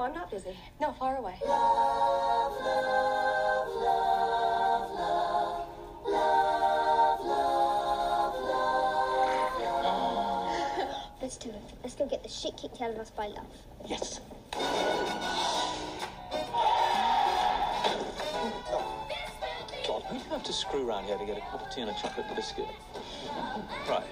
[0.00, 0.56] No, I'm not busy.
[0.80, 1.34] No, far away.
[11.20, 11.60] Let's do it.
[11.82, 13.44] Let's go get the shit kicked out of us by love.
[13.86, 14.20] Yes.
[19.86, 21.94] God, we have to screw around here to get a cup of tea and a
[22.00, 22.64] chocolate biscuit.
[23.86, 24.02] Right.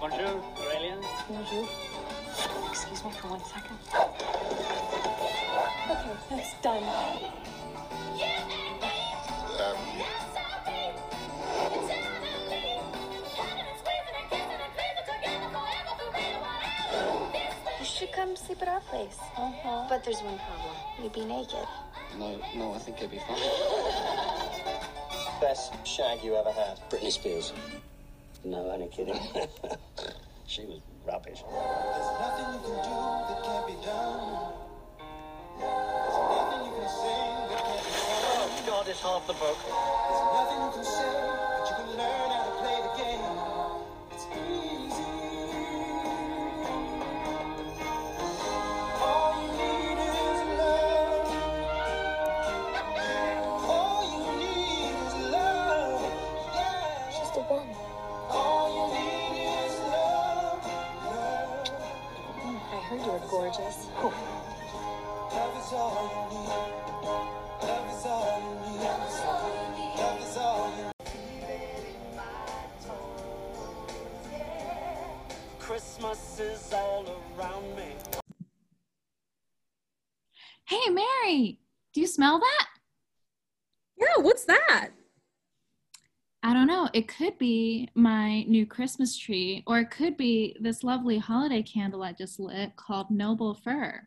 [0.00, 1.00] Bonjour, Aurelian.
[1.28, 1.87] Bonjour.
[3.08, 3.78] Excuse me for one second.
[5.90, 6.82] Okay, that's done.
[17.78, 19.16] You should come sleep at our place.
[19.36, 19.86] Uh-huh.
[19.88, 20.76] But there's one problem.
[21.02, 21.66] You'd be naked.
[22.18, 23.38] No, no, I think it'd be fine.
[25.40, 26.78] Best shag you ever had?
[26.90, 27.52] Britney Spears.
[28.44, 29.18] No, only kidding.
[30.46, 31.42] she was rubbish.
[32.70, 32.84] Oh,
[38.66, 39.56] God is half the book.
[82.28, 82.66] Smell that?
[83.96, 84.90] Yeah, what's that?
[86.42, 86.88] I don't know.
[86.92, 92.02] It could be my new Christmas tree, or it could be this lovely holiday candle
[92.02, 94.06] I just lit called Noble Fir.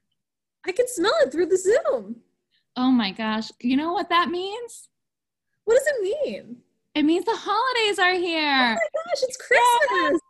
[0.66, 2.18] I can smell it through the Zoom.
[2.78, 3.52] Oh my gosh.
[3.60, 4.90] You know what that means?
[5.66, 6.58] What does it mean?
[6.96, 8.40] It means the holidays are here.
[8.42, 10.22] Oh my gosh, it's Christmas.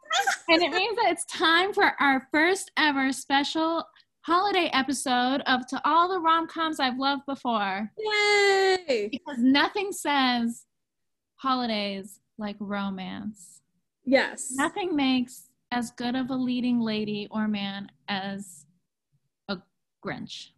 [0.49, 3.85] and it means that it's time for our first ever special
[4.31, 7.91] holiday episode of To All the Rom Coms I've Loved Before.
[7.97, 9.09] Yay!
[9.11, 10.67] Because nothing says
[11.35, 13.59] holidays like romance.
[14.05, 14.53] Yes.
[14.55, 18.65] Nothing makes as good of a leading lady or man as
[19.49, 19.57] a
[20.01, 20.51] Grinch.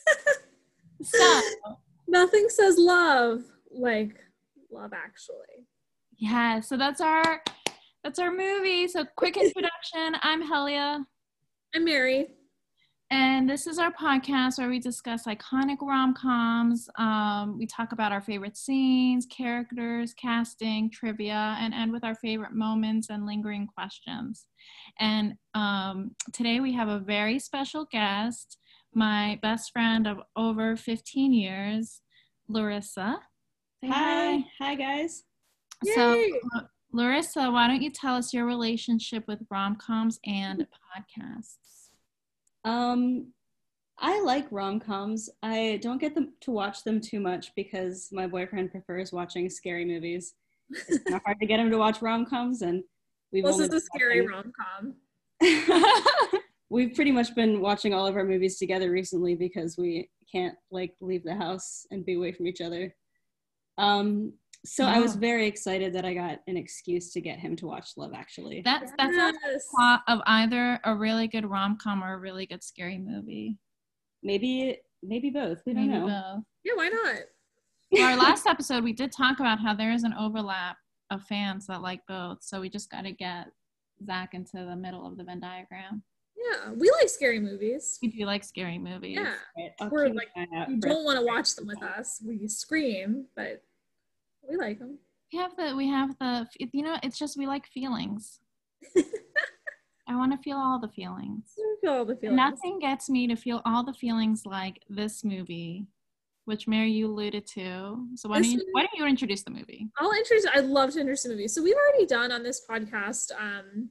[1.04, 1.40] so,
[2.08, 4.16] Nothing says love like
[4.72, 5.68] love actually.
[6.16, 7.40] yeah, so that's our
[8.02, 8.88] that's our movie.
[8.88, 10.16] So quick introduction.
[10.22, 11.04] I'm Helia.
[11.72, 12.30] I'm Mary.
[13.10, 16.88] And this is our podcast where we discuss iconic rom coms.
[16.98, 22.52] Um, we talk about our favorite scenes, characters, casting, trivia, and end with our favorite
[22.52, 24.46] moments and lingering questions.
[24.98, 28.58] And um, today we have a very special guest,
[28.94, 32.00] my best friend of over 15 years,
[32.48, 33.18] Larissa.
[33.82, 35.24] Say Hi, hi guys.
[35.94, 36.32] So, Yay!
[36.92, 40.66] Larissa, why don't you tell us your relationship with rom coms and
[40.96, 41.83] podcasts?
[42.64, 43.32] Um,
[43.98, 45.30] I like rom coms.
[45.42, 49.84] I don't get them to watch them too much because my boyfriend prefers watching scary
[49.84, 50.34] movies.
[50.70, 52.82] It's kind of hard to get him to watch rom coms, and
[53.32, 54.94] we've only it's a scary rom com.
[56.70, 60.94] we've pretty much been watching all of our movies together recently because we can't like
[61.00, 62.94] leave the house and be away from each other.
[63.78, 64.32] Um,
[64.64, 67.90] so I was very excited that I got an excuse to get him to watch
[67.96, 68.62] Love Actually.
[68.64, 69.66] That's that's not a Yes.
[69.74, 73.58] plot of either a really good rom com or a really good scary movie.
[74.22, 75.62] maybe maybe both.
[75.66, 76.06] We don't Maybe know.
[76.36, 76.44] both.
[76.64, 77.16] Yeah, why not?
[77.94, 80.78] For our last episode, we did talk about how there is an overlap
[81.10, 82.42] of fans that like both.
[82.42, 83.48] So we just got to get
[84.04, 86.02] Zach into the middle of the Venn diagram.
[86.36, 87.98] Yeah, we like scary movies.
[88.02, 89.18] We do like scary movies.
[89.20, 92.20] Yeah, Right, We're like, an eye out you don't want to watch them with us.
[92.26, 93.62] We scream, but
[94.48, 94.98] we like them.
[95.32, 98.40] We have the we have the you know it's just we like feelings.
[100.06, 101.54] I want to feel all the feelings.
[101.80, 102.36] Feel all the feelings.
[102.36, 105.86] Nothing gets me to feel all the feelings like this movie,
[106.44, 108.06] which Mary you alluded to.
[108.14, 109.88] So why This don't you why don't you introduce the movie?
[109.98, 110.46] I'll introduce.
[110.54, 111.48] I'd love to introduce the movie.
[111.48, 113.88] So we've already done on this podcast, um,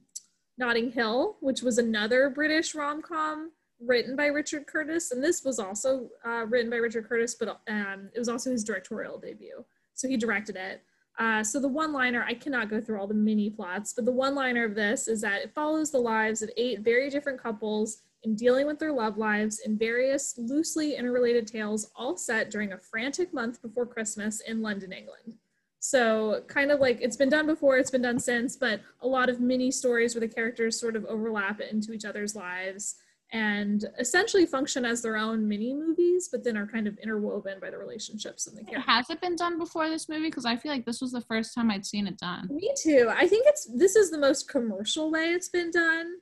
[0.56, 3.50] Notting Hill, which was another British rom com
[3.80, 8.08] written by Richard Curtis, and this was also uh, written by Richard Curtis, but um,
[8.14, 9.64] it was also his directorial debut.
[9.94, 10.82] So he directed it.
[11.18, 14.64] Uh, so the one-liner, I cannot go through all the mini plots, but the one-liner
[14.64, 18.66] of this is that it follows the lives of eight very different couples in dealing
[18.66, 23.62] with their love lives in various loosely interrelated tales, all set during a frantic month
[23.62, 25.34] before Christmas in London, England.
[25.78, 29.28] So kind of like it's been done before, it's been done since, but a lot
[29.28, 32.96] of mini stories where the characters sort of overlap into each other's lives
[33.34, 37.68] and essentially function as their own mini movies, but then are kind of interwoven by
[37.68, 38.86] the relationships and the characters.
[38.86, 40.28] Has it been done before this movie?
[40.28, 42.48] Because I feel like this was the first time I'd seen it done.
[42.48, 43.10] Me too.
[43.12, 46.14] I think it's this is the most commercial way it's been done.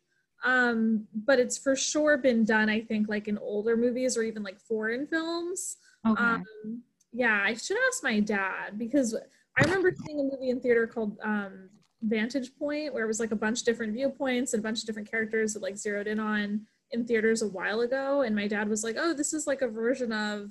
[0.43, 4.43] Um, but it's for sure been done, I think, like in older movies or even
[4.43, 5.77] like foreign films.
[6.09, 6.23] Okay.
[6.23, 6.83] Um,
[7.13, 11.19] yeah, I should ask my dad because I remember seeing a movie in theater called
[11.23, 11.69] um,
[12.01, 14.87] Vantage Point, where it was like a bunch of different viewpoints and a bunch of
[14.87, 18.23] different characters that like zeroed in on in theaters a while ago.
[18.23, 20.51] And my dad was like, "Oh, this is like a version of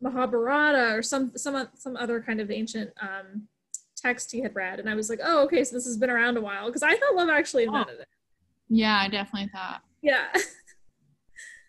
[0.00, 3.48] Mahabharata or some some some other kind of ancient um,
[3.96, 6.36] text he had read." And I was like, "Oh, okay, so this has been around
[6.36, 8.08] a while." Because I thought Love Actually invented it.
[8.68, 9.82] yeah, I definitely thought.
[10.02, 10.26] Yeah.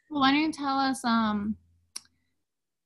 [0.09, 1.05] Well, why don't you tell us?
[1.05, 1.55] Um,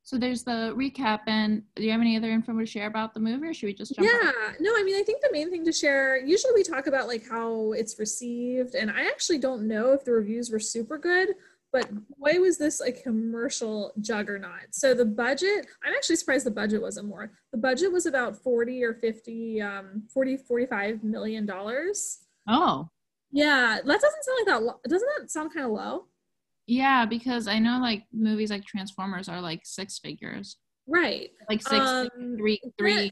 [0.06, 3.20] so there's the recap, and do you have any other info to share about the
[3.20, 4.08] movie, or should we just jump?
[4.08, 6.88] yeah right- no i mean i think the main thing to share usually we talk
[6.88, 10.98] about like how it's received and i actually don't know if the reviews were super
[10.98, 11.30] good
[11.74, 14.68] but boy was this a commercial juggernaut.
[14.72, 17.32] So the budget i'm actually surprised the budget wasn't more.
[17.52, 22.20] The budget was about 40 or 50 um 40 45 million dollars.
[22.48, 22.88] Oh,
[23.32, 26.06] yeah that doesn't sound like that lo- doesn't that sound kind of low
[26.68, 30.58] yeah, because I know like movies like Transformers are like six figures,
[30.88, 33.12] right like six, Um, three, three,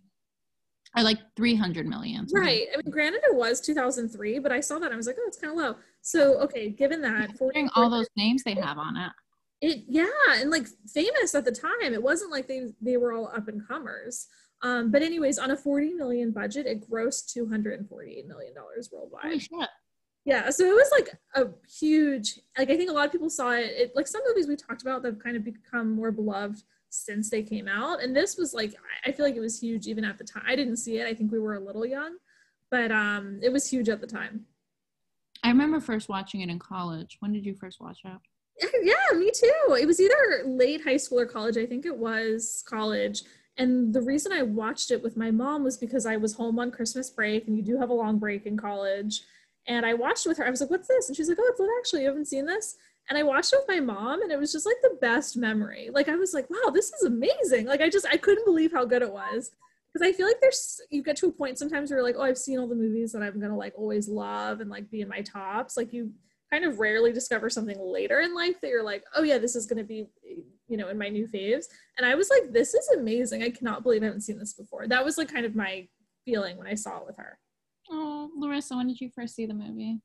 [0.96, 2.28] or like three hundred million.
[2.28, 2.40] something.
[2.48, 5.24] right i mean granted it was 2003 but i saw that i was like oh
[5.28, 8.78] it's kind of low so okay given that 40, Considering all those names they have
[8.78, 9.12] on it.
[9.62, 13.28] it yeah and like famous at the time it wasn't like they they were all
[13.36, 14.28] up and comers
[14.62, 19.24] um but anyways on a 40 million budget it grossed 248 million dollars worldwide.
[19.24, 19.70] Holy shit!
[20.25, 23.52] Yeah so it was like a huge like i think a lot of people saw
[23.52, 26.64] it, it like some movies we talked about that have kind of become more beloved
[26.90, 29.88] since they came out and this was like i I feel like it was huge
[29.88, 32.18] even at the time i didn't see it i think we were a little young
[32.72, 34.46] but um it was huge at the time
[35.44, 37.18] I remember first watching it in college.
[37.20, 38.72] When did you first watch it?
[38.84, 39.75] yeah, me too.
[39.80, 41.58] It was either late high school or college.
[41.58, 43.24] I think it was college.
[43.58, 46.72] And the reason I watched it with my mom was because I was home on
[46.72, 49.22] Christmas break, and you do have a long break in college.
[49.68, 50.45] And I watched it with her.
[50.45, 52.01] I was like, "What's this?" And she's like, "Oh, it's Love Actually.
[52.01, 52.75] You haven't seen this?"
[53.10, 55.89] And I watched it with my mom, and it was just like the best memory.
[55.92, 58.86] Like I was like, "Wow, this is amazing!" Like I just I couldn't believe how
[58.86, 59.51] good it was.
[59.94, 62.24] Because I feel like there's you get to a point sometimes where you're like, "Oh,
[62.24, 65.07] I've seen all the movies that I'm gonna like always love and like be in
[65.07, 66.12] my tops." Like you
[66.54, 69.65] kind of rarely discover something later in life that you're like, oh yeah, this is
[69.65, 70.06] gonna be,
[70.68, 71.65] you know, in my new faves.
[71.98, 73.42] And I was like, this is amazing.
[73.42, 74.88] I cannot believe I haven't seen this before.
[74.88, 75.88] That was like kind of my
[76.25, 77.39] feeling when I saw it with her.
[77.92, 80.00] Oh, Larissa, when did you first see the movie?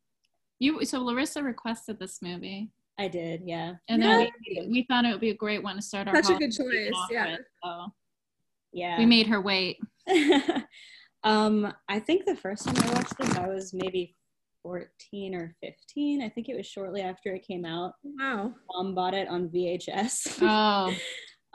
[0.59, 3.75] You so Larissa requested this movie, I did, yeah.
[3.89, 6.35] and then we, we thought it would be a great one to start our Such
[6.35, 7.37] a good choice, off yeah.
[7.37, 7.87] with, so
[8.73, 8.99] Yeah.
[8.99, 9.79] we made her wait.
[11.23, 14.17] um, I think the first time I watched this, I was maybe
[14.63, 16.23] 14 or 15.
[16.23, 17.93] I think it was shortly after it came out.
[18.03, 18.53] Wow.
[18.73, 20.43] Mom bought it on VHS.
[20.43, 20.93] Oh,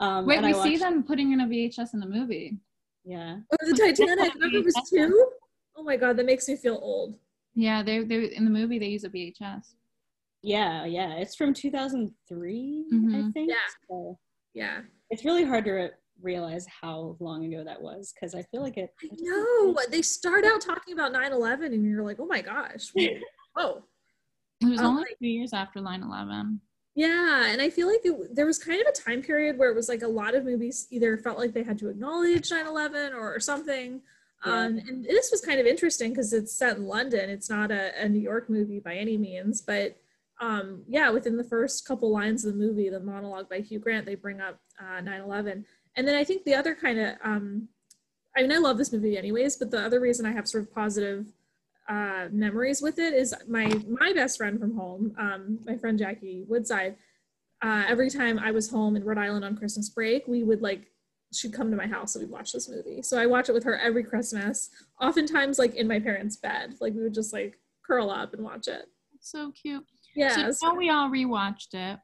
[0.04, 2.56] um, wait, we I see them putting in a VHS in the movie.
[3.04, 3.36] Yeah.
[3.52, 4.18] Oh, the Titanic.
[4.18, 5.28] I thought it was two.
[5.76, 7.18] Oh my god, that makes me feel old.
[7.54, 9.74] Yeah, they they in the movie they use a VHS.
[10.42, 11.14] Yeah, yeah.
[11.14, 13.32] It's from 2003, I Mhm.
[13.32, 13.50] think.
[13.50, 13.56] Yeah.
[13.88, 14.18] So
[14.52, 14.82] Yeah.
[15.10, 15.90] it's really hard to re-
[16.20, 18.92] realize how long ago that was because I feel like it.
[19.02, 19.76] I know.
[19.90, 22.92] They start out talking about 9-11 and you're like, oh my gosh.
[23.56, 23.84] Oh.
[24.60, 26.58] It was Oh, only like- two years after 9-11.
[26.96, 29.74] Yeah, and I feel like it, there was kind of a time period where it
[29.76, 33.34] was like a lot of movies either felt like they had to acknowledge 9/11 or,
[33.34, 34.02] or something.
[34.44, 37.30] Um, and this was kind of interesting because it's set in London.
[37.30, 39.96] It's not a, a New York movie by any means, but
[40.40, 44.04] um, yeah, within the first couple lines of the movie, the monologue by Hugh Grant,
[44.04, 45.64] they bring up uh, 9/11,
[45.96, 47.68] and then I think the other kind of um,
[48.36, 50.74] I mean, I love this movie anyways, but the other reason I have sort of
[50.74, 51.26] positive
[51.88, 56.44] uh, memories with it is my my best friend from home, um, my friend Jackie
[56.48, 56.96] Woodside.
[57.62, 60.90] Uh, every time I was home in Rhode Island on Christmas break, we would like
[61.34, 63.02] she'd come to my house and we'd watch this movie.
[63.02, 64.70] So I watch it with her every Christmas.
[65.00, 68.68] Oftentimes, like in my parents' bed, like we would just like curl up and watch
[68.68, 68.86] it.
[69.20, 69.84] So cute.
[70.14, 71.98] Yeah, So now we all rewatched it.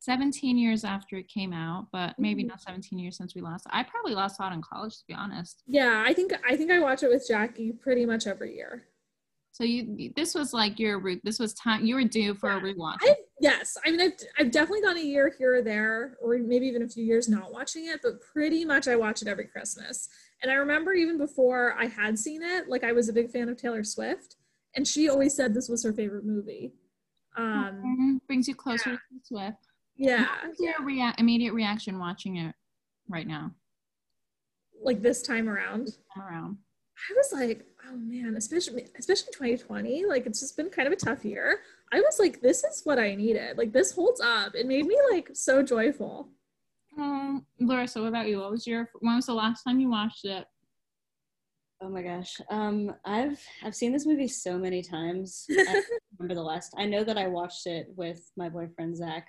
[0.00, 2.48] 17 years after it came out, but maybe Mm-hmm.
[2.50, 3.66] not 17 years since we last.
[3.70, 5.62] I probably last saw it in college, to be honest.
[5.66, 6.04] yeah.
[6.06, 8.84] I think I think I watch it with Jackie pretty much every year.
[9.52, 11.22] So you, this was like your root.
[11.24, 12.98] This was time you were due for a rewatch.
[13.00, 16.66] I yes, I mean I've I've definitely gone a year here or there, or maybe
[16.66, 20.08] even a few years not watching it, but pretty much I watch it every Christmas.
[20.42, 23.48] And I remember even before I had seen it, like I was a big fan
[23.48, 24.36] of Taylor Swift,
[24.74, 26.72] and she always said this was her favorite movie.
[27.36, 28.26] Um, Mhm.
[28.26, 29.58] Brings you closer to Swift.
[29.96, 32.54] yeah, What's your rea- immediate reaction watching it
[33.08, 33.54] right now?
[34.82, 35.96] like this time around.
[36.14, 36.58] Come around.
[37.10, 40.96] I was like, oh man, especially especially 2020, like it's just been kind of a
[40.96, 41.60] tough year.
[41.92, 43.58] I was like, this is what I needed.
[43.58, 44.54] Like this holds up.
[44.54, 46.28] It made me like so joyful.
[46.98, 48.40] Um, Larissa, what about you?
[48.40, 50.46] What was your when was the last time you watched it?
[51.82, 52.40] Oh my gosh.
[52.50, 55.44] Um, I've I've seen this movie so many times.
[55.50, 55.84] I don't
[56.18, 56.72] remember the last.
[56.78, 59.28] I know that I watched it with my boyfriend Zach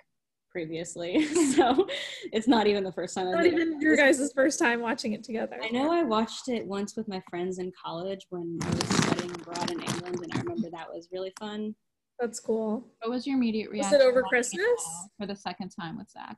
[0.50, 1.24] previously,
[1.54, 1.86] so
[2.32, 3.28] it's not even the first time.
[3.28, 5.58] I've Not even your guys' first time watching it together.
[5.62, 9.30] I know I watched it once with my friends in college when I was studying
[9.34, 11.74] abroad in England, and I remember that was really fun.
[12.20, 12.84] That's cool.
[13.00, 13.98] What was your immediate reaction?
[13.98, 15.08] Was it over Christmas?
[15.18, 16.36] for the second time with Zach?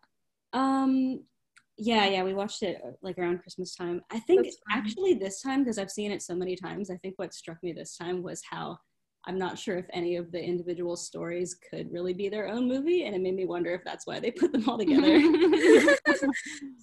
[0.52, 1.25] Um,
[1.78, 4.02] yeah, yeah, we watched it uh, like around Christmas time.
[4.10, 7.32] I think actually this time because I've seen it so many times, I think what
[7.32, 8.78] struck me this time was how
[9.26, 13.04] I'm not sure if any of the individual stories could really be their own movie,
[13.04, 15.20] and it made me wonder if that's why they put them all together.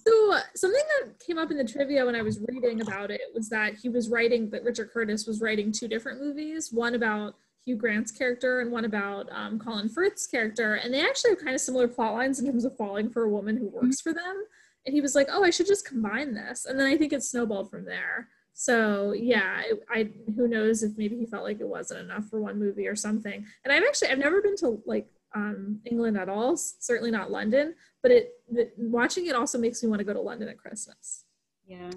[0.06, 3.20] So uh, something that came up in the trivia when I was reading about it
[3.34, 7.34] was that he was writing that Richard Curtis was writing two different movies, one about
[7.68, 11.54] Hugh Grant's character and one about um, Colin Firth's character, and they actually have kind
[11.54, 14.44] of similar plot lines in terms of falling for a woman who works for them.
[14.86, 17.22] And he was like, "Oh, I should just combine this," and then I think it
[17.22, 18.28] snowballed from there.
[18.54, 22.40] So yeah, I, I who knows if maybe he felt like it wasn't enough for
[22.40, 23.44] one movie or something.
[23.64, 27.74] And I've actually I've never been to like um, England at all, certainly not London.
[28.02, 31.24] But it the, watching it also makes me want to go to London at Christmas.
[31.66, 31.90] yeah.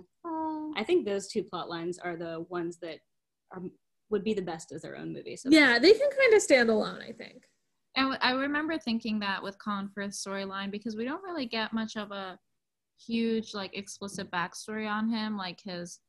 [0.75, 2.99] I think those two plot lines are the ones that
[3.51, 3.61] are
[4.11, 5.35] would be the best as their own movie.
[5.35, 6.99] So Yeah, they can kind of stand alone.
[7.01, 7.47] I think.
[7.95, 11.97] And I remember thinking that with Colin Firth's storyline because we don't really get much
[11.97, 12.39] of a
[12.97, 15.37] huge like explicit backstory on him.
[15.37, 15.99] Like his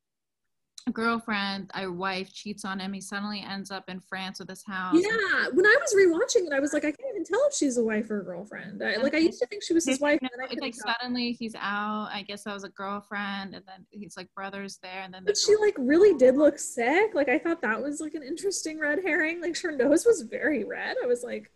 [0.92, 2.92] girlfriend, or wife, cheats on him.
[2.92, 4.94] He suddenly ends up in France with his house.
[4.96, 7.76] Yeah, when I was rewatching it, I was like, I can't even tell if she's
[7.78, 8.82] a wife or a girlfriend.
[8.82, 10.20] I, like I used to think she was his wife.
[10.20, 10.94] Then it's like tell.
[11.00, 12.08] suddenly he's out.
[12.12, 15.36] I guess that was a girlfriend, and then he's like brothers there, and then But
[15.36, 17.14] she like really did look sick.
[17.14, 19.40] Like I thought that was like an interesting red herring.
[19.40, 20.96] Like her nose was very red.
[21.02, 21.50] I was like,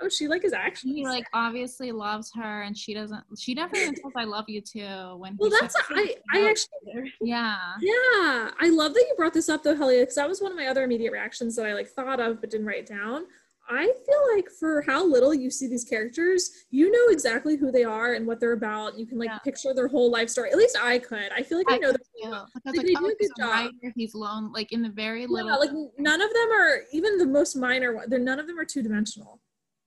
[0.00, 1.28] oh, she like is actually he like sick.
[1.34, 3.22] obviously loves her, and she doesn't.
[3.38, 5.36] She definitely says "I love you too" when.
[5.38, 7.56] Well, that's says- I I actually yeah.
[7.80, 10.58] Yeah, I love that you brought this up though, Helia, because that was one of
[10.58, 13.24] my other immediate reactions that I like thought of but didn't write down.
[13.70, 17.84] I feel like for how little you see these characters, you know exactly who they
[17.84, 18.98] are and what they're about.
[18.98, 19.38] You can like Yeah.
[19.38, 20.50] picture their whole life story.
[20.50, 21.30] At least I could.
[21.32, 22.30] I feel like I, know could them.
[22.32, 23.50] Like, like, they oh, do a he's good job.
[23.50, 25.50] writer, he's lone, like in the very little.
[25.50, 28.10] Yeah, like none of them are even the most minor one.
[28.10, 29.40] They're none of them are two dimensional.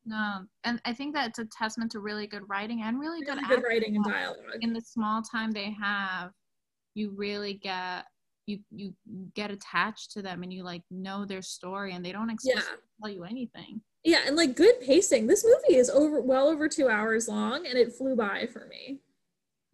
[0.05, 3.19] no, um, and I think that it's a testament to really good writing and really
[3.21, 3.63] good, Really good acting.
[3.69, 4.37] writing and dialogue.
[4.61, 6.31] In the small time they have,
[6.95, 8.05] you really get
[8.45, 8.93] you you
[9.35, 13.11] get attached to them and you like know their story and they don't explicitly tell
[13.11, 13.81] you anything.
[14.03, 15.27] Yeah, and like good pacing.
[15.27, 18.99] This movie is over well over two hours long, and it flew by for me.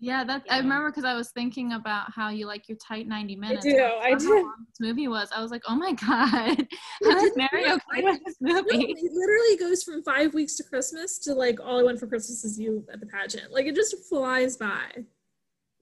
[0.01, 3.35] Yeah, that I remember because I was thinking about how you like your tight ninety
[3.35, 3.65] minutes.
[3.65, 4.27] do, and I do.
[4.27, 5.29] How long this movie was.
[5.35, 6.67] I was like, oh my god,
[7.01, 8.85] Well, how is didn't Mary you- this movie?
[8.97, 12.45] it literally goes from five weeks to Christmas to like all I want for Christmas
[12.45, 13.51] is you at the pageant.
[13.51, 14.85] Like it just flies by.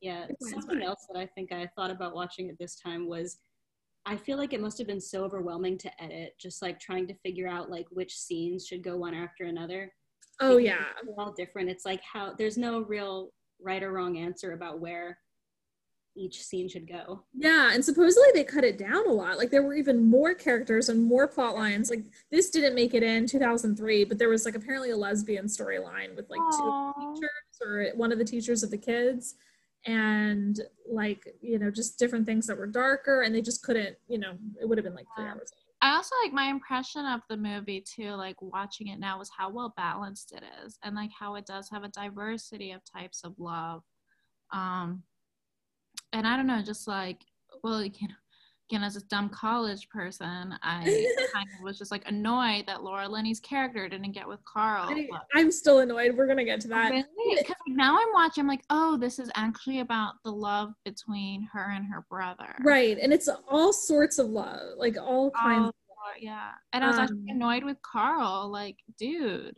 [0.01, 3.37] Yeah, something else that I think I thought about watching it this time was
[4.05, 7.13] I feel like it must have been so overwhelming to edit, just like trying to
[7.25, 9.91] figure out like which scenes should go one after another.
[10.39, 10.85] Oh because yeah.
[11.03, 11.69] They're all different.
[11.69, 15.17] It's like how there's no real right or wrong answer about where
[16.15, 17.23] each scene should go.
[17.33, 19.37] Yeah, and supposedly they cut it down a lot.
[19.37, 21.89] Like there were even more characters and more plot lines.
[21.89, 26.15] Like this didn't make it in 2003, but there was like apparently a lesbian storyline
[26.15, 29.35] with like two teachers or one of the teachers of the kids
[29.85, 34.17] and like, you know, just different things that were darker and they just couldn't, you
[34.17, 35.31] know, it would have been like 3 Yeah.
[35.33, 35.51] hours.
[35.81, 39.49] I also like my impression of the movie too, like watching it now, was how
[39.51, 43.35] well balanced it is, and like how it does have a diversity of types of
[43.37, 43.83] love.
[44.51, 45.03] Um,
[46.13, 47.21] and I don't know, just like,
[47.63, 48.15] well, you know,
[48.69, 50.83] again, as a dumb college person, I
[51.33, 54.89] kind of was just like annoyed that Laura Linney's character didn't get with Karl.
[54.89, 56.15] I, I'm still annoyed.
[56.15, 56.91] We're gonna get to that.
[56.91, 57.05] Really?
[57.37, 61.71] Because now I'm watching, I'm like, oh, this is actually about the love between her
[61.71, 62.55] and her brother.
[62.63, 62.97] Right.
[62.97, 65.71] And it's all sorts of love, like all kinds.
[66.19, 66.51] Yeah.
[66.73, 68.49] And I was actually Um, annoyed with Karl.
[68.49, 69.55] Like, dude.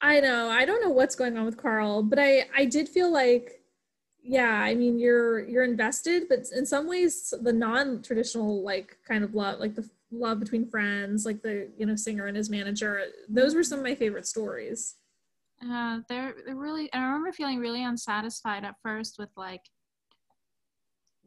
[0.00, 0.48] I know.
[0.48, 3.60] I don't know what's going on with Karl, but I I did feel like
[4.28, 9.34] yeah, I mean you're you're invested, but in some ways the non-traditional like kind of
[9.34, 13.54] love, like the love between friends, like the you know singer and his manager, those
[13.54, 14.96] were some of my favorite stories.
[15.64, 19.62] Uh, they're, they're really, I remember feeling really unsatisfied at first with like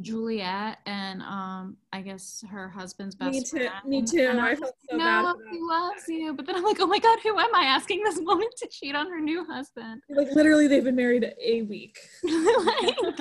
[0.02, 3.68] Juliet and um, I guess her husband's best Me too.
[3.68, 3.74] friend.
[3.86, 4.28] Me too.
[4.30, 6.34] And I felt so bad no, he loves you.
[6.34, 8.96] But then I'm like, oh my God, who am I asking this woman to cheat
[8.96, 10.02] on her new husband?
[10.10, 12.00] Like literally they've been married a week.
[12.24, 13.16] Like,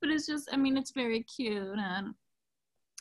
[0.00, 2.14] but it's just, I mean, it's very cute and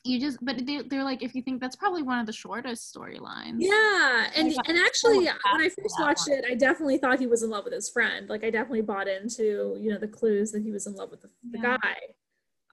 [0.04, 2.94] you just, but they, they're like, if you think that's probably one of the shortest
[2.96, 3.58] storylines.
[3.60, 6.40] Yeah, and and actually, when I first watched one.
[6.40, 8.28] it, I definitely thought he was in love with his friend.
[8.28, 11.22] Like, I definitely bought into you know the clues that he was in love with
[11.22, 11.78] the, the Yeah.
[11.78, 11.96] guy.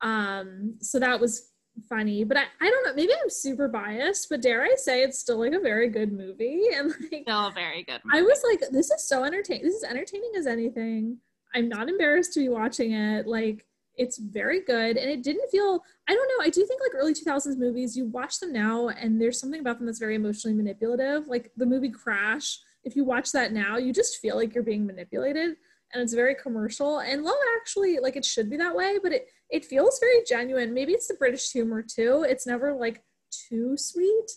[0.02, 1.50] Um, so that was
[1.88, 2.94] funny, but I I don't know.
[2.94, 6.68] Maybe I'm super biased, but dare I say it's still like a very good movie,
[6.74, 9.64] and like Still a very good I was like, this is so entertaining.
[9.64, 11.18] This is entertaining as anything.
[11.54, 13.26] I'm not embarrassed to be watching it.
[13.26, 13.64] Like,
[13.98, 14.96] it's very good.
[14.96, 18.06] And it didn't feel, I don't know, I do think like early 2000s movies, you
[18.06, 21.26] watch them now and there's something about them that's very emotionally manipulative.
[21.26, 24.86] Like the movie Crash, if you watch that now, you just feel like you're being
[24.86, 25.56] manipulated
[25.92, 27.00] and it's very commercial.
[27.00, 30.74] And Love Actually, like, it should be that way, but it, it feels very genuine.
[30.74, 32.24] Maybe it's the British humor too.
[32.28, 33.02] It's never like
[33.48, 34.30] too sweet.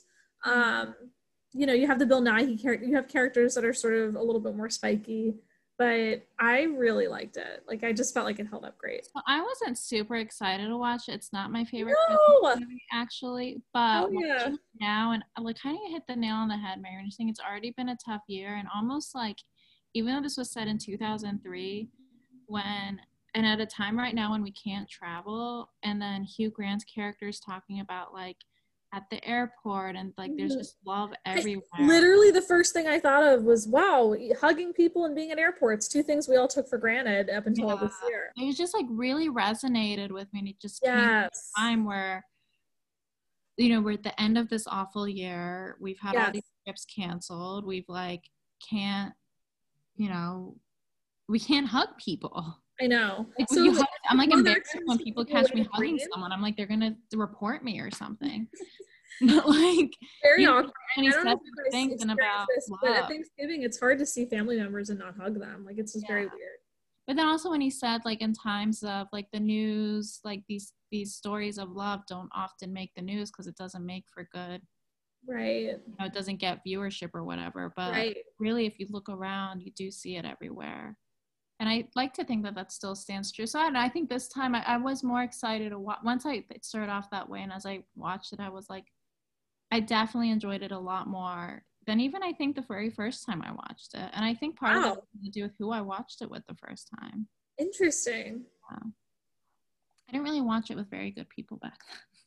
[0.46, 0.96] Um,
[1.54, 4.16] you know, you have the Bill Nighy character, you have characters that are sort of
[4.16, 5.36] a little bit more spiky,
[5.78, 7.64] but I really liked it.
[7.68, 9.06] Like, I just felt like it held up great.
[9.06, 11.14] So I wasn't super excited to watch it.
[11.14, 12.56] It's not my favorite No!
[12.56, 13.62] Movie, actually.
[13.74, 14.52] But Oh, yeah.
[14.80, 16.96] now, and like kind of hit the nail on the head, Mary.
[16.96, 19.38] When you're saying it's already been a tough year, and almost like,
[19.94, 21.90] even though this was set in 2003,
[22.48, 23.00] when
[23.34, 27.28] and at a time right now when we can't travel, and then Hugh Grant's character
[27.28, 28.38] is talking about like
[28.94, 30.60] at the airport, and like there's Mhm.
[30.60, 31.64] just love everywhere.
[31.80, 35.88] Literally, the first thing I thought of was, wow, hugging people and being at airports,
[35.88, 38.34] two things we all took for granted up until this year.
[38.36, 41.52] it was just like really resonated with me, and it just came Yes.
[41.58, 42.26] time where
[43.58, 46.86] you know we're at the end of this awful year we've had all these trips
[46.86, 48.30] canceled we've like
[48.68, 49.14] can't
[49.96, 50.58] you know
[51.28, 53.28] we can't hug people I know.
[53.38, 56.66] like, So, hug- i'm like embarrassed when people catch me hugging someone i'm like they're
[56.66, 58.48] gonna report me or something
[59.22, 59.92] but like
[60.24, 60.72] very awkward.
[60.98, 63.08] and I he don't says know if these things and about this, but at.
[63.08, 65.64] Thanksgiving, it's hard to see family members and not hug them.
[65.64, 66.58] Like, it's just very weird.
[67.06, 70.74] but then also when he said like in times of like the news like these
[70.92, 74.62] these stories of love don't often make the news because it doesn't make for good
[75.28, 75.66] Right.
[75.86, 78.18] you know it doesn't get viewership or whatever but Right.
[78.40, 80.98] really if you look around you do see it everywhere
[81.62, 83.88] and i like to think that that still stands true so i, don't know, I
[83.90, 87.10] think this time I, I was more excited to watch once i it started off
[87.12, 88.86] that way and as i watched it i was like
[89.72, 93.42] i definitely enjoyed it a lot more than even i think the very first time
[93.46, 94.94] i watched it and i think part of it Wow.
[95.14, 97.28] has to do with who i watched it with the first time
[97.60, 98.44] Interesting.
[98.72, 101.80] i didn't really watch it with very good people back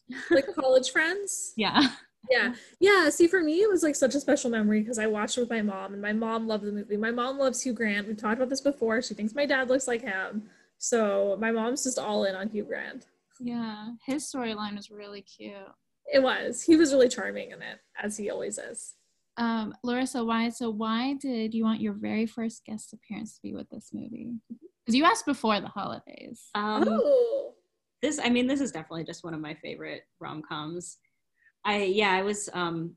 [0.09, 1.53] then Like college friends.
[1.57, 1.89] yeah
[2.31, 2.55] Yeah.
[2.81, 3.11] Yeah.
[3.11, 5.51] See, for me, it was like such a special memory because I watched it with
[5.51, 6.97] my mom, and my mom loved the movie.
[6.97, 8.07] My mom loves Hugh Grant.
[8.09, 9.03] We've talked about this before.
[9.03, 10.45] She thinks my dad looks like him.
[10.79, 13.07] So my mom's just all in on Hugh Grant.
[13.41, 15.55] yeah his storyline was really cute
[16.13, 16.63] It was.
[16.63, 18.95] He was really charming in it, as he always is.
[19.37, 20.51] Um, Larissa, why?
[20.51, 24.35] So why did you want your very first guest appearance to be with this movie?
[24.85, 26.51] Because you asked before the holidays.
[26.55, 27.55] Um, oh.
[28.03, 30.99] this i mean this is definitely just one of my favorite rom-coms
[31.65, 32.95] i yeah i was um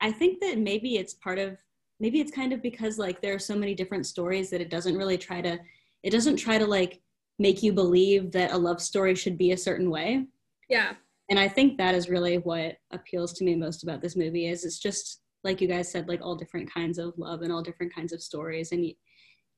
[0.00, 1.56] i think that maybe it's part of
[2.00, 4.96] maybe it's kind of because like there are so many different stories that it doesn't
[4.96, 5.58] really try to
[6.02, 7.00] it doesn't try to like
[7.38, 10.26] make you believe that a love story should be a certain way
[10.68, 10.94] Yeah.
[11.30, 14.64] and i think that is really what appeals to me most about this movie is
[14.64, 17.94] it's just like you guys said like all different kinds of love and all different
[17.94, 18.94] kinds of stories and y-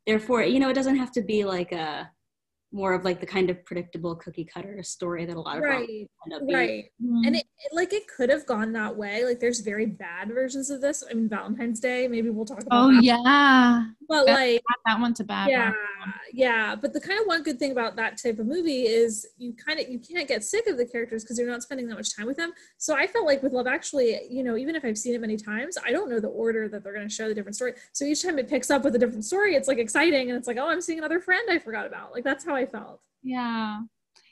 [0.07, 2.11] therefore you know it doesn't have to be like a
[2.71, 5.89] more of like the kind of predictable cookie cutter story that a lot of rom-coms
[5.89, 6.11] Right.
[6.27, 6.59] end up being.
[6.59, 6.85] Right.
[7.27, 9.25] And it, it like it could have gone that way.
[9.25, 11.03] Like there's very bad versions of this.
[11.11, 13.03] I mean Valentine's Day, maybe we'll talk about oh that.
[13.05, 15.51] yeah, But like that one to bad.
[15.51, 16.15] yeah rom-com.
[16.33, 19.53] yeah but the kind of one good thing about that type of movie is you
[19.53, 22.17] kind of you can't get sick of the characters because you're not spending that much
[22.17, 24.97] time with them so i felt like with love actually you know even if i've
[24.97, 27.35] seen it many times i don't know the order that they're going to show the
[27.35, 30.31] different story so each time it picks up with a different story it's like exciting
[30.31, 32.65] and it's like oh i'm seeing another friend i forgot about like that's how i
[32.65, 33.81] felt Yeah.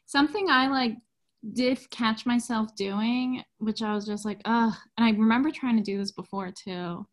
[0.06, 0.96] Something I like
[1.52, 4.72] did catch myself doing, which I was just like, ugh.
[4.96, 7.06] And I remember trying to do this before too.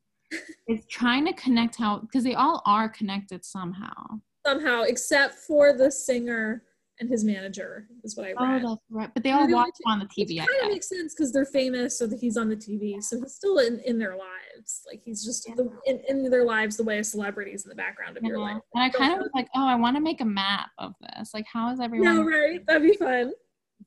[0.67, 3.93] Is trying to connect how because they all are connected somehow.
[4.45, 6.63] somehow except for the singer
[6.99, 9.09] and his manager is what i Oh, read that's right.
[9.13, 10.37] But they all watch him on the TV.
[10.37, 13.01] It I kind of makes sense because they're famous, so that he's on the TV.
[13.01, 14.83] So he's still in, in their lives.
[14.87, 18.15] Like he's just the, in, in their lives the way a celebrity's in the background
[18.17, 18.61] of your life.
[18.75, 21.33] And I kind of was like, oh, I want to make a map of this.
[21.33, 22.15] Like, how is everyone?
[22.15, 22.63] No, right?
[22.67, 23.33] That'd be fun.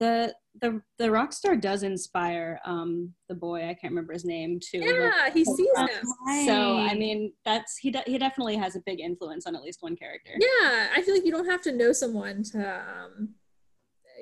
[0.00, 4.58] The the the rock star does inspire um the boy I can't remember his name
[4.58, 4.78] too.
[4.78, 6.06] Yeah, he sees Um, him.
[6.46, 9.82] So I mean that's he de- he definitely has a big influence on at least
[9.82, 10.32] one character.
[10.34, 13.34] Yeah, I feel like you don't have to know someone to, um,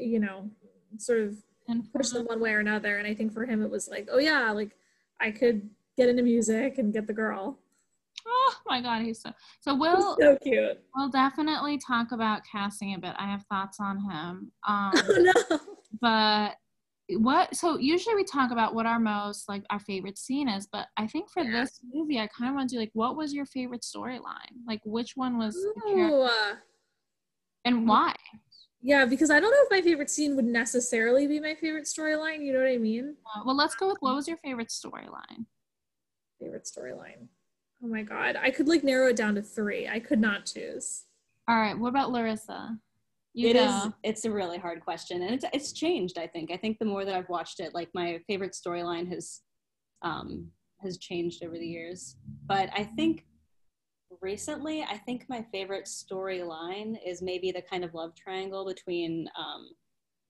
[0.00, 0.50] you know,
[0.98, 1.36] sort of
[1.68, 2.98] And push them one way or another.
[2.98, 4.72] And I think for him, it was like, oh yeah, like
[5.20, 7.58] I could get into music and get the girl.
[8.26, 10.78] Oh my god, he's so so we'll so cute.
[10.94, 13.14] we'll definitely talk about casting a bit.
[13.18, 14.52] I have thoughts on him.
[14.66, 15.58] Um Oh no.
[16.00, 16.54] but
[17.18, 20.86] what so usually we talk about what our most like our favorite scene is, but
[20.96, 21.62] I think for Yeah.
[21.62, 24.64] this movie I kind of want to do like what was your favorite storyline?
[24.66, 26.28] Like which one was Ooh,
[27.66, 28.14] and why?
[28.82, 32.44] yeah, because I don't know if my favorite scene would necessarily be my favorite storyline.
[32.44, 33.16] You know what I mean?
[33.34, 35.46] Uh, well, let's go with what was your favorite storyline?
[36.38, 37.28] Favorite storyline.
[37.84, 39.86] Oh my god, I could like narrow it down to three.
[39.86, 41.04] I could not choose.
[41.46, 42.78] All right, what about Larissa?
[43.34, 43.64] You It go.
[43.66, 43.92] is.
[44.02, 46.16] It's a really hard question, and it's it's changed.
[46.18, 46.50] I think.
[46.50, 49.42] I think the more that I've watched it, like my favorite storyline has,
[50.00, 50.46] um,
[50.82, 52.16] has changed over the years.
[52.46, 53.26] But I think
[54.22, 59.68] recently, I think my favorite storyline is maybe the kind of love triangle between um,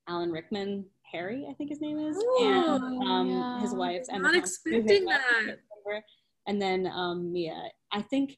[0.08, 2.24] Alan Rickman, Harry, I think his name is, and
[2.66, 3.60] Oh, um, yeah.
[3.60, 4.02] his wife.
[4.10, 5.40] Emma Not Thompson, who his expecting wife that.
[5.84, 6.04] September,
[6.46, 7.70] And then um, Mia.
[7.92, 8.36] I think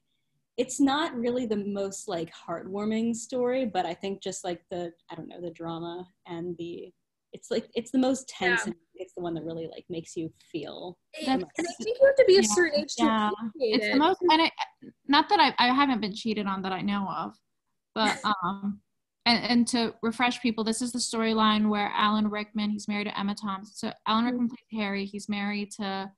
[0.57, 5.15] it's not really the most like heartwarming story, but I think just like the I
[5.15, 6.91] don't know the drama and the
[7.33, 8.67] it's like it's the most tense Yeah.
[8.67, 10.97] and it's the one that really like makes you feel.
[11.27, 13.29] And I think you have to be a Yeah, certain age to yeah.
[13.29, 13.91] appreciate it's it.
[13.93, 14.51] the most and I,
[15.07, 17.35] not that I, I haven't been cheated on that I know of,
[17.93, 18.79] but um
[19.27, 23.19] and, and to refresh people, this is the storyline where Alan Rickman, he's married to
[23.19, 23.73] Emma Thompson.
[23.75, 26.09] So Alan Rickman plays Harry, he's married to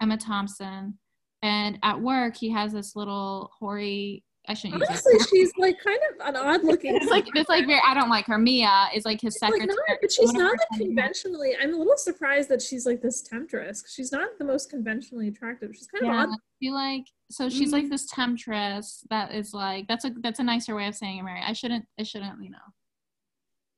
[0.00, 0.96] Emma Thompson.
[1.42, 5.28] And at work he has this little hoary I shouldn't use Honestly, that.
[5.30, 6.96] she's like kind of an odd looking.
[6.96, 8.38] it's like it's like very I don't like her.
[8.38, 9.68] Mia is like his secretary.
[9.68, 11.52] like not, but she's not like conventionally.
[11.62, 13.84] I'm a little surprised that she's like this temptress.
[13.94, 15.70] She's not the most conventionally attractive.
[15.76, 16.34] She's kind Yeah, of odd.
[16.34, 17.90] I feel like so she's like Mhm.
[17.90, 21.40] this temptress that is like that's a that's a nicer way of saying it, Mary.
[21.46, 22.58] I shouldn't I shouldn't you know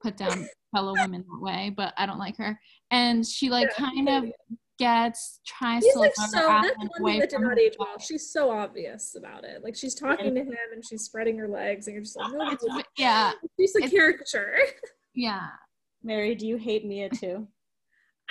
[0.02, 2.58] put down fellow women that way, but I don't like her.
[2.90, 3.84] And she like Yeah.
[3.86, 4.24] kind of
[4.78, 6.38] gets tries She's to like so.
[6.38, 7.98] That's one thing that did not age well.
[7.98, 9.62] She's so obvious about it.
[9.62, 12.50] Like she's talking to him and she's spreading her legs, and you're just like, no,
[12.50, 12.64] It's,
[12.98, 14.56] yeah, she's a it's- caricature.
[15.14, 15.48] yeah.
[16.02, 17.46] Mary, do you hate Mia too?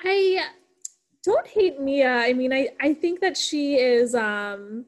[0.03, 0.45] I
[1.23, 2.11] don't hate Mia.
[2.17, 4.85] I mean, I I think that she is um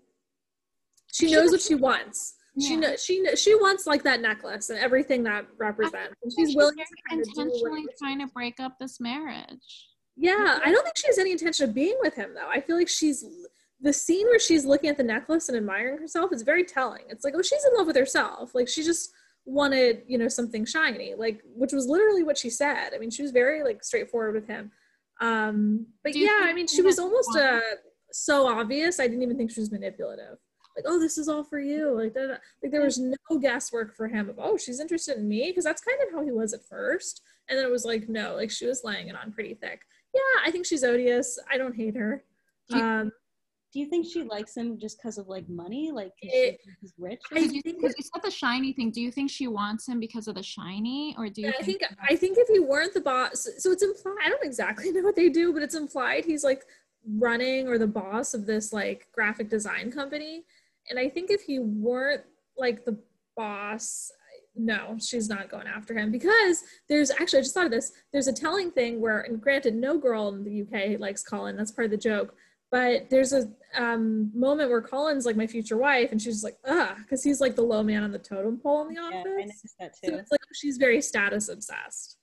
[1.11, 2.35] she knows what she wants.
[2.61, 2.79] She Yeah.
[2.81, 6.75] knows she kn- she wants like that necklace and everything that represents, and she's willing
[6.77, 7.91] to kind intentionally whatever.
[7.99, 9.87] trying to break up this marriage.
[10.17, 12.47] Yeah, I don't think she has any intention of being with him though.
[12.49, 13.25] I feel like she's
[13.81, 17.03] the scene where she's looking at the necklace and admiring herself is very telling.
[17.09, 18.55] It's like, oh, she's in love with herself.
[18.55, 19.11] Like she just
[19.45, 22.91] wanted, you know, something shiny, like which was literally what she said.
[22.95, 24.71] I mean, she was very like straightforward with him.
[25.21, 27.59] Um, but yeah, I mean, she was almost uh
[28.11, 28.99] so obvious.
[28.99, 30.37] I didn't even think she was manipulative.
[30.75, 31.91] Like, oh, this is all for you.
[31.91, 32.35] Like, da, da.
[32.61, 35.81] like there was no guesswork for him of, oh, she's interested in me, because that's
[35.81, 37.21] kind of how he was at first.
[37.47, 39.81] And then it was like, no, like she was laying it on pretty thick
[40.15, 41.37] yeah, I think she's odious.
[41.51, 42.23] I don't hate her.
[42.69, 43.11] Do you- Um,
[43.73, 47.19] Do you think she likes him just because of like money, Like It- he's rich?
[47.29, 48.89] I Because you, think 'cause you said the shiny thing.
[48.89, 51.81] Do you think she wants him because of the shiny, or do you I think?
[51.81, 54.15] think I think if he weren't the boss, so it's implied.
[54.23, 56.63] I don't exactly know what they do, but it's implied he's like
[57.17, 60.45] running or the boss of this like graphic design company.
[60.89, 62.23] And I think if he weren't
[62.55, 62.97] like the
[63.35, 64.09] boss,
[64.55, 67.91] no, she's not going after him because there's actually I just thought of this.
[68.11, 71.55] There's a telling thing where, and granted, no girl in the UK likes Colin.
[71.57, 72.35] That's part of the joke.
[72.71, 76.97] But there's a um, moment where Colin's like my future wife, and she's like, ugh,
[76.97, 79.25] because he's like the low man on the totem pole in the Yeah, office.
[79.27, 80.17] I noticed that So too.
[80.17, 82.14] it's like she's very status obsessed.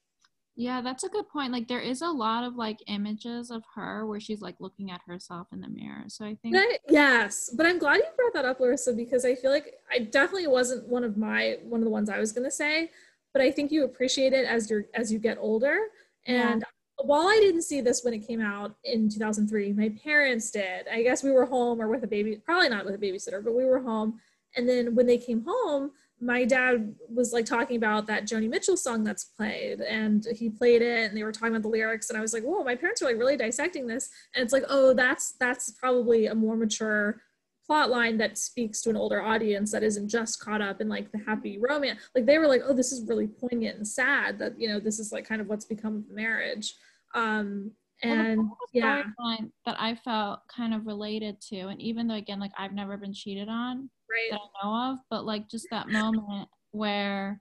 [0.55, 1.53] Yeah, that's a good point.
[1.53, 5.01] Like there is a lot of like images of her where she's like looking at
[5.07, 6.05] herself in the mirror.
[6.09, 9.35] So I think I- yes, but I'm glad you brought that up, Larissa, because I
[9.35, 12.51] feel like I definitely wasn't one of my one of the ones I was gonna
[12.51, 12.91] say,
[13.33, 15.79] but I think you appreciate it as you're as you get older.
[16.27, 16.63] And
[17.05, 20.87] while I didn't see this when it came out in 2003, my parents did.
[20.87, 23.55] I guess we were home or with a baby, probably not with a babysitter, but
[23.55, 24.21] we were home.
[24.55, 28.77] And then when they came home, my dad was like talking about that Joni Mitchell
[28.77, 32.17] song that's played, and he played it, and they were talking about the lyrics, and
[32.17, 34.95] I was like, "Whoa!" My parents are like really dissecting this, and it's like, "Oh,
[34.95, 37.21] that's that's probably a more mature
[37.67, 41.11] plot line that speaks to an older audience that isn't just caught up in like
[41.11, 44.61] the happy romance." Like they were like, "Oh, this is really poignant and sad that
[44.61, 46.75] you know this is like kind of what's become of marriage."
[47.15, 47.73] Um,
[48.03, 49.03] and whole yeah,
[49.67, 53.13] that I felt kind of related to, and even though again, like I've never been
[53.13, 54.31] cheated on right.
[54.31, 57.41] that I know of, but like just that moment where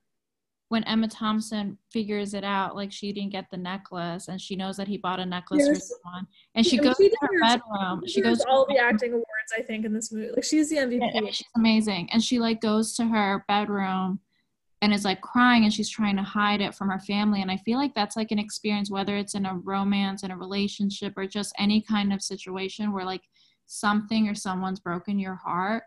[0.69, 4.77] when Emma Thompson figures it out, like she didn't get the necklace, and she knows
[4.77, 8.03] that he bought a necklace for someone, and she goes she to her bedroom.
[8.05, 10.31] She She goes all the acting awards, I think, in this movie.
[10.33, 11.11] Like she's the MVP.
[11.13, 12.09] Yeah, she's amazing.
[12.13, 14.19] And she like goes to her bedroom
[14.81, 17.41] and is like crying and she's trying to hide it from her family.
[17.41, 20.37] And I feel like that's like an experience, whether it's in a romance, in a
[20.37, 23.21] relationship, or just any kind of situation where like
[23.67, 25.83] something or someone's broken your heart.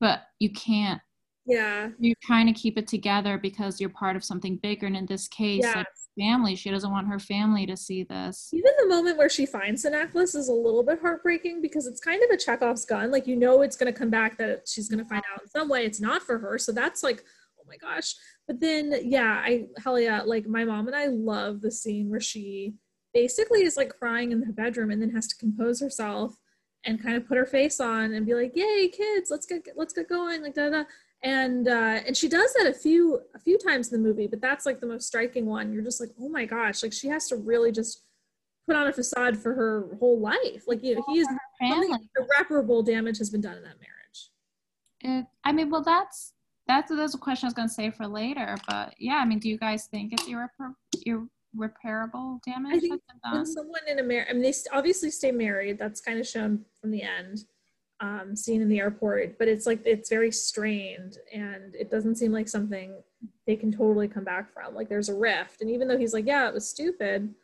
[0.00, 1.00] but you can't
[1.46, 1.88] Yeah.
[1.98, 5.26] you're trying to keep it together because you're part of something bigger and in this
[5.28, 5.76] case Yeah.
[5.78, 5.86] like
[6.18, 9.82] family she doesn't want her family to see this Even the moment where she finds
[9.82, 13.10] the necklace is a little bit heartbreaking because it's kind of a Chekhov's gun.
[13.10, 15.48] Like you know it's going to come back that she's going to find out in
[15.48, 16.58] some way it's not for her.
[16.58, 17.24] So that's like,
[17.68, 18.14] my gosh.
[18.46, 22.20] But then yeah, I hell yeah, like my mom and I love the scene where
[22.20, 22.74] she
[23.14, 26.36] basically is like crying in her bedroom and then has to compose herself
[26.84, 29.92] and kind of put her face on and be like, "Yay, kids, let's get let's
[29.92, 30.84] get going!" Like da da.
[31.22, 34.40] And uh, and she does that a few a few times in the movie, but
[34.40, 35.72] that's like the most striking one.
[35.72, 38.02] You're just like, oh my gosh, like she has to really just
[38.66, 40.64] put on a facade for her whole life.
[40.66, 41.28] Like you know, he is
[42.16, 44.30] irreparable damage has been done in that marriage.
[45.00, 46.32] it, i mean well that's
[46.68, 49.38] that's that's a question i was going to say for later but yeah i mean
[49.38, 50.74] do you guys think it's irrepar-
[51.56, 53.02] irreparable damage I think
[53.32, 55.78] when someone in a marriage, I mean, they obviously stay married.
[55.78, 57.44] That's kind of shown from the end,
[58.00, 59.38] um, scene in the airport.
[59.38, 62.94] But it's like it's very strained, and it doesn't seem like something
[63.46, 64.74] they can totally come back from.
[64.74, 67.34] Like there's a rift, and even though he's like, "Yeah, it was stupid,"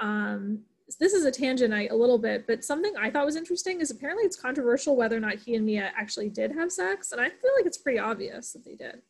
[0.00, 0.60] um,
[0.96, 2.46] this is a tangent I, a little bit.
[2.46, 5.66] But something I thought was interesting is apparently it's controversial whether or not he and
[5.66, 9.02] Mia actually did have sex, and I feel like it's pretty obvious that they did.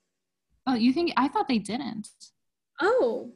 [0.66, 2.08] oh you think i thought they didn't
[2.80, 3.32] Oh,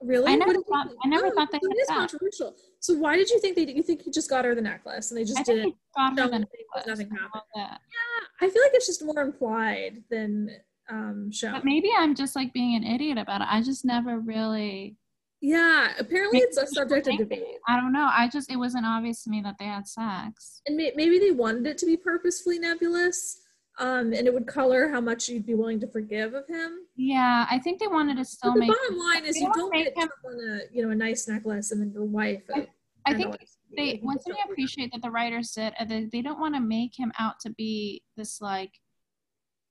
[0.00, 0.32] really?
[0.32, 0.90] I never thought-?
[1.04, 1.96] I never Oh, thought they had is that.
[1.98, 2.56] controversial.
[2.80, 3.76] So why did you think they did?
[3.76, 5.74] You think he just got her the necklace and they just i didn't?
[5.96, 6.86] got her the necklace.
[6.86, 7.42] nothing I happened.
[7.56, 7.80] that.
[8.40, 10.50] I feel like it's just more implied than
[10.88, 11.52] um, shown.
[11.52, 14.96] but maybe i'm just like being an idiot about it i just never really
[15.40, 19.22] yeah, apparently it's a subject of debate, i don't know i just it wasn't obvious
[19.24, 22.58] to me that they had sex and may- maybe they wanted it to be purposefully
[22.58, 23.40] nebulous,
[23.78, 26.80] um, and it would color how much you'd be willing to forgive of him.
[26.96, 29.72] yeah i think they wanted to still But the make bottom line is, you don't
[29.72, 32.42] get him- a you know a nice necklace and then your wife.
[32.54, 33.36] I, $10 think
[33.76, 34.52] they once you one just thing don't I do that.
[34.52, 37.50] appreciate that the writers did, uh, they, they don't want to make him out to
[37.50, 38.72] be this like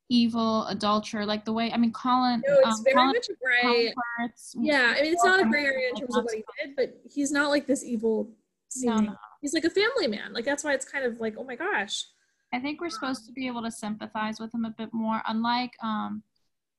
[0.10, 2.44] evil adulterer, like the way I mean Colin.
[2.48, 3.62] No, it's um, very Colin, much a gray.
[3.62, 6.44] Colin Firth's- Yeah, I mean, it's not a gray area in terms of what he
[6.64, 8.30] did, but he's not like this evil.
[8.78, 9.16] No, no.
[9.42, 10.34] He's like a family man.
[10.34, 12.06] Like that's why it's kind of like, oh my gosh.
[12.52, 15.74] I think we're supposed to be able to sympathize with him a bit more, unlike
[15.84, 16.24] um,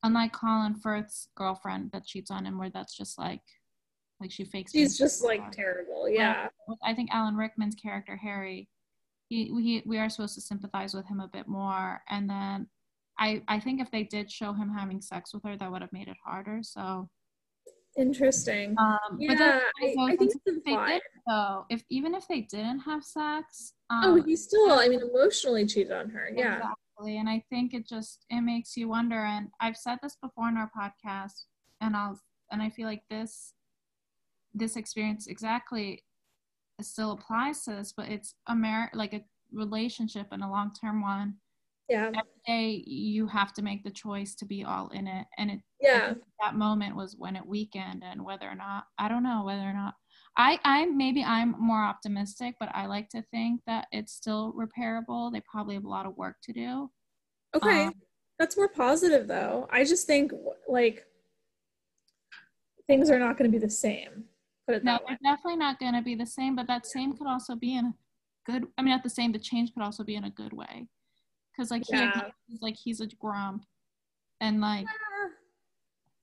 [0.03, 3.43] unlike Colin Firth's girlfriend that cheats on him, where that's just like,
[4.21, 4.73] like she fakes.
[4.73, 5.53] She's just like sad.
[5.53, 6.09] terrible.
[6.09, 6.49] Yeah.
[6.67, 8.69] with- I think Alan Rickman's character Harry,
[9.29, 12.67] he we we are supposed to sympathize with him a bit more, and then
[13.21, 15.93] I I think if they did show him having sex with her, that would have
[15.93, 16.61] made it harder.
[16.63, 17.09] So,
[17.97, 18.77] Interesting.
[18.79, 22.41] um, Yeah, then I- also, I think it's they did though, if even if they
[22.43, 26.31] didn't have sex, um, oh, he still, I mean, emotionally cheated on her.
[26.35, 26.57] Yeah.
[26.57, 27.19] Exactly.
[27.19, 30.57] And I think it just it makes you wonder and I've said this before in
[30.57, 31.45] our podcast
[31.81, 32.19] and I'll
[32.53, 33.55] and I feel like this
[34.55, 36.05] this experience exactly
[36.81, 41.35] still applies to this, but it's a mar- like a relationship and a long-term one.
[41.91, 42.07] Yeah.
[42.07, 45.61] Every day you have to make the choice to be all in it and it
[45.81, 46.15] Yeah.
[46.41, 49.73] that moment was when it weakened and whether or not I don't know whether or
[49.73, 49.95] not
[50.37, 55.33] I I maybe I'm more optimistic, but I like to think that it's still repairable.
[55.33, 56.91] They probably have a lot of work to do.
[57.57, 57.87] Okay.
[57.87, 57.95] Um,
[58.39, 59.67] That's more positive though.
[59.73, 60.33] I just think
[60.69, 61.05] like
[62.87, 64.25] things are not going to be the same.
[64.69, 67.75] No, they're definitely not going to be the same, but that same could also be
[67.75, 67.95] in a
[68.47, 68.69] good.
[68.79, 69.33] I mean, not the same.
[69.33, 70.87] The change could also be in a good way,
[71.61, 72.11] because like he
[72.49, 73.65] he's like he's a grump,
[74.41, 74.87] and like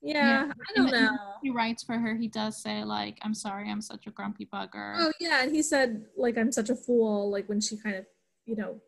[0.01, 0.49] Yeah.
[0.51, 1.17] I don't know.
[1.43, 2.15] He writes for her.
[2.15, 5.61] He does say like, "I'm sorry, I'm such a grumpy bugger." Oh yeah, and he
[5.61, 7.29] said like I'm such a fool.
[7.29, 8.05] Like when she kind of,
[8.45, 8.79] you know,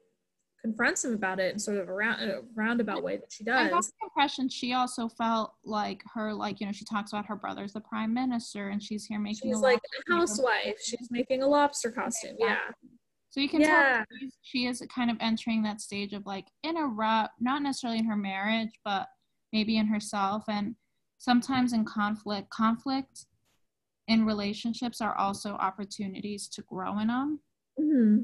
[0.62, 3.44] confronts him about it in sort of a round, a uh, roundabout way that she
[3.44, 3.68] does.
[3.68, 7.26] I got the impression she also felt like her, like you know, she talks about
[7.26, 9.52] her brother's the prime minister, and she's here making.
[9.52, 10.80] She's a like a housewife.
[10.84, 12.38] She's making a lobster costume.
[12.40, 12.58] Yeah.
[13.30, 14.04] So you can Yeah.
[14.06, 18.00] tell she is kind of entering that stage of like in a rut, not necessarily
[18.00, 19.08] in her marriage, but
[19.54, 20.44] maybe in herself.
[20.48, 20.76] And
[21.20, 23.26] sometimes in conflict, conflict
[24.08, 27.40] in relationships are also opportunities to grow in them.
[27.78, 28.18] hmm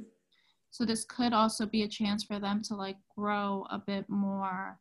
[0.71, 4.79] So this could also be a chance for them to like grow a bit more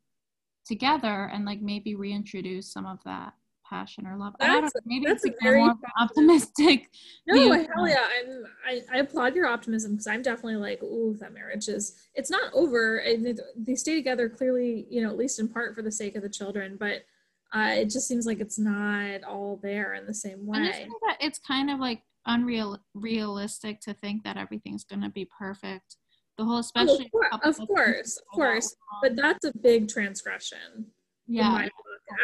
[0.64, 3.34] together and like maybe reintroduce some of that
[3.68, 4.34] passion or love.
[4.40, 5.68] I don't know, That's- maybe that's it's a very
[6.00, 6.90] optimistic.
[7.26, 8.06] No, hell yeah.
[8.20, 12.30] I'm, I, I applaud your optimism because I'm definitely like, ooh, that marriage is, it's
[12.30, 12.98] not over.
[12.98, 16.22] And they stay together clearly, you know, at least in part for the sake of
[16.22, 16.76] the children.
[16.78, 17.02] But
[17.54, 20.70] uh, it just seems like it's not all there in the same way.
[20.72, 25.96] think that it's kind of like unreal realistic to think that everything's gonna be perfect.
[26.36, 28.74] The whole, Oh, especially of, cour- couple of of course, of course.
[29.02, 30.86] But that's a big transgression.
[31.28, 31.68] yeah.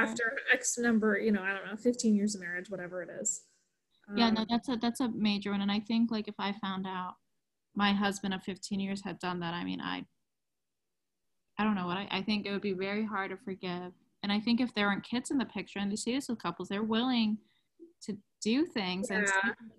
[0.00, 3.42] After X number, you know, I don't know, 15 years of marriage, whatever it is.
[4.16, 6.52] yeah, no, Um, that's a that's a major one, and I think like if I
[6.60, 7.14] found out
[7.74, 10.04] my husband of 15 years had done that, I mean, I
[11.58, 13.92] I don't know what I, I think it would be very hard to forgive.
[14.22, 16.42] And I think if there aren't kids in the picture and you see this with
[16.42, 17.38] couples, they're willing
[18.02, 19.26] to do things and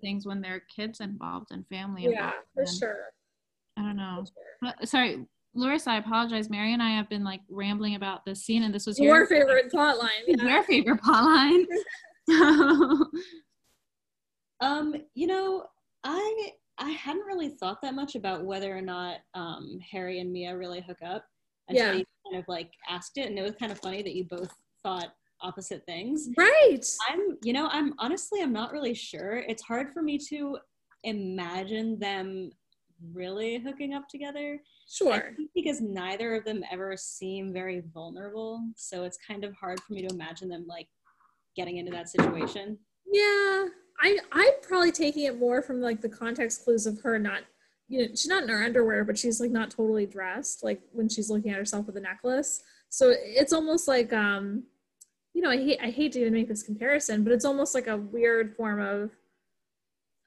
[0.00, 2.34] things when there are kids involved and family Yeah, involved.
[2.34, 3.04] Yeah, for and sure.
[3.76, 4.24] I don't know.
[4.62, 4.74] sure.
[4.84, 6.48] Sorry, Loris, I apologize.
[6.48, 9.70] Mary and I have been like rambling about this scene, and this was Your favorite
[9.70, 10.10] plot line.
[10.26, 10.44] Yeah.
[10.54, 11.66] your favorite plot line.
[14.60, 15.64] Um, you know,
[16.04, 20.56] I I hadn't really thought that much about whether or not um, Harry and Mia
[20.56, 21.24] really hook up
[21.68, 21.92] until Yeah.
[21.98, 24.54] you kind of like asked it, and it was kind of funny that you both
[24.82, 26.28] thought opposite things.
[26.38, 26.80] Right.
[27.10, 29.38] I'm, you know, I'm honestly, I'm not really sure.
[29.48, 30.58] It's hard for me to
[31.02, 32.52] imagine them
[33.12, 34.60] really hooking up together.
[34.88, 35.32] Sure.
[35.54, 40.06] because neither of them ever seem very vulnerable, so it's kind of hard for me
[40.06, 40.88] to imagine them like
[41.56, 42.78] getting into that situation.
[43.10, 43.66] Yeah.
[44.00, 47.42] I I'm probably taking it more from like the context clues of her not
[47.88, 51.10] you know, she's not in her underwear, but she's like not totally dressed, like when
[51.10, 52.62] she's looking at herself with a necklace.
[52.88, 54.64] So it's almost like um
[55.34, 57.86] you know, I hate I hate to even make this comparison, but it's almost like
[57.86, 59.10] a weird form of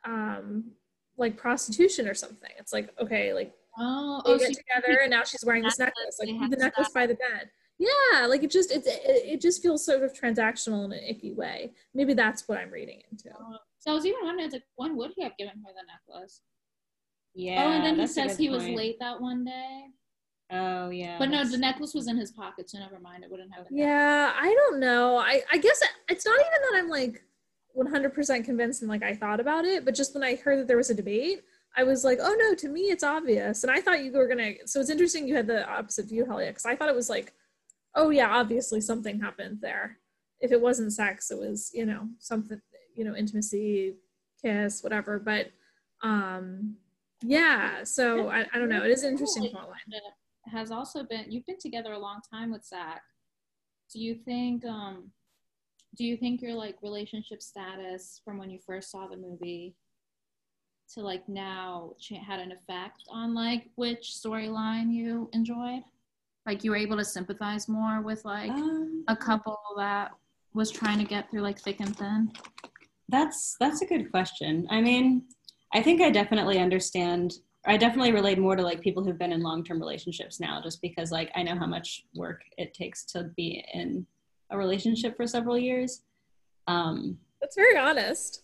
[0.06, 0.72] um
[1.18, 2.52] like prostitution or something.
[2.58, 5.80] It's like, okay, like oh, they oh, get so together and now she's wearing this
[5.80, 9.42] necklace, necklace like the necklace by the bed yeah like it just it's it, it
[9.42, 13.30] just feels sort of transactional in an icky way maybe that's what i'm reading into
[13.38, 16.14] oh, So I was even wondering, it's like, when would he have given her the
[16.14, 16.42] necklace?
[17.34, 17.66] Yeah.
[17.66, 19.84] oh, and then he says good he was late that one day.
[20.52, 21.18] Oh yeah.
[21.20, 23.24] But no, the necklace was in his pocket, so never mind.
[23.24, 23.78] It wouldn't have been.
[23.78, 27.24] yeah i don't know i i guess it's not even that i'm like
[27.78, 30.78] 100% convinced and like i thought about it but just when i heard that there
[30.78, 31.44] was a debate
[31.76, 34.54] i was like oh no to me it's obvious and i thought you were gonna
[34.66, 37.34] so it's interesting you had the opposite view Helia, because i thought it was like
[37.96, 39.98] oh yeah obviously something happened there
[40.40, 42.62] if it wasn't sex it was you know something
[42.96, 43.96] you know intimacy
[44.42, 45.52] kiss whatever but
[46.02, 46.76] um
[47.22, 50.02] yeah so i, I don't know it is an interesting plot line
[50.52, 51.26] has also been.
[51.30, 53.02] You've been together a long time with Zach.
[53.92, 54.66] Do you think?
[54.66, 55.12] um
[55.96, 59.76] Do you think your like relationship status from when you first saw the movie
[60.94, 61.94] to like now
[62.28, 65.84] had an effect on like which storyline you enjoyed?
[66.46, 70.12] Like you were able to sympathize more with like Um, a couple that
[70.54, 72.32] was trying to get through like thick and thin.
[73.10, 74.68] That's that's a good question.
[74.70, 75.24] I mean,
[75.74, 77.36] I think I definitely understand.
[77.68, 81.12] I definitely relate more to like people who've been in long-term relationships now, just because
[81.12, 84.06] like I know how much work it takes to be in
[84.52, 86.02] a relationship for several years.
[86.68, 88.44] Um, that's very honest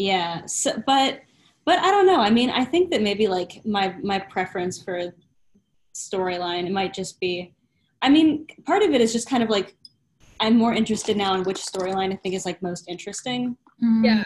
[0.00, 0.46] yeah.
[0.46, 1.20] So, but
[1.66, 2.20] but I don't know.
[2.20, 5.12] I mean, I think that maybe like my my preference for
[5.94, 7.54] storyline it might just be.
[8.02, 9.76] I mean, part of it is just kind of like
[10.40, 13.58] I'm more interested now in which storyline I think is like most interesting.
[14.02, 14.24] yeah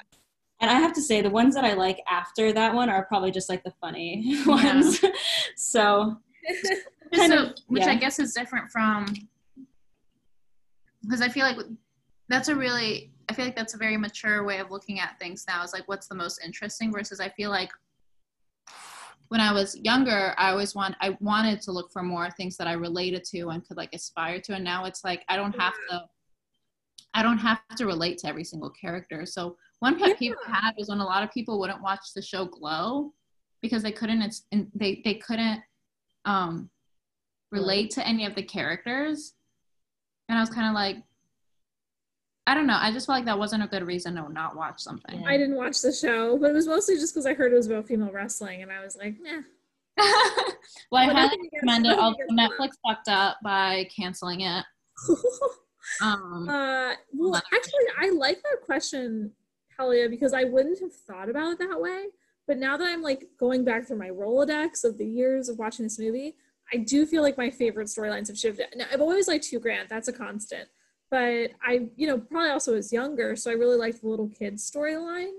[0.60, 3.32] And I have to say, the ones that I like after that one are probably
[3.32, 5.04] just like the funny ones.
[5.56, 6.16] so,
[7.14, 7.90] kind so, of, which yeah.
[7.90, 9.06] I guess is different from
[11.04, 11.58] because I feel like
[12.28, 15.44] that's a really I feel like that's a very mature way of looking at things
[15.48, 15.62] now.
[15.62, 17.70] Is like what's the most interesting versus I feel like
[19.28, 22.66] when I was younger, I always want I wanted to look for more things that
[22.66, 25.74] I related to and could like aspire to, and now it's like I don't have
[25.90, 26.04] to.
[27.16, 29.24] I don't have to relate to every single character.
[29.24, 32.22] So one pet peeve I had was when a lot of people wouldn't watch the
[32.22, 33.12] show Glow
[33.62, 34.20] because they couldn't.
[34.22, 35.62] It's and they they couldn't
[36.24, 36.70] um
[37.52, 39.34] relate to any of the characters,
[40.28, 40.96] and I was kind of like,
[42.46, 42.78] I don't know.
[42.78, 45.26] I just felt like that wasn't a good reason to not watch something.
[45.26, 47.66] i didn't watch the show but it was mostly just because i heard it was
[47.66, 49.40] about female wrestling and i was like nah
[50.90, 51.98] well, I highly recommend it.
[51.98, 54.64] Although Netflix fucked up by canceling it.
[56.02, 59.30] Um, Uh, well, actually, I like that question,
[59.78, 62.06] Helia, because I wouldn't have thought about it that way.
[62.46, 65.84] But now that I'm like going back through my Rolodex of the years of watching
[65.84, 66.36] this movie,
[66.74, 68.66] I do feel like my favorite storylines have shifted.
[68.76, 70.68] Now, I've always liked Hugh Grant, that's a constant.
[71.10, 74.56] But I, you know, probably also was younger, so I really liked the little kid
[74.56, 75.32] storyline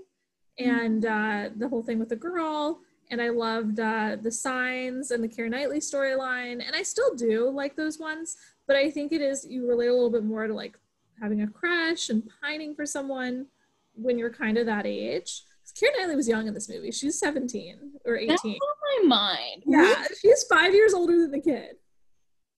[0.58, 2.80] and uh, the whole thing with the girl.
[3.10, 7.50] And I loved uh, the signs and the Keira Knightley storyline, and I still do
[7.50, 10.54] like those ones but I think it is you relate a little bit more to
[10.54, 10.78] like
[11.20, 13.46] having a crush and pining for someone
[13.94, 15.42] when you're kind of that age.
[15.74, 16.90] Keira Knightley was young in this movie.
[16.90, 18.58] She's 17 or 18.
[19.02, 19.62] My mind.
[19.66, 21.76] Yeah, she's five years older than the kid.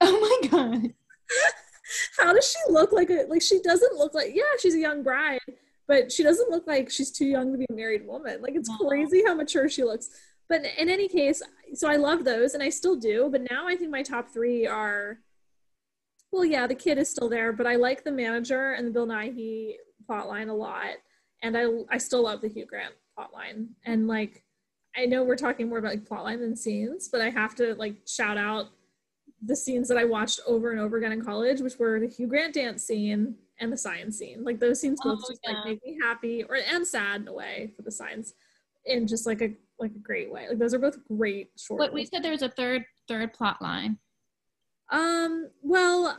[0.00, 0.94] Oh my god.
[2.18, 5.02] How does she look like a like she doesn't look like yeah, she's a young
[5.02, 5.40] bride,
[5.86, 8.42] but she doesn't look like she's too young to be a married woman.
[8.42, 8.76] Like it's No.
[8.88, 10.10] crazy how mature she looks.
[10.48, 11.42] But in any case,
[11.74, 14.66] so I love those and I still do, but now I think my top 3
[14.66, 15.18] are
[16.30, 19.06] well, yeah, the kid is still there, but I like the manager and the Bill
[19.06, 19.76] Nighy
[20.08, 20.94] plotline a lot,
[21.42, 23.68] and I I still love the Hugh Grant plotline.
[23.84, 24.42] And like,
[24.98, 27.96] I know we're talking more about like plotline than scenes, but I have to like
[28.06, 28.70] shout out
[29.40, 32.26] the scenes that I watched over and over again in college, which were the Hugh
[32.26, 34.42] Grant dance scene and the science scene.
[34.42, 35.52] Like those scenes both Oh, just yeah.
[35.52, 38.34] like make me happy or and sad in a way for the science
[38.86, 40.48] in just like a like a great way.
[40.48, 41.78] Like those are both great short.
[41.78, 43.98] But we said there was a third third plot line.
[44.90, 46.18] Um, well,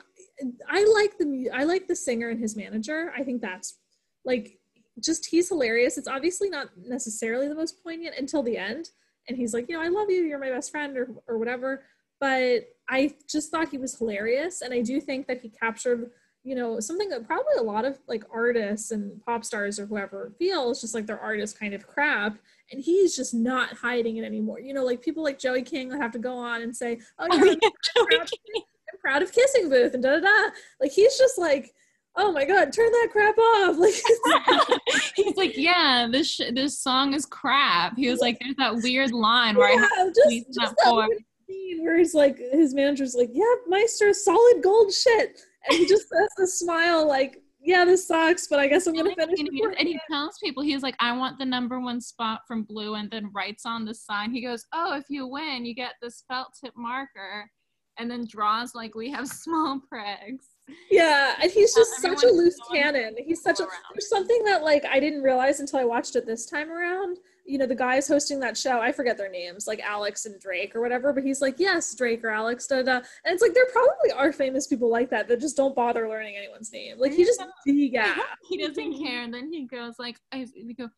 [0.70, 3.12] I like the I like the singer and his manager.
[3.18, 3.78] I think that's
[4.24, 4.59] like
[5.04, 5.98] just he's hilarious.
[5.98, 8.90] It's obviously not necessarily the most poignant until the end,
[9.28, 11.84] and he's like, you know, I love you, you're my best friend, or or whatever.
[12.20, 16.12] But I just thought he was hilarious, and I do think that he captured,
[16.44, 20.34] you know, something that probably a lot of like artists and pop stars or whoever
[20.38, 22.38] feels just like their art is kind of crap,
[22.72, 24.60] and he's just not hiding it anymore.
[24.60, 27.28] You know, like people like Joey King that have to go on and say, oh,
[27.32, 27.56] oh yeah,
[27.98, 30.50] I'm proud, I'm proud of Kissing Booth and da da da.
[30.82, 31.74] Like he's just like,
[32.20, 33.78] oh my god, turn that crap off.
[33.80, 33.94] Like
[35.16, 37.98] He's like, yeah, this sh- this song is crap.
[37.98, 41.08] He was like, there's that weird line where I have yeah, to just, just that
[41.10, 45.88] that scene where he's like, his manager's like, yeah, Meister, solid gold shit, and he
[45.88, 49.40] just has a smile like, yeah, this sucks, but I guess I'm gonna finish.
[49.40, 52.64] And he, and he tells people he's like, I want the number one spot from
[52.64, 54.32] Blue, and then writes on the sign.
[54.32, 57.50] He goes, Oh, if you win, you get this felt tip marker,
[57.98, 60.46] and then draws like we have small pregs.
[60.92, 63.16] Yeah, and he's Uh, just such a loose cannon.
[63.18, 63.72] He's such a around.
[63.94, 67.18] there's something that like I didn't realize until I watched it this time around.
[67.46, 70.76] You know, the guys hosting that show, I forget their names, like Alex and Drake
[70.76, 72.98] or whatever, but he's like, yes, Drake or Alex, da da.
[72.98, 76.36] And it's like there probably are famous people like that that just don't bother learning
[76.38, 77.00] anyone's name.
[77.00, 78.16] Like he just yeah.
[78.48, 80.90] he doesn't care, and then he goes like, I we go,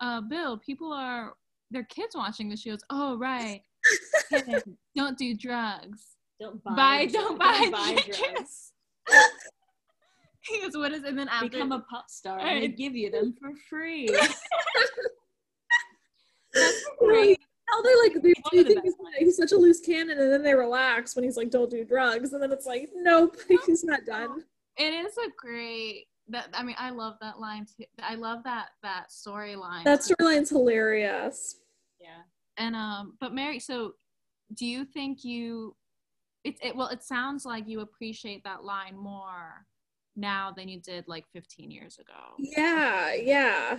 [0.00, 1.34] uh, Bill, people are
[1.70, 2.80] their kids watching the shows.
[2.90, 3.62] Oh right,
[4.30, 4.64] Kids,
[4.96, 6.16] don't do drugs.
[6.40, 8.02] Don't Buy, buy, don't don't buy, buy
[8.34, 8.72] drugs.
[9.10, 9.28] Drugs.
[10.42, 11.04] He goes, what is?
[11.04, 12.52] And then after Become a pop star Right.
[12.54, 14.08] and they give you them for free.
[16.98, 17.38] great.
[17.68, 19.80] How they like they, One they of the think he's, best he's such a loose
[19.80, 22.88] cannon and then they relax when he's like, don't do drugs, and then it's like,
[22.96, 23.36] nope,
[23.66, 24.42] he's not done.
[24.76, 26.06] It is a great.
[26.28, 27.84] That I mean, I love that line too.
[28.02, 29.84] I love that that storyline.
[29.84, 31.56] That storyline's hilarious.
[32.00, 32.22] yeah.
[32.56, 33.92] And um, but Mary, so
[34.54, 35.76] do you think you?
[36.44, 39.66] It, it well, it sounds like you appreciate that line more
[40.16, 42.34] now than you did like 15 years ago.
[42.38, 43.78] Yeah, yeah.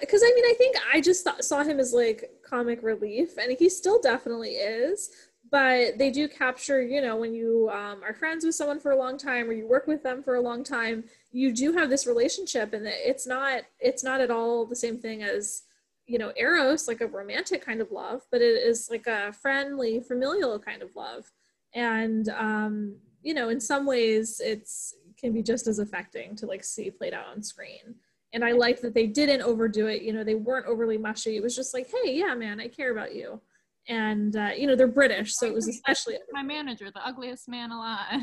[0.00, 3.56] Because I mean, I think I just thought, saw him as like comic relief, and
[3.58, 5.10] he still definitely is.
[5.48, 8.98] But they do capture, you know, when you um, are friends with someone for a
[8.98, 12.06] long time, or you work with them for a long time, you do have this
[12.06, 15.62] relationship, and it's not it's not at all the same thing as
[16.06, 20.00] you know eros, like a romantic kind of love, but it is like a friendly,
[20.00, 21.30] familial kind of love,
[21.74, 26.62] and um, you know, in some ways, it's can be just as affecting to like
[26.62, 27.94] see played out on screen
[28.36, 30.02] and I like that they didn't overdo it.
[30.02, 31.36] You know, they weren't overly mushy.
[31.36, 33.40] It was just like, hey, yeah, man, I care about you.
[33.88, 37.70] And uh, you know, they're British, so it was especially My manager, the ugliest man
[37.70, 38.20] alive.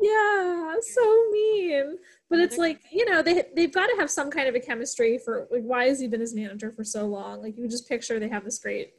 [0.00, 1.98] Yeah, so mean.
[2.30, 5.18] But it's like you know, they they've got to have some kind of a chemistry
[5.18, 7.42] for like why has he been his manager for so long?
[7.42, 8.94] Like you just picture they have this great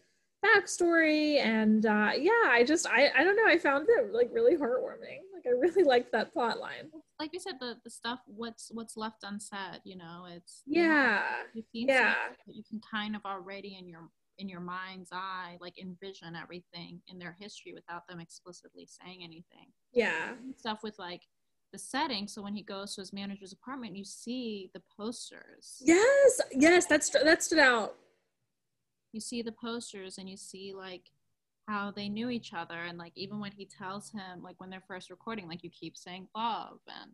[0.45, 4.55] backstory, and uh, yeah, I just I I don't know, I found it like really
[4.55, 5.19] heartwarming.
[5.33, 6.91] Like I really liked that plot line.
[7.19, 9.81] Like you said, the the stuff what's what's left unsaid.
[9.83, 11.23] You know, it's you know, Yeah,
[11.73, 12.13] yeah.
[12.13, 14.09] something that you can kind of already in your
[14.39, 19.67] in your mind's eye like envision everything in their history without them explicitly saying anything.
[19.93, 21.21] yeah, Stuff with like
[21.71, 22.27] the setting.
[22.27, 25.77] So when he goes to his manager's apartment, you see the posters.
[25.81, 26.85] yes, yes.
[26.85, 27.95] That's that stood out.
[29.11, 31.11] you see the posters and you see like
[31.67, 34.83] how they knew each other and like even when he tells him like when they're
[34.87, 37.11] first recording like you keep saying love and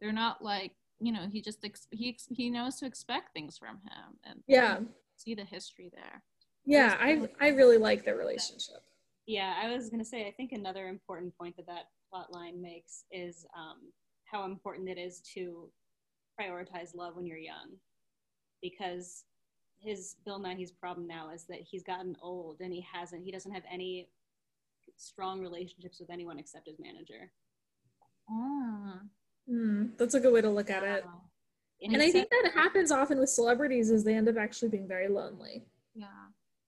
[0.00, 3.58] they're not like you know he just ex- he ex- he knows to expect things
[3.58, 4.78] from him and Yeah.
[5.16, 6.22] see the history there
[6.66, 8.82] Yeah, I I really like their relationship.
[9.26, 10.26] Yeah, I was gonna say.
[10.26, 13.92] I think another important point that that plot line makes is um,
[14.24, 15.68] how important it is to
[16.40, 17.76] prioritize love when you're young,
[18.62, 19.24] because
[19.78, 23.24] his Bill Nighy's problem now is that he's gotten old and he hasn't.
[23.24, 24.08] He doesn't have any
[24.96, 27.30] strong relationships with anyone except his manager.
[28.30, 29.00] oh,
[29.48, 31.04] Hmm, that's a good way to look at it.
[31.04, 31.20] wow.
[31.82, 35.08] And I think that happens often with celebrities is they end up actually being very
[35.08, 36.06] lonely yeah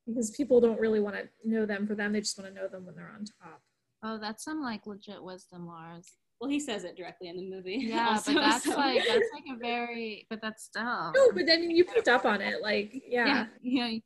[0.07, 2.13] because people don't really want to know them for them.
[2.13, 3.61] They just want to know them when they're on top.
[4.03, 7.79] oh that's some like legit wisdom lars Well, he says it directly in the movie.
[7.89, 11.45] yeah also, but that's so- like that's like a very but that's still No, but
[11.51, 12.63] I mean, you picked up on it.
[12.63, 13.27] Like, yeah.
[13.27, 14.01] yeah yeah you,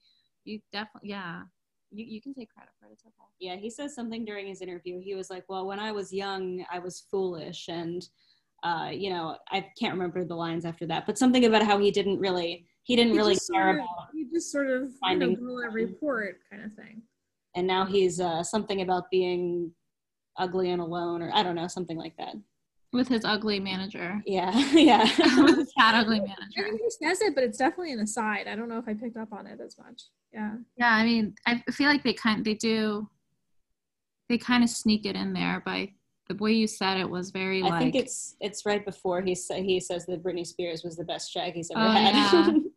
[0.44, 1.42] you definitely yeah
[1.92, 4.60] you, you can take credit for it it's okay Yeah, he says something during his
[4.62, 5.00] interview.
[5.00, 8.00] He was like, "Well, when I was young, I was foolish, and
[8.62, 11.90] uh, you know, I can't remember the lines after that, but something about how he
[11.90, 14.88] didn't really, he didn't You really care sort of, about, you just sort of you
[14.88, 17.02] know, finding- go at report kind of thing.
[17.54, 19.72] and now he's uh, something about being
[20.36, 22.34] ugly and alone, or I don't know, something like that.
[22.92, 24.20] with his ugly manager.
[24.26, 25.02] Yeah, yeah.
[25.42, 26.62] with his fat ugly I manager.
[26.62, 28.46] think he says it, but it's definitely an aside.
[28.48, 30.04] I don't know if I picked up on it as much.
[30.32, 30.54] Yeah.
[30.76, 33.08] Yeah, I mean, I feel like they kind they do
[34.28, 35.92] they kind of sneak it in there by
[36.28, 39.34] the way you said it was very I like think it's it's right before he
[39.34, 42.14] sa- he says that Britney Spears was the best shag he's ever Oh, had.
[42.14, 42.52] yeah.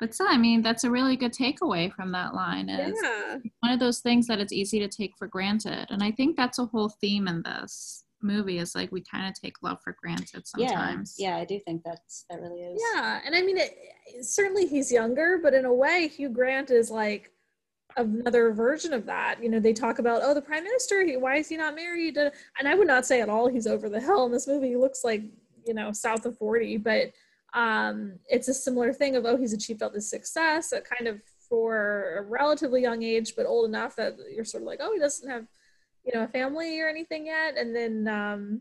[0.00, 3.38] but still, I mean, that's a really good takeaway from that line is Yeah.
[3.60, 5.86] one of those things that it's easy to take for granted.
[5.90, 9.34] And I think that's a whole theme in this movie is like we kind of
[9.40, 11.14] take love for granted sometimes.
[11.18, 12.80] yeah, yeah, I do think that's that really is.
[12.94, 13.20] Yeah.
[13.24, 13.76] And I mean, it,
[14.22, 17.32] certainly he's younger, but in a way, Hugh Grant is like
[17.96, 19.42] another version of that.
[19.42, 22.18] You know, they talk about, oh, the prime minister, he, why is he not married?
[22.18, 24.68] Uh, And I would not say at all he's over the hill in this movie.
[24.68, 25.22] He looks like,
[25.66, 27.12] you know, south of 40, but
[27.54, 31.20] um, it's a similar thing of, oh, he's achieved all this success at kind of
[31.48, 34.98] for a relatively young age, but old enough that you're sort of like, oh, he
[34.98, 35.46] doesn't have,
[36.04, 37.56] you know, a family or anything yet.
[37.56, 38.60] And then, um,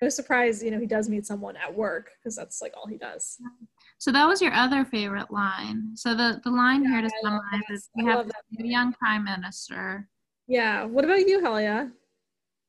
[0.00, 2.96] no surprise, you know, he does meet someone at work because that's like all he
[2.96, 3.36] does.
[3.98, 5.90] So that was your other favorite line.
[5.94, 8.94] So the, the line here to summarize is we have love this that new young
[8.94, 10.08] prime minister.
[10.48, 10.84] Yeah.
[10.84, 11.92] What about you, Helia?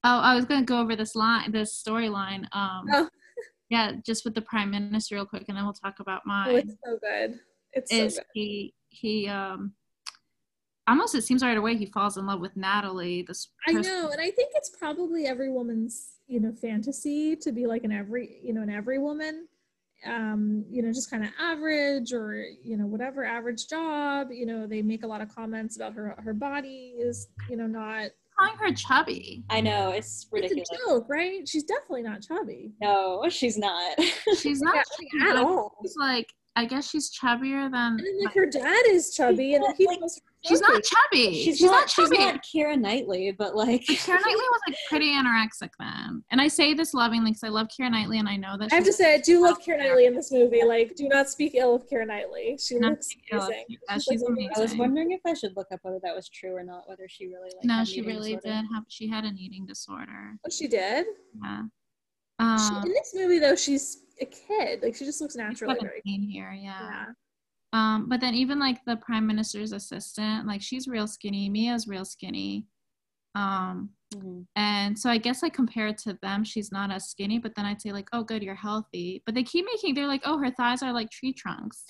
[0.04, 2.46] Oh, I was gonna go over this line, this storyline.
[2.54, 3.10] Um, Oh.
[3.74, 6.48] Yeah, just with the prime minister real quick, and then we'll talk about mine.
[6.48, 7.40] Oh, it's so good.
[7.72, 8.26] It's so is good.
[8.36, 9.74] he he um
[10.88, 13.24] almost it seems right away he falls in love with Natalie.
[13.24, 17.66] This I know, and I think it's probably every woman's, you know, fantasy to be
[17.66, 19.48] like an every, you know, an every woman.
[20.06, 24.28] Um, you know, just kind of average or, you know, whatever average job.
[24.32, 27.66] You know, they make a lot of comments about her her body is, you know,
[27.66, 29.44] not calling her chubby.
[29.50, 30.70] I know it's ridiculous.
[30.72, 31.48] it's a joke, right?
[31.48, 32.72] She's definitely not chubby.
[32.82, 33.98] No, she's not.
[34.38, 34.76] She's not
[35.14, 35.76] Yeah, chubby, at all.
[35.82, 39.66] She's like I guess she's chubbier than And then like her dad is chubby and
[39.78, 41.34] he Like, was she's not chubby.
[41.44, 45.08] she's, She's, not, not, she's not Keira Knightley, but like Keira Knightley was like pretty
[45.14, 48.58] anorexic then, and I say this lovingly because I love Keira Knightley and I know
[48.58, 50.64] that I have to say, I do love Keira Knightley in this movie.
[50.66, 52.58] Like, do not speak ill of Keira Knightley.
[52.62, 53.66] She not looks speak ill of amazing.
[53.90, 54.52] Keira- She's, she's like, amazing.
[54.56, 57.08] I was wondering if I should look up whether that was true or not, whether
[57.08, 58.58] she really like no, had she really disorder.
[58.62, 58.84] did have.
[58.90, 60.36] She had an eating disorder.
[60.46, 61.06] Oh, she did.
[61.44, 61.62] Yeah.
[62.42, 64.82] She, Um, in this movie, though, she's a kid.
[64.84, 66.02] Like, she just looks naturally very.
[66.06, 66.90] in here, yeah.
[66.90, 67.06] Yeah.
[67.74, 71.50] Um, but then even like the prime minister's assistant, like she's real skinny.
[71.50, 72.68] Mia's real skinny.
[73.36, 74.46] Um, Mhm.
[74.56, 77.40] and so I guess like compared to them, she's not as skinny.
[77.40, 79.24] But then I'd say like, oh, good, you're healthy.
[79.26, 81.84] But they keep making they're like, oh, her thighs are like tree trunks.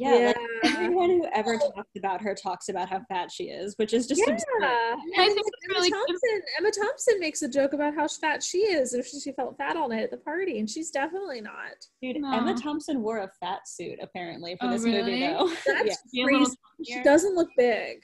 [0.00, 0.32] Yeah,
[0.64, 4.06] like everyone who ever talks about her talks about how fat she is, which is
[4.06, 4.32] just Yeah.
[4.32, 4.62] absurd.
[4.64, 5.96] I think like, it's Emma really good.
[6.06, 6.42] Thompson.
[6.58, 9.76] Emma Thompson makes a joke about how fat she is, and she, she felt fat
[9.76, 11.72] all night at the party, and she's definitely not.
[12.00, 12.32] Dude, No.
[12.32, 15.48] Emma Thompson wore a fat suit apparently for Oh, this movie though.
[15.66, 15.94] That's yeah.
[16.14, 16.56] She crazy.
[16.86, 17.98] She doesn't look big.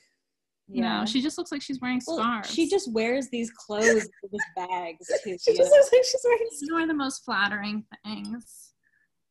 [0.69, 1.01] yeah.
[1.01, 2.51] No, she just looks like she's wearing Well, scarves.
[2.51, 5.37] she just wears these clothes with bags too.
[5.41, 5.77] She just know?
[5.77, 6.47] looks like she's wearing.
[6.51, 8.66] These are the most flattering things.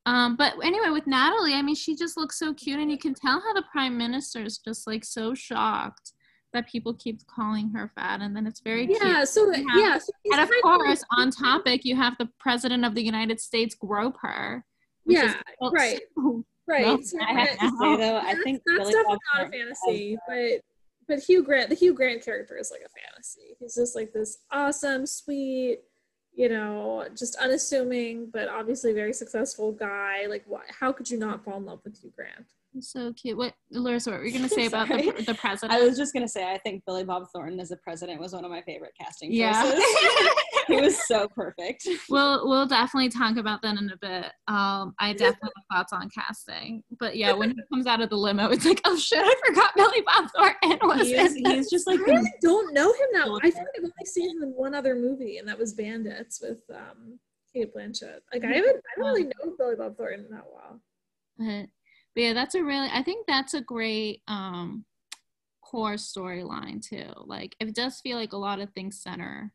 [0.06, 3.14] Um, but anyway, with Natalie, I mean, she just looks so cute, and you can
[3.14, 6.12] tell how the prime minister is just like so shocked
[6.54, 9.00] that people keep calling her fat, and then it's very cute.
[9.04, 9.24] Yeah.
[9.24, 9.64] So Yeah.
[9.76, 9.98] yeah.
[9.98, 14.18] So And of course, on topic, you have the president of the United States grope
[14.22, 14.64] her.
[15.08, 15.34] is Yeah.
[15.62, 16.00] Right.
[16.16, 16.86] so- Right.
[16.86, 19.48] Well, so I have to say though, I that's- think that's Billy definitely Bob not
[19.48, 20.62] a fantasy, but
[21.08, 23.56] but Hugh Grant, the Hugh Grant character is like a fantasy.
[23.60, 25.82] He's just like this awesome, sweet,
[26.36, 30.26] you know, just unassuming, but obviously very successful guy.
[30.28, 32.55] Like, why, how could you not fall in love with Hugh Grant?
[32.82, 33.38] So cute.
[33.38, 35.80] What, Larissa, what were you going to say about the, the president?
[35.80, 38.46] I was just gonna say I think Billy Bob Thornton as a president was one
[38.46, 39.64] of my favorite casting yeah.
[39.64, 39.84] choices.
[40.68, 41.88] he was so perfect.
[42.10, 44.32] we'll we'll definitely talk about that in a bit.
[44.48, 48.18] Um, I definitely have thoughts on casting, but yeah, when he comes out of the
[48.18, 51.88] limo, it's like, oh shit, I forgot Billy Bob Thornton was He is, he's just
[51.88, 53.40] like, I really don't know him that well.
[53.44, 53.52] I Cool.
[53.52, 57.20] think I've only seen him in one other movie, and that was Bandits with um,
[57.54, 58.20] Cate Blanchett.
[58.34, 60.82] Like, I haven't, I don't really know Billy Bob Thornton that well.
[61.38, 61.70] But,
[62.16, 64.86] but yeah, that's a really I think that's a great um
[65.62, 67.12] core storyline too.
[67.26, 69.52] Like it does feel like a lot of things center.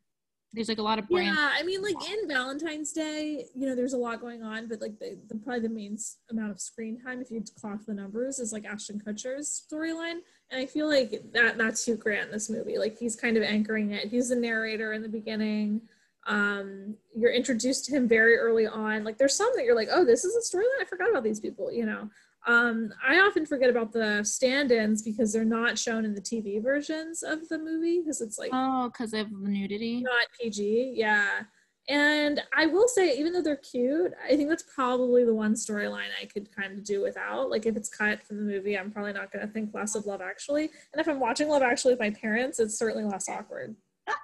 [0.53, 1.05] There's like a lot of.
[1.09, 4.81] Yeah, I mean, like in Valentine's Day, you know, there's a lot going on, but
[4.81, 5.97] like the, the probably the main
[6.29, 10.59] amount of screen time, if you clock the numbers, is like Ashton Kutcher's storyline, and
[10.59, 12.77] I feel like that that's Hugh Grant in this movie.
[12.77, 14.09] Like he's kind of anchoring it.
[14.09, 15.83] He's the narrator in the beginning.
[16.27, 19.05] Um, you're introduced to him very early on.
[19.05, 20.81] Like there's some that you're like, oh, this is a storyline.
[20.81, 21.71] I forgot about these people.
[21.71, 22.09] You know,
[22.47, 27.21] um, I often forget about the stand-ins because they're not shown in the TV versions
[27.23, 30.01] of the movie because it's like Oh, because of the nudity.
[30.01, 31.41] not PG, yeah.
[31.89, 36.09] And I will say, even though they're cute, I think that's probably the one storyline
[36.21, 37.49] I could kind of do without.
[37.49, 40.05] Like, if it's cut from the movie, I'm probably not going to think less of
[40.05, 40.69] Love Actually.
[40.93, 43.75] And if I'm watching Love Actually with my parents, it's certainly less awkward.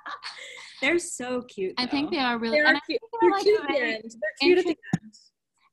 [0.82, 1.74] They're so cute.
[1.78, 2.60] I think they are really.
[2.60, 3.00] They and are I cute.
[3.02, 4.04] think they're They're cute a at the end.
[4.04, 5.14] They're cute at the end.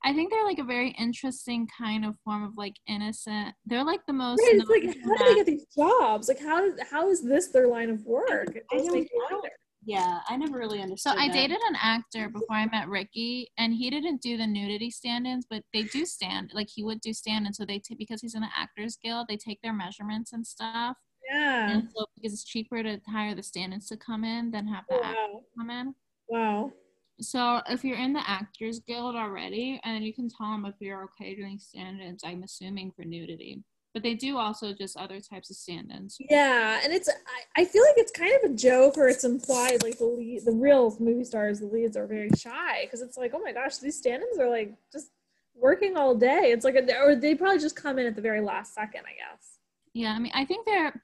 [0.04, 3.54] I think they're like a very interesting kind of form of like innocent.
[3.64, 4.40] They're like the most.
[4.40, 6.28] Right, it's like, how do they get these jobs?
[6.28, 8.54] Like, how how is this their line of work?
[8.54, 9.46] It I don't- I don't-
[9.86, 11.12] Yeah, I never really understood.
[11.12, 11.38] So understood.
[11.38, 15.46] I dated an actor before I met Ricky, and he didn't do the nudity stand-ins,
[15.48, 18.34] but they do stand like he would do stand, and So they take because he's
[18.34, 20.96] in the Actors Guild, they take their measurements and stuff.
[21.30, 21.70] Yeah.
[21.70, 24.96] And so because it's cheaper to hire the stand-ins to come in than have the
[24.96, 25.94] oh, actors come in.
[26.28, 26.72] Wow.
[27.20, 31.04] So if you're in the Actors Guild already, and you can tell them if you're
[31.04, 32.22] okay doing stand-ins.
[32.24, 33.62] I'm assuming for nudity,
[33.92, 36.16] but they do also just other types of stand-ins.
[36.18, 39.82] Yeah, and it's I, I feel like it's kind of a joke or it's implied
[39.82, 43.32] like the lead, the real movie stars, the leads are very shy because it's like,
[43.34, 45.10] oh my gosh, these stand-ins are like just
[45.54, 46.50] working all day.
[46.50, 49.12] It's like, a, or they probably just come in at the very last second, I
[49.12, 49.58] guess.
[49.92, 51.00] Yeah, I mean, I think they're.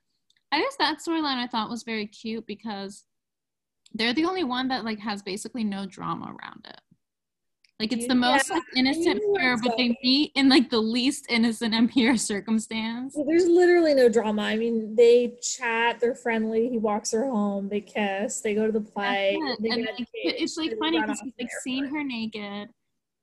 [0.52, 3.04] I guess that storyline I thought was very cute because
[3.92, 6.80] they're the only one that like has basically no drama around it.
[7.80, 11.24] Like it's the most Yeah, like innocent pair, but they meet in like the least
[11.30, 13.14] innocent and pure circumstance.
[13.14, 14.42] So there's literally no drama.
[14.42, 16.68] I mean, they chat, they're friendly.
[16.68, 19.38] He walks her home, they kiss, they go to the play.
[19.40, 19.58] It.
[19.60, 22.68] And like, it's like funny because he's like seen her naked.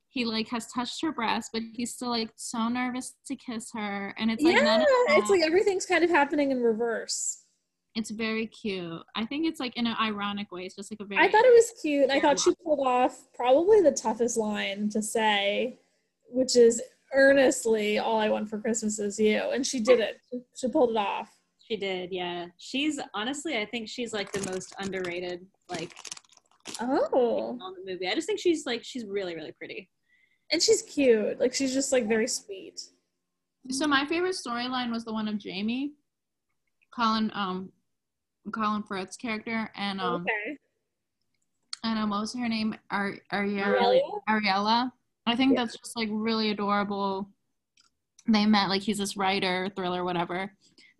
[0.09, 4.15] He like has touched her breast, but he's still like so nervous to kiss her,
[4.17, 7.43] and it's like yeah, none of it's like everything's kind of happening in reverse.
[7.97, 9.01] It's very cute.
[9.15, 10.65] I think it's like in an ironic way.
[10.65, 11.21] It's just like a very.
[11.25, 12.03] I thought it was cute.
[12.03, 15.79] and I thought she pulled off probably the toughest line to say,
[16.29, 16.81] which is
[17.13, 19.49] earnestly, all I want for Christmas is you.
[19.51, 20.17] And she did it.
[20.29, 21.29] She, she pulled it off.
[21.59, 22.45] She did, yeah.
[22.57, 25.93] She's honestly, I think she's like the most underrated, like
[26.79, 27.57] Oh.
[27.61, 28.07] on the movie.
[28.07, 29.89] I just think she's like she's really, really pretty.
[30.51, 31.39] And she's cute.
[31.39, 32.79] Like she's just like very sweet.
[33.69, 35.91] So my favorite storyline was the one of Jamie,
[36.95, 37.71] Colin, um,
[38.51, 40.57] Colin Firth's character, and um, okay.
[41.83, 42.75] and um, what was her name?
[42.91, 44.01] Ar- Ariella.
[44.29, 44.91] Ariella?
[45.25, 45.63] I think Yeah.
[45.65, 47.29] that's just like really adorable.
[48.27, 50.51] They met like he's this writer, thriller, whatever.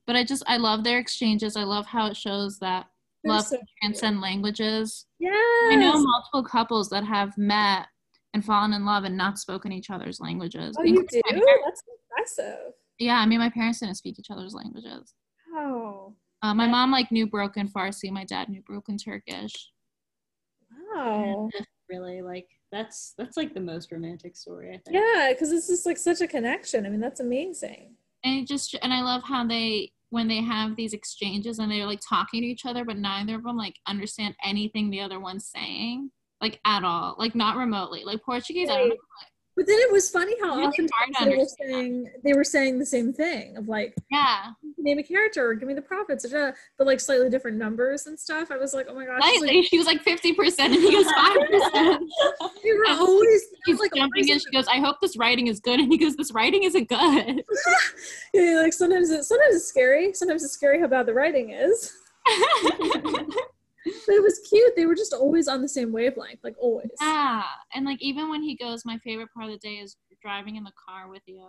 [0.06, 1.56] But I just I love their exchanges.
[1.58, 2.88] I love how it shows that
[3.24, 5.06] They're love so transcend languages.
[5.20, 5.32] Yeah.
[5.34, 7.88] I know multiple couples that have met
[8.34, 10.76] and fallen in love and not spoken each other's languages.
[10.80, 11.22] Oh, you do?
[11.26, 12.74] That's impressive.
[13.00, 15.14] Yeah, I mean my parents didn't speak each other's languages.
[15.52, 16.14] Wow.
[16.44, 18.12] Uh, my mom like knew broken Farsi.
[18.12, 19.72] My dad knew broken Turkish.
[20.94, 21.50] Wow.
[21.90, 24.96] Really, like that's that's like the most romantic story, I think.
[24.98, 26.86] Yeah, because it's just like such a connection.
[26.86, 27.96] I mean, that's amazing.
[28.24, 32.02] And just and I love how they when they have these exchanges and they're like
[32.08, 36.12] talking to each other, but neither of them like understand anything the other one's saying,
[36.42, 38.04] like at all, like not remotely.
[38.04, 38.96] Like Portuguese, I don't know.
[39.58, 40.88] But then it was funny how Really often
[41.26, 45.52] they were saying they were saying the same thing of like Yeah, name a character,
[45.56, 48.52] give me the profits, but like slightly different numbers and stuff.
[48.52, 49.64] I was like, oh my gosh, slightly.
[49.64, 52.04] She was like fifty percent, and he was five percent.
[52.40, 54.40] like, were And always He's like oh jumping always- in.
[54.40, 57.44] She goes, "I hope this writing is good," and he goes, "This writing isn't good."
[58.36, 60.14] yeah, like sometimes it, sometimes it's scary.
[60.14, 61.94] Sometimes it's scary how bad the writing is.
[63.86, 64.76] But it was cute.
[64.76, 66.90] They were just always on the same wavelength, like always.
[67.02, 70.56] yeah, and like even when he goes, my favorite part of the day is driving
[70.56, 71.46] in the car with you.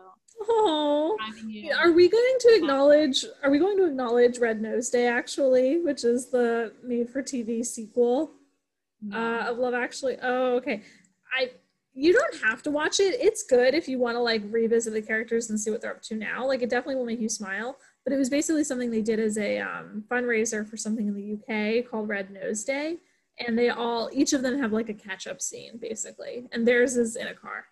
[0.49, 1.17] Oh.
[1.79, 3.25] Are we going to acknowledge?
[3.43, 8.33] Are we going to acknowledge Red Nose Day actually, which is the made-for-TV sequel
[9.13, 10.17] uh, of Love Actually?
[10.23, 10.83] Oh, okay.
[11.37, 11.51] I
[11.95, 13.17] you don't have to watch it.
[13.21, 16.03] It's good if you want to like revisit the characters and see what they're up
[16.03, 16.47] to now.
[16.47, 17.77] Like it definitely will make you smile.
[18.09, 21.35] But it was basically something they did as a um, fundraiser for something in the
[21.35, 22.97] UK called Red Nose Day,
[23.39, 27.17] and they all each of them have like a catch-up scene basically, and theirs is
[27.17, 27.67] in a car.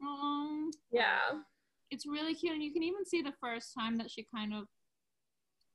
[0.00, 1.42] Um, Yeah.
[1.90, 4.64] it's really cute, and you can even see the first time that she kind of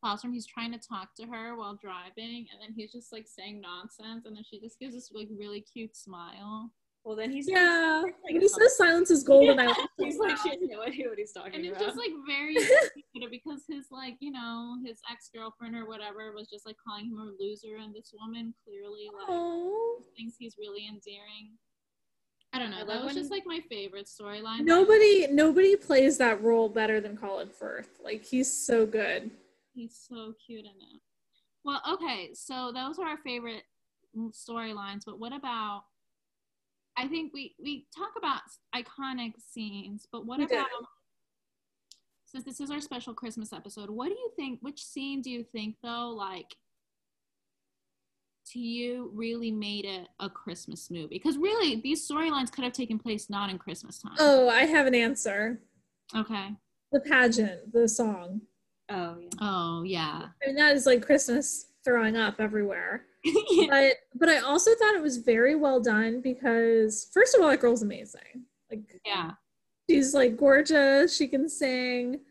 [0.03, 0.33] falls from.
[0.33, 4.25] He's trying to talk to her while driving, and then he's just like saying nonsense,
[4.25, 6.71] and then she just gives this like really cute smile.
[7.03, 8.01] Well, then he's Yeah.
[8.03, 11.09] like, When he says silence is golden, I like he's like she has no idea
[11.09, 11.57] what he's talking about.
[11.57, 12.55] And it's just like very
[13.31, 17.17] because his like you know his ex girlfriend or whatever was just like calling him
[17.17, 19.97] a loser, and this woman clearly like Oh.
[20.15, 21.57] thinks he's really endearing.
[22.53, 22.81] I don't know.
[22.81, 24.59] I that was just like my favorite storyline.
[24.65, 27.99] Nobody nobody plays that role better than Colin Firth.
[28.03, 29.31] Like he's so good.
[29.73, 31.01] He's so cute in it.
[31.63, 33.63] Well, okay, so those are our favorite
[34.17, 35.83] mm, storylines, but what about?
[36.97, 38.41] I think we we talk about
[38.75, 40.59] iconic scenes, but what We did.
[40.59, 40.67] about?
[42.25, 44.59] Since this is our special Christmas episode, what do you think?
[44.61, 46.55] Which scene do you think though, like?
[48.53, 52.99] To you, really made it a Christmas movie because really these storylines could have taken
[52.99, 54.15] place not in Christmas time.
[54.19, 55.61] Oh, I have an answer.
[56.13, 56.49] Okay.
[56.91, 58.41] The pageant, the song.
[58.89, 59.29] oh yeah.
[59.39, 60.21] Oh yeah.
[60.43, 63.05] I mean that is like Christmas throwing up everywhere.
[63.69, 67.59] but but I also thought it was very well done because first of all, that
[67.59, 68.45] girl's amazing.
[68.69, 69.32] Like yeah.
[69.89, 71.15] she's like gorgeous.
[71.15, 72.22] She can sing.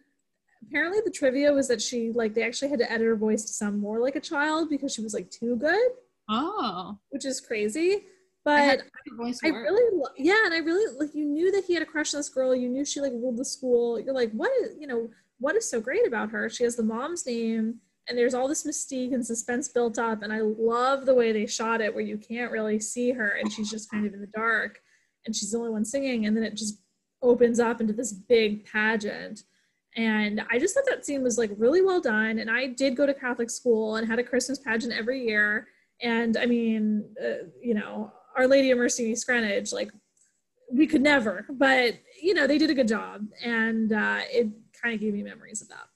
[0.66, 3.52] Apparently, the trivia was that she like they actually had to edit her voice to
[3.52, 5.90] sound more like a child because she was like too good,
[6.28, 6.98] Oh.
[7.10, 8.04] which is crazy.
[8.44, 8.82] But
[9.18, 11.86] voice I really, lo- yeah, and I really like you knew that he had a
[11.86, 12.54] crush on this girl.
[12.54, 14.00] You knew she like ruled the school.
[14.00, 15.10] You're like, what is, you know,
[15.40, 16.48] what is so great about her?
[16.48, 20.22] She has the mom's name, and there's all this mystique and suspense built up.
[20.22, 23.52] And I love the way they shot it, where you can't really see her, and
[23.52, 24.80] she's just kind of in the dark,
[25.26, 26.80] and she's the only one singing, and then it just
[27.22, 29.42] opens up into this big pageant.
[29.96, 32.38] And I just thought that scene was like really well done.
[32.38, 35.66] And I did go to Catholic school and had a Christmas pageant every year.
[36.00, 39.90] And I mean, uh, you know, Our Lady of Mercy Scranage, like
[40.72, 43.26] we could never, but you know, they did a good job.
[43.44, 44.48] And uh, it
[44.80, 45.89] kind of gave me memories of that.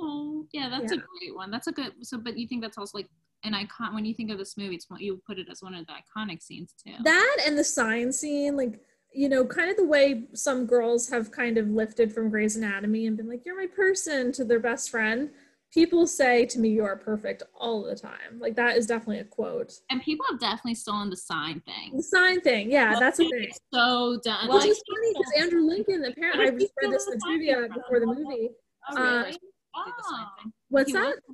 [0.00, 1.50] Oh, yeah, that's a great one.
[1.50, 1.92] That's a good.
[2.02, 3.08] So, but you think that's also like
[3.44, 4.74] an icon when you think of this movie?
[4.74, 6.94] It's you put it as one of the iconic scenes too.
[7.04, 8.80] That and the sign scene, like,
[9.12, 13.06] you know, kind of the way some girls have kind of lifted from Grey's Anatomy
[13.06, 15.30] and been like, you're my person to their best friend.
[15.72, 18.38] People say to me, you are perfect all the time.
[18.38, 19.74] Like, that is definitely a quote.
[19.90, 21.94] and people have definitely stolen the sign thing.
[21.94, 23.50] The sign thing, yeah, Well, that's a thing.
[23.74, 24.48] So done.
[24.48, 27.68] Well, like, is funny because Andrew Lincoln, apparently, I just read this in the trivia
[27.68, 28.50] before the movie.
[28.90, 29.38] oh, uh, really?
[29.86, 30.42] Do the sign Oh.
[30.42, 30.52] thing.
[30.68, 31.04] What's He that?
[31.06, 31.24] wasn't-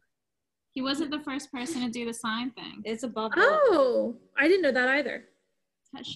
[0.72, 2.82] He wasn't the first person to do the sign thing.
[2.84, 3.42] It's a Bob Dylan.
[3.46, 5.28] Oh, I didn't know that either.
[5.92, 6.08] What's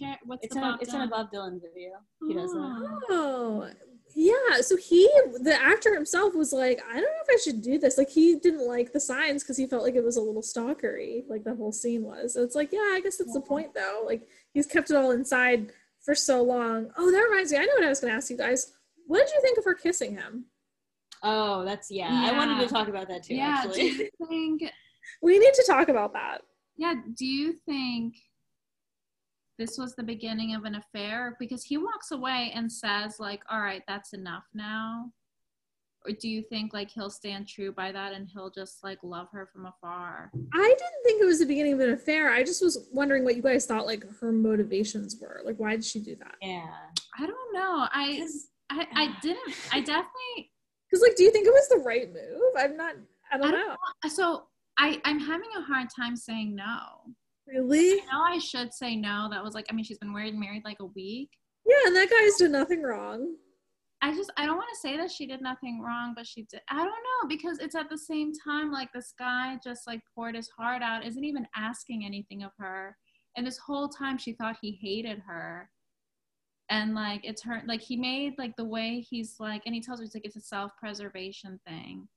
[0.42, 1.10] It's, the in a, Bob it's in a Dylan?
[1.10, 1.92] Bob Dylan video.
[2.26, 2.98] He does that.
[3.08, 3.62] Oh.
[3.62, 3.70] Oh,
[4.16, 4.60] yeah.
[4.62, 5.08] So he,
[5.42, 7.96] the actor himself, was like, I don't know if I should do this.
[7.96, 11.22] Like, he didn't like the signs because he felt like it was a little stalkery,
[11.28, 12.34] like the whole scene was.
[12.34, 14.02] So it's like, yeah, I guess that's the point, though.
[14.04, 15.70] Like, he's kept it all inside
[16.04, 16.90] for so long.
[16.96, 17.58] Oh, that reminds me.
[17.58, 18.72] I know what I was going to ask you guys.
[19.06, 20.46] What did you think of her kissing him?
[21.22, 22.08] Oh, that's yeah.
[22.10, 23.34] I wanted to talk about that too.
[23.34, 23.64] Yeah.
[23.72, 24.62] Do you think?
[25.22, 26.42] We need to talk about that.
[26.76, 26.94] Yeah.
[27.16, 28.14] Do you think
[29.58, 31.36] this was the beginning of an affair?
[31.40, 35.06] Because he walks away and says, like, "All right, that's enough now."
[36.06, 39.26] Or do you think like he'll stand true by that and he'll just like love
[39.32, 40.30] her from afar?
[40.54, 42.30] I didn't think it was the beginning of an affair.
[42.30, 45.40] I just was wondering what you guys thought, like, her motivations were.
[45.44, 46.36] Like, why did she do that?
[46.40, 46.66] yeah.
[47.18, 47.88] I don't know.
[47.92, 49.54] I 'Cause- I, I didn't.
[49.72, 50.52] I definitely.
[50.91, 52.53] Because, like, do you think it was the right move?
[52.57, 52.95] I'm not,
[53.30, 53.76] I don't, I don't know.
[54.05, 54.09] know.
[54.09, 54.45] So
[54.78, 57.14] I I'm having a hard time saying no.
[57.47, 58.01] Really?
[58.01, 59.28] I know I should say no.
[59.30, 61.30] That was like I mean she's been married married like a week.
[61.66, 63.34] Yeah, and that guy's done nothing wrong.
[64.01, 66.61] I just I don't want to say that she did nothing wrong, but she did.
[66.70, 70.36] I don't know because it's at the same time like this guy just like poured
[70.36, 72.97] his heart out, isn't even asking anything of her,
[73.36, 75.68] and this whole time she thought he hated her,
[76.70, 80.00] and like it's her like he made like the way he's like, and he tells
[80.00, 82.08] her it's like it's a self preservation thing.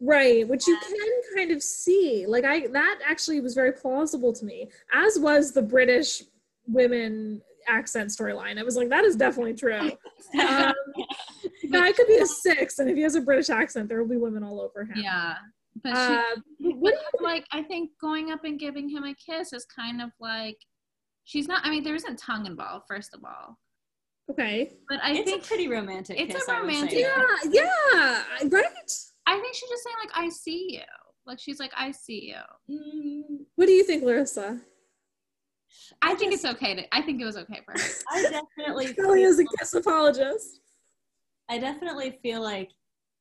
[0.00, 2.24] Right, which you can kind of see.
[2.26, 6.22] Like I that actually was very plausible to me, as was the British
[6.66, 8.58] women accent storyline.
[8.58, 9.92] I was like, that is definitely true.
[10.38, 10.74] Um,
[11.72, 14.18] guy could be a six, and if he has a British accent, there will be
[14.18, 14.96] women all over him.
[14.96, 15.36] Yeah,
[15.82, 16.22] but she, Uh,
[16.74, 20.02] what do you like I think going up and giving him a kiss is kind
[20.02, 20.58] of like
[21.24, 23.58] she's not I mean there isn't tongue involved first of all.
[24.30, 24.72] Okay.
[24.88, 26.18] But I it's think a pretty romantic.
[26.18, 26.76] it's a kiss, I would say.
[26.76, 26.98] romantic-
[27.52, 28.90] Yeah, yeah, right.
[29.26, 30.80] I think she's just saying like I see you.
[31.26, 32.32] Like she's like I see
[32.68, 32.74] you.
[32.74, 34.60] Mm, What do you think, Larissa?
[36.02, 37.88] I, I think just- it's okay to I think it was okay for her.
[38.10, 38.92] I definitely.
[38.94, 40.60] Kelly is a kiss apologist.
[41.48, 42.70] I definitely feel like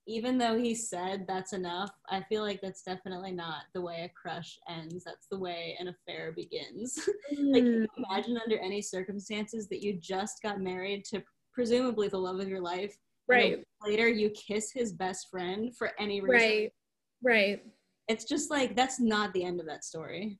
[0.07, 4.19] even though he said that's enough, I feel like that's definitely not the way a
[4.19, 5.03] crush ends.
[5.03, 6.97] That's the way an affair begins.
[7.51, 11.21] like, can you imagine under any circumstances that you just got married to
[11.53, 12.95] presumably the love of your life?
[13.27, 16.47] Right, Later, you kiss his best friend for any reason.
[16.47, 16.73] right,
[17.21, 17.63] right.
[18.07, 20.39] It's just like that's not the end of that story.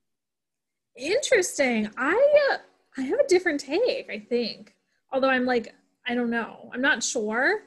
[0.96, 1.90] Interesting.
[1.98, 2.56] I uh,
[2.96, 4.08] I have a different take.
[4.10, 4.74] I think,
[5.12, 5.74] although I'm like
[6.06, 6.70] I don't know.
[6.72, 7.60] I'm not sure,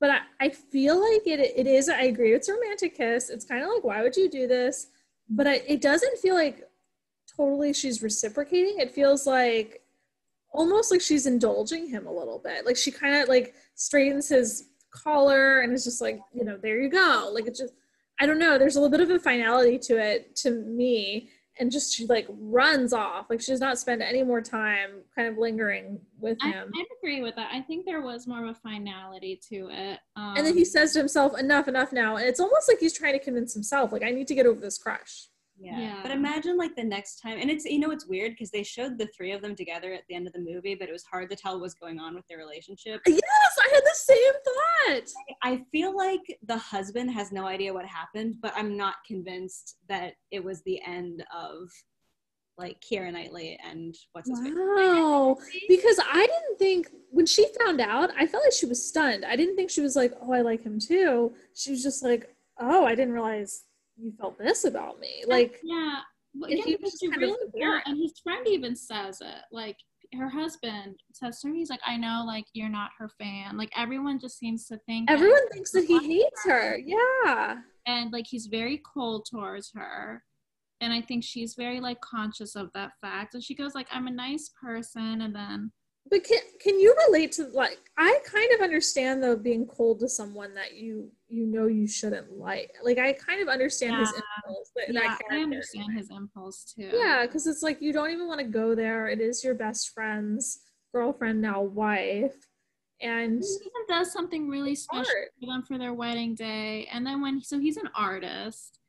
[0.00, 1.88] but I, I feel like it it is.
[1.88, 2.34] I agree.
[2.34, 3.30] It's a romantic kiss.
[3.30, 4.88] It's kind of like why would you do this?
[5.28, 6.68] But I, it doesn't feel like
[7.36, 8.78] totally she's reciprocating.
[8.78, 9.82] It feels like
[10.52, 12.64] almost like she's indulging him a little bit.
[12.64, 16.80] Like she kind of like straightens his collar and is just like you know there
[16.80, 17.30] you go.
[17.32, 17.74] Like it just
[18.20, 18.58] I don't know.
[18.58, 22.26] There's a little bit of a finality to it to me and just she like
[22.28, 26.50] runs off like she does not spend any more time kind of lingering with I,
[26.50, 27.50] him I agree with that.
[27.52, 29.98] I think there was more of a finality to it.
[30.16, 32.96] Um, and then he says to himself enough enough now and it's almost like he's
[32.96, 35.28] trying to convince himself like i need to get over this crush
[35.58, 35.78] Yeah.
[35.78, 35.98] Yeah.
[36.02, 38.98] But imagine like the next time, and it's you know it's weird because they showed
[38.98, 41.30] the three of them together at the end of the movie, but it was hard
[41.30, 43.00] to tell what was going on with their relationship.
[43.06, 43.20] yes
[43.58, 45.10] i had the same thought
[45.42, 50.14] I feel like the husband has no idea what happened, but I'm not convinced that
[50.30, 51.68] it was the end of
[52.58, 54.40] like Keira Knightley and what's his.
[54.40, 55.36] Wow.
[55.68, 59.24] Because I didn't think when she found out, I felt like she was stunned.
[59.24, 62.34] I didn't think she was like, "Oh, I like him too." She was just like,
[62.58, 63.64] "Oh, I didn't realize
[63.98, 66.00] you felt this about me." Uh, like, yeah,
[66.34, 69.20] but and yeah, he because was she kind of really and his friend even says
[69.20, 69.42] it.
[69.52, 69.76] Like
[70.14, 73.72] her husband says to her, he's like, "I know, like you're not her fan." Like
[73.76, 76.78] everyone just seems to think that- everyone thinks that he hates her.
[76.78, 77.56] Yeah.
[77.86, 80.22] and like he's very cold towards her
[80.80, 84.08] and i think she's very like conscious of that fact and she goes like i'm
[84.08, 85.70] a nice person and then
[86.10, 90.08] But can can you relate to like I kind of understand though being cold to
[90.08, 92.72] someone that you you know you shouldn't like.
[92.84, 94.70] Like I kind of understand his impulse.
[94.76, 98.28] That, yeah that i understand his impulse too Yeah, because it's like you don't even
[98.28, 99.08] want to go there.
[99.08, 100.60] It is your best friend's
[100.92, 102.34] girlfriend now wife,
[103.00, 107.20] and he even does something really special for them for their wedding day and then
[107.20, 108.80] when so he's an artist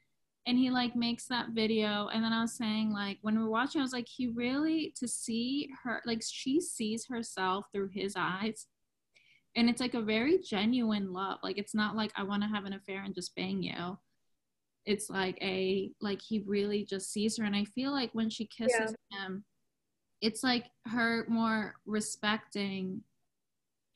[0.47, 3.49] and he like makes that video and then i was saying like when we were
[3.49, 8.15] watching i was like he really to see her like she sees herself through his
[8.17, 8.67] eyes
[9.57, 12.65] and it's like a very genuine love like it's not like i want to have
[12.65, 13.97] an affair and just bang you.
[14.85, 18.45] It's like a like he really just sees her and i feel like when she
[18.45, 19.43] kisses him
[20.21, 23.01] it's like her more respecting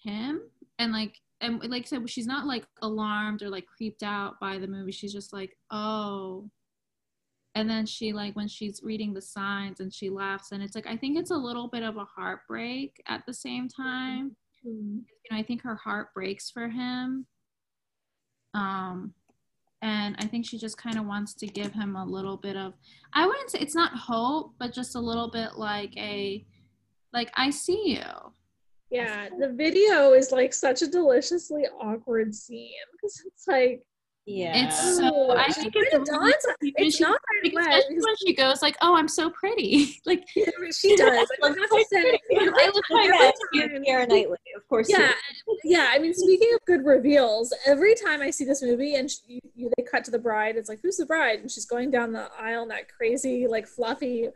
[0.04, 0.42] him
[0.80, 4.58] and like and like I said she's not like alarmed or like creeped out by
[4.58, 4.92] the movie.
[4.92, 6.50] She's just like oh.
[7.54, 10.88] And then she like when she's reading the signs and she laughs and it's like
[10.88, 14.38] i think it's a little bit of a heartbreak at the same time.
[14.66, 15.02] Mm.
[15.04, 17.26] you know i think her heart breaks for him.
[18.54, 19.14] Um
[19.82, 22.74] and i think she just kind of wants to give him a little bit of
[23.14, 26.46] i wouldn't say it's not hope but just a little bit like a
[27.14, 28.32] like i see you
[28.92, 33.82] yeah, the video is like such a deliciously awkward scene because it's like
[34.28, 34.68] Yeah.
[34.68, 36.86] It's so I think kinda it's really dawns on- creepy.
[36.86, 40.96] it's She- not right because when she goes like, "Oh, I'm so pretty," like she
[40.96, 41.28] does.
[41.44, 43.34] I have to say, I look like every that.
[43.54, 44.88] time- Keira Knightley, of course.
[44.90, 45.12] yeah
[45.64, 49.40] yeah i mean speaking of good reveals every time i see this movie and she,
[49.54, 52.12] you, they cut to the bride it's like who's the bride and she's going down
[52.14, 54.30] the aisle in that crazy like fluffy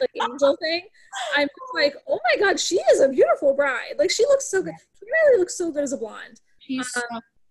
[0.00, 0.82] like angel thing
[1.36, 3.94] i'm like oh my god she is a beautiful bride.
[3.98, 4.74] Like she looks so good.
[4.98, 6.40] She really looks so good as a blonde.
[6.58, 7.00] She's so.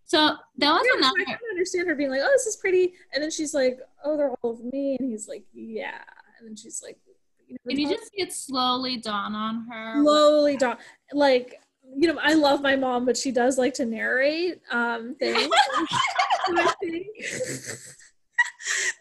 [0.06, 0.18] So
[0.58, 1.26] that was yeah, so I another.
[1.26, 4.32] kind understand her being like, "Oh, this is pretty," and then she's like, "Oh, they're
[4.42, 6.02] all of me," and he's like, "Yeah,"
[6.40, 6.98] and then she's like,
[7.48, 10.02] you know, Can you just see it slowly dawn on her?
[10.02, 10.78] slowly dawn,
[11.14, 11.60] like
[11.94, 15.52] you know i love my mom but she does like to narrate um things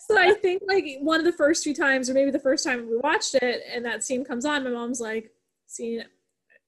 [0.08, 2.30] so I think so I think like one of the first few times or maybe
[2.30, 5.30] the first time we watched it and that scene comes on my mom's like
[5.66, 6.00] see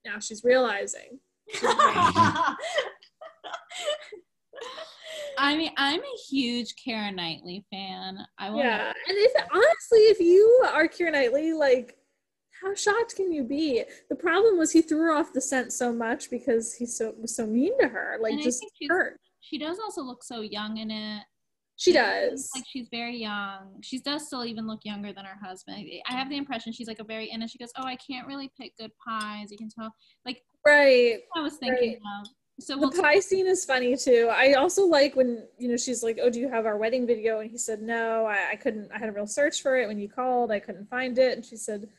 [0.05, 1.19] now she's realizing
[5.35, 8.19] I mean, I'm a huge Keira Knightley fan.
[8.37, 11.97] I yeah and if honestly if you are Keira Knightley like
[12.61, 15.91] how shocked can you be the problem was he threw her off the scent so
[15.91, 19.79] much because he so was so mean to her like And just hurt She does
[19.79, 21.23] also look so young in it.
[21.83, 23.79] She does Like she's very young.
[23.81, 25.85] She does still even look younger than her husband.
[26.07, 27.51] I have the impression she's like a very innocent.
[27.51, 29.93] She goes, "Oh, I can't really pick good pies." You can tell.
[30.25, 32.27] Like right I was thinking of.
[32.59, 34.29] So the we'll pie scene is funny too.
[34.31, 37.39] I also like when you know she's like, "Oh, do you have our wedding video?"
[37.39, 38.89] And he said, "No, I, I couldn't.
[38.93, 40.51] I had a real search for it when you called.
[40.51, 41.89] I couldn't find it." And she said,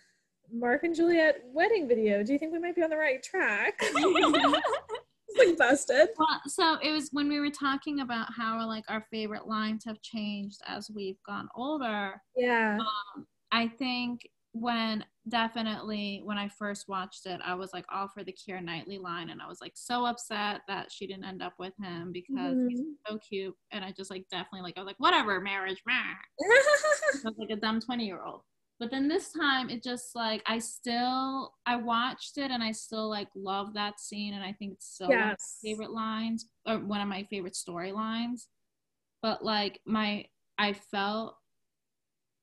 [0.51, 2.23] "Mark and Juliet wedding video.
[2.23, 3.79] Do you think we might be on the right track?"
[5.39, 6.09] like busted.
[6.19, 10.01] Well, so it was when we were talking about how like our favorite lines have
[10.03, 12.21] changed as we've gone older.
[12.37, 12.79] Yeah,
[13.53, 18.33] I think when definitely when I first watched it, I was like all for the
[18.33, 21.73] Keira Knightley line, and I was like so upset that she didn't end up with
[21.83, 22.95] him because he's Mhm.
[23.09, 25.83] so cute, and I just like definitely like I was like whatever marriage.
[25.89, 26.17] I
[27.25, 28.43] was like a dumb twenty year old.
[28.81, 33.09] But then this time, it just like I still I watched it and I still
[33.09, 35.59] like love that scene, and I think it's still one of my Yes.
[35.63, 38.47] favorite lines or one of my favorite storylines.
[39.23, 40.27] But like my
[40.59, 41.37] I felt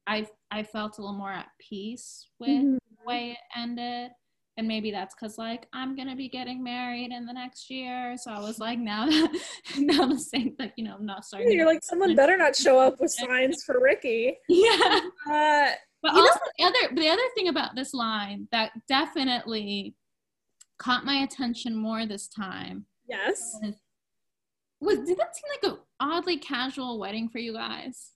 [0.08, 2.78] I I felt a little more at peace with Mhm.
[2.98, 4.12] the way it ended.
[4.58, 8.16] And maybe that's because like I'm gonna be getting married in the next year.
[8.18, 9.32] So I was like now that
[9.78, 12.56] now the same like you know I'm not starting to You're like, someone better not
[12.56, 14.38] show up with signs for Ricky.
[14.50, 15.00] yeah.
[15.30, 15.72] Uh,
[16.02, 19.96] But You know- also the other the other thing about this line that definitely
[20.80, 23.56] caught my attention more this time yes.
[23.62, 23.76] was,
[24.80, 28.12] was did that seem like an oddly casual wedding for you guys?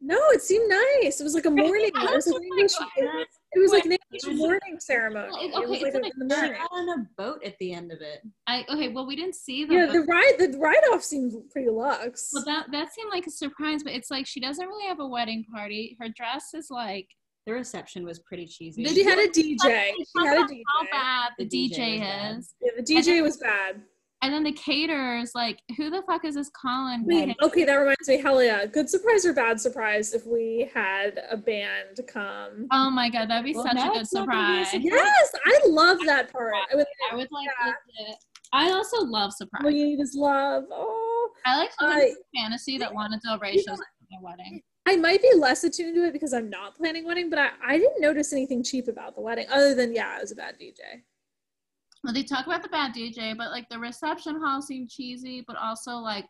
[0.00, 1.20] No, it seemed nice.
[1.20, 1.90] It was like a morning.
[1.94, 2.72] It was like English.
[2.96, 5.28] It was like an English morning ceremony.
[5.30, 6.60] Well, it- It okay, was it's like like in morning.
[6.70, 8.22] on a boat at the end of it.
[8.46, 9.76] I okay, well we didn't see them.
[9.76, 12.30] Yeah, but- the ride the ride off seemed pretty luxe.
[12.32, 15.06] Well, that that seemed like a surprise, but it's like she doesn't really have a
[15.06, 15.96] wedding party.
[16.00, 17.08] Her dress is like
[17.46, 18.84] The reception was pretty cheesy.
[18.84, 19.56] She had a DJ.
[19.62, 20.62] She had a DJ.
[20.74, 22.54] How bad the, The DJ, DJ is.
[22.62, 23.82] Yeah, the DJ was bad.
[24.20, 27.04] And then the caterers, like, who the fuck is this Colin?
[27.04, 28.66] Wait, okay, that reminds me, hell yeah.
[28.66, 32.66] Good surprise or bad surprise if we had a band come.
[32.72, 34.82] Oh my god, that'd be Well, such a good it's not gonna be a surprise.
[34.84, 35.02] surprise.
[35.32, 36.52] Yes, I love that part.
[36.72, 37.72] I would, I would like Yeah.
[38.00, 38.16] legit.
[38.52, 39.72] I also love all surprise.
[39.72, 40.64] you need is love.
[40.72, 44.62] Oh, I like I- fantasy that Lana Del Rey You shows up at my wedding.
[44.86, 47.78] I might be less attuned to it because I'm not planning wedding, but I, I
[47.78, 51.02] didn't notice anything cheap about the wedding other than, yeah, it was a bad DJ.
[52.04, 55.56] Well, they talk about the bad DJ, but like the reception hall seemed cheesy, but
[55.56, 56.26] also like,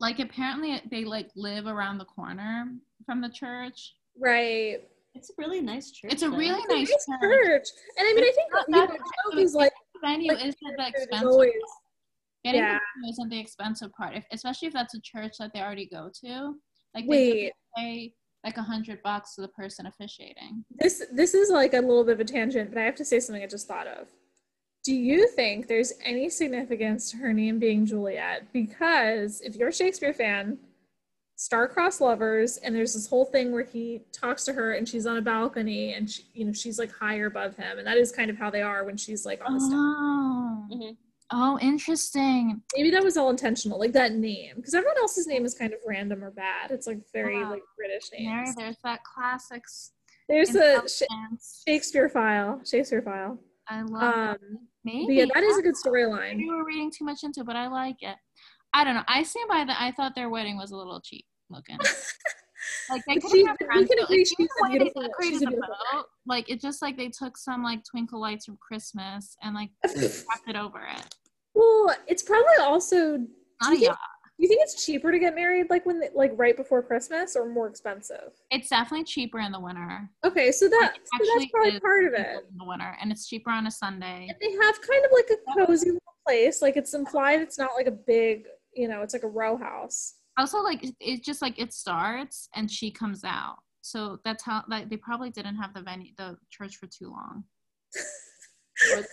[0.00, 2.66] like apparently they like live around the corner
[3.06, 3.94] from the church.
[4.18, 4.78] Right.
[5.14, 6.12] It's a really nice church.
[6.12, 6.36] It's a though.
[6.36, 7.46] really It's a nice nice church.
[7.46, 7.68] church.
[7.98, 10.56] And I mean, I think Not you know, that- Joe like, The venue like, isn't
[10.60, 11.28] the there's expensive.
[11.28, 11.52] always,
[12.44, 12.74] Getting yeah.
[12.74, 15.86] the venue isn't the expensive part, if, especially if that's a church that they already
[15.86, 16.54] go to.
[16.94, 17.52] Like they Wait.
[17.76, 18.12] pay
[18.44, 20.64] like a hundred bucks to the person officiating.
[20.78, 23.20] this this is like a little bit of a tangent, but I have to say
[23.20, 24.06] something I just thought of.
[24.84, 28.46] Do you think there's any significance to her name being Juliet?
[28.52, 30.56] Because if you're a Shakespeare fan,
[31.36, 35.16] star-crossed lovers, and there's this whole thing where he talks to her and she's on
[35.18, 38.30] a balcony and she, you know she's like higher above him, and that is kind
[38.30, 39.72] of how they are when she's like on the stage.
[39.74, 40.96] Oh, Mhm.
[41.30, 42.62] Oh, interesting.
[42.76, 45.80] Maybe that was all intentional, like that name, because everyone else's name is kind of
[45.86, 46.70] random or bad.
[46.70, 47.50] It's like very Wow.
[47.50, 48.54] like British names.
[48.56, 49.92] there's that classics.
[50.28, 51.02] There's the Sh-
[51.66, 52.60] Shakespeare file.
[52.64, 53.38] Shakespeare file.
[53.68, 56.36] I love Um, but Maybe yeah, that is a good storyline.
[56.36, 58.16] we were reading too much into, it, but I like it.
[58.72, 59.04] I don't know.
[59.08, 59.76] I stand by that.
[59.80, 61.78] I thought their wedding was a little cheap looking.
[62.90, 65.46] Like they could have but we friends, but, like, she's a the they she's a
[65.46, 69.54] beautiful boat, like it's just like they took some like twinkle lights from Christmas and
[69.54, 71.14] like wrapped it over it.
[71.54, 73.18] Well, it's probably also.
[73.18, 73.26] Do
[73.62, 73.98] Not you, a think, yacht.
[74.38, 77.34] do you think it's cheaper to get married like when, they, like right before Christmas,
[77.34, 78.30] or more expensive?
[78.52, 80.08] It's definitely cheaper in the winter.
[80.24, 82.44] Okay, so that It so that's probably part of it.
[82.50, 84.28] in the winter, and it's cheaper on a Sunday.
[84.28, 86.62] And they have kind of like a cozy little place.
[86.62, 88.44] Like it's implied it's not like a big,
[88.74, 90.14] you know, it's like a row house.
[90.38, 93.56] Also, like it- it's just like it starts and she comes out.
[93.82, 97.44] So that's how like they probably didn't have the venue, the church for too long.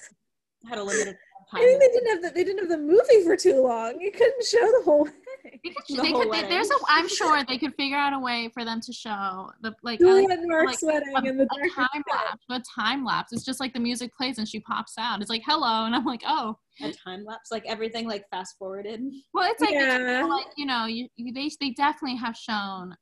[0.68, 1.18] had a limited
[1.54, 1.68] I time.
[1.68, 4.00] think they didn't have the, they didn't have the movie for too long.
[4.02, 5.60] You couldn't show the whole wedding.
[5.64, 6.86] They could, The they could, they- there's a, wedding.
[6.90, 10.06] I'm sure they could figure out a way for them to show the like, at
[10.08, 13.32] Juliet least, and Mark's like, wedding a, and the a time lapse, a time lapse.
[13.34, 15.22] It's just like the music plays and she pops out.
[15.22, 19.02] It's like hello, and I'm like, oh, a time lapse, like everything like fast forwarded.
[19.34, 20.22] well, it's like, Yeah.
[20.22, 22.96] feel like you know, you, you they they definitely have shown,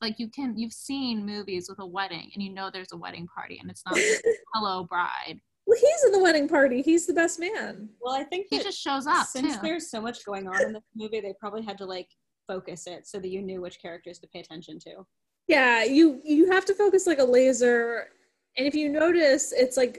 [0.00, 3.26] like you can you've seen movies with a wedding and you know there's a wedding
[3.26, 4.22] party and it's not like,
[4.54, 5.40] hello bride.
[5.68, 6.80] Well, he's in the wedding party.
[6.80, 7.90] He's the best man.
[8.00, 9.60] Well, I think He just shows up since too.
[9.62, 12.08] there's so much going on in this movie, they probably had to like
[12.46, 15.06] focus it so that you knew which characters to pay attention to.
[15.46, 18.08] Yeah, you you have to focus like a laser,
[18.56, 19.98] and if you notice, it's like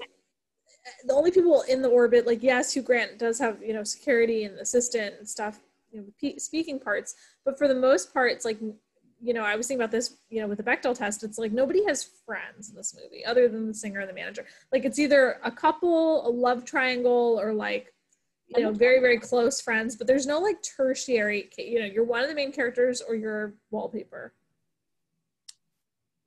[1.06, 2.26] the only people in the orbit.
[2.26, 5.60] Like, yes, Hugh Grant does have you know security and assistant and stuff,
[5.92, 7.14] you know, speaking parts,
[7.46, 8.58] but for the most part, it's like
[9.22, 11.24] you know, I was thinking about this, you know, with the Bechdel test.
[11.24, 14.46] It's like nobody has friends in this movie other than the singer and the manager.
[14.72, 17.94] Like, it's either a couple, a love triangle, or like
[18.48, 19.96] you know, very very close friends.
[19.96, 21.50] But there's no like tertiary.
[21.58, 24.34] You know, you're one of the main characters or you're wallpaper.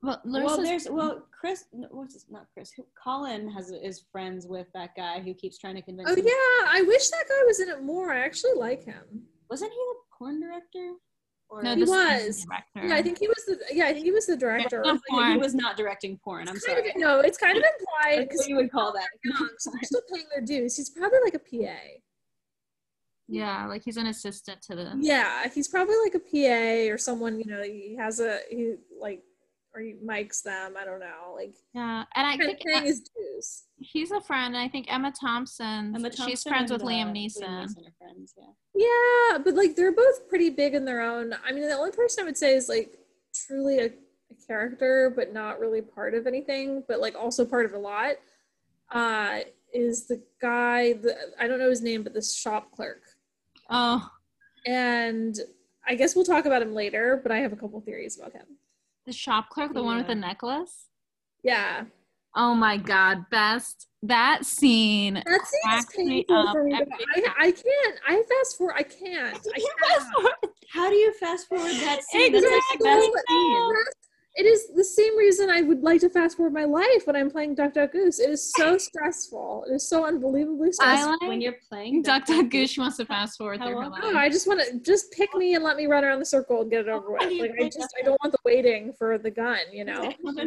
[0.03, 1.65] well, well, there's well, Chris.
[1.73, 2.71] What's his, not Chris?
[2.73, 6.09] Who, Colin has is friends with that guy who keeps trying to convince.
[6.09, 6.25] Oh him.
[6.25, 8.13] yeah, I wish that guy was in it more.
[8.13, 9.23] I actually like him.
[9.51, 10.93] wasn't he the porn director?
[11.53, 12.87] Or no, He this is the was.
[12.89, 14.83] Yeah, I think he was the yeah, I think he was the director.
[14.85, 16.49] Yeah, Like, he was not directing porn.
[16.49, 16.93] I'm kind of- sorry.
[16.97, 19.07] no, it's kind of implied That's what you would call that.
[19.23, 20.77] young, so they're still paying their dues.
[20.79, 21.77] He's probably like a PA.
[23.29, 24.93] yeah, like he's an assistant to the.
[24.99, 27.39] Yeah, he's probably like a PA or someone.
[27.39, 29.23] You know, he has a he like
[29.75, 30.75] or he mics them.
[30.79, 33.65] I don't know, like Yeah, and I think paying his dues.
[33.79, 34.57] he's a friend.
[34.57, 35.95] I think Emma Thompson.
[35.95, 37.65] Emma she's friends and, with Liam uh, Neeson.
[37.65, 38.45] are friends, yeah.
[38.75, 41.35] Yeah, but like they're both pretty big in their own.
[41.47, 42.99] I mean, the only person I would say is like
[43.47, 47.73] truly a, a character, but not really part of anything, but like also part of
[47.75, 48.15] a lot.
[48.91, 49.41] Uh,
[49.73, 50.93] is the guy?
[50.95, 53.03] The I don't know his name, but the shop clerk.
[53.71, 54.07] Oh,
[54.67, 55.35] And
[55.87, 57.19] I guess we'll talk about him later.
[57.23, 58.47] But I have a couple theories about him.
[59.07, 60.87] The shop clerk, the one with the necklace.
[61.43, 61.85] Yeah,
[62.35, 65.15] Oh my god, best that scene.
[65.15, 66.75] that seems Cracks me painful for me.
[66.75, 66.81] I.
[67.39, 67.99] I can't.
[68.09, 68.75] I fast forward.
[68.79, 69.37] I can't.
[69.55, 70.35] I cannot.
[70.71, 72.33] How do you fast forward that scene?
[72.33, 72.91] That's like the Exactly.
[72.91, 73.73] best scene.
[74.35, 77.31] It is the same reason I would like to fast forward my life when I'm
[77.31, 78.19] playing Duck Duck Goose.
[78.19, 79.67] It is so stressful.
[79.69, 81.11] It is so unbelievably I stressful.
[81.11, 82.71] like when you're playing Duck Duck Goose.
[82.71, 84.01] She wants to fast forward through her long?
[84.01, 84.17] No, life.
[84.17, 86.71] I just want to just pick me and let me run around the circle and
[86.71, 87.21] get it over with.
[87.43, 90.13] Like I just I don't want the waiting for the gun, you know.
[90.27, 90.45] Uh,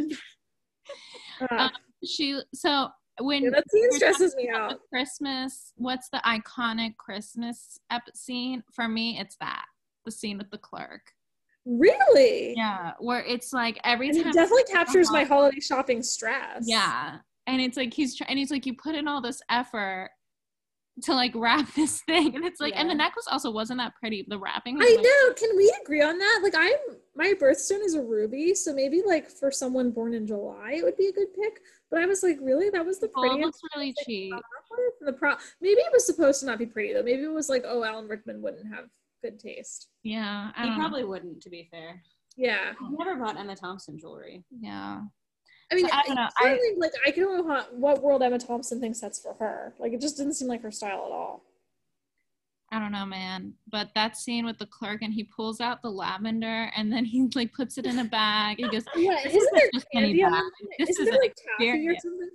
[1.52, 1.70] Um,
[2.04, 4.80] She so when yeah, that scene stresses me out.
[4.90, 8.64] Christmas, what's the iconic Christmas ep- scene?
[8.74, 9.66] For me, it's that
[10.06, 11.12] the scene with the clerk.
[11.66, 12.54] Really?
[12.56, 16.64] Yeah, where it's like every And time it definitely captures my holiday shopping stress.
[16.68, 20.12] Yeah, and it's like he's trying, and he's like, you put in all this effort
[21.04, 24.26] to like wrap this thing, and it's like, and the necklace also wasn't that pretty.
[24.28, 24.78] The wrapping.
[24.80, 25.34] I like- know.
[25.34, 26.40] Can we agree on that?
[26.44, 30.76] Like I'm my birthstone is a ruby, so maybe like for someone born in July
[30.78, 31.62] it would be a good pick.
[31.90, 32.70] But I was like, really?
[32.70, 34.34] That was the prettiest looks really cheap.
[35.02, 37.04] the pro maybe it was supposed to not be pretty though.
[37.04, 38.86] Maybe it was like, oh, Alan Rickman wouldn't have
[39.26, 39.90] good taste.
[40.04, 40.84] Yeah, I He don't know.
[40.84, 42.02] probably wouldn't, to be fair.
[42.38, 42.74] Yeah.
[42.84, 44.44] I've never bought Emma Thompson jewelry.
[44.52, 45.02] Yeah.
[45.72, 48.38] I mean, So, I don't know, I- like I can know how, what world Emma
[48.38, 49.74] Thompson thinks that's for her.
[49.80, 51.44] Like it just didn't seem like her style at all.
[52.72, 53.54] I don't know, man.
[53.72, 57.28] But that scene with the clerk and he pulls out the lavender and then he
[57.36, 58.58] like puts it in a bag.
[58.58, 60.42] He goes, Yeah, This isn't there isn't just any candy on bag.
[60.80, 62.30] This isn't is there like taffy or something?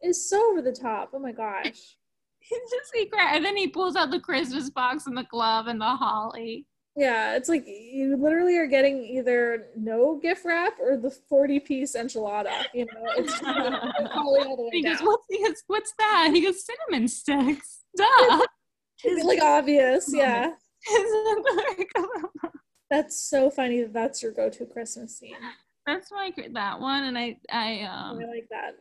[0.00, 1.10] It's so over the top.
[1.14, 1.96] Oh my gosh.
[2.48, 5.66] He's just he cry- and then he pulls out the Christmas box and the glove
[5.68, 6.66] and the holly.
[6.94, 11.96] Yeah, it's like you literally are getting either no gift wrap or the 40 piece
[11.96, 12.52] enchilada.
[12.74, 15.06] You know, it's holly all the way He goes, down.
[15.06, 16.30] what's, he goes, what's that?
[16.34, 17.80] He goes, cinnamon sticks.
[17.96, 18.46] Duh.
[19.04, 20.14] It's like obvious.
[20.14, 20.52] Yeah.
[22.90, 25.34] That's so funny that that's your go to Christmas scene.
[25.86, 28.74] That's my that one, and I I um I like that.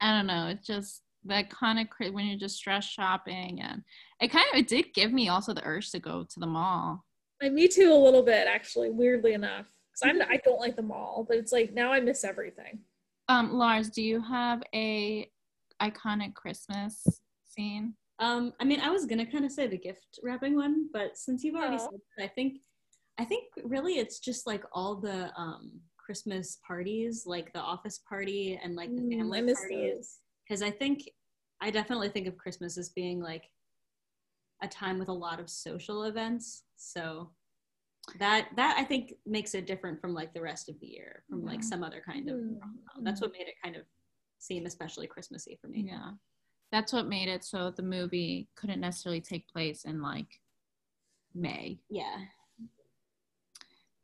[0.00, 0.48] I don't know.
[0.48, 3.82] It's just the iconic cri- when you're just stress shopping, and
[4.20, 7.04] it kind of it did give me also the urge to go to the mall.
[7.42, 9.66] Like, me too, a little bit, actually, weirdly enough.
[10.00, 12.80] Because I'm I don't like the mall, but it's like now I miss everything.
[13.28, 15.30] Um, Lars, do you have a
[15.82, 17.04] iconic Christmas
[17.44, 17.94] scene?
[18.20, 21.44] Um, I mean, I was gonna kind of say the gift wrapping one, but since
[21.44, 21.88] you've already Oh.
[21.90, 22.58] said that, I think,
[23.18, 28.58] I think really it's just like all the um Christmas parties, like the office party
[28.62, 29.94] and like the Mm, family I miss parties.
[29.96, 30.16] those.
[30.48, 31.10] Because I think,
[31.60, 33.44] I definitely think of Christmas as being like
[34.62, 36.64] a time with a lot of social events.
[36.76, 37.30] So
[38.18, 41.44] that that I think makes it different from like the rest of the year, from
[41.44, 42.36] like some other kind of.
[42.36, 42.60] Mm.
[42.60, 43.04] rom-com.
[43.04, 43.82] That's what made it kind of
[44.38, 45.84] seem especially Christmassy for me.
[45.86, 46.12] Yeah,
[46.72, 50.40] that's what made it so the movie couldn't necessarily take place in like
[51.34, 51.80] May.
[51.90, 52.16] Yeah.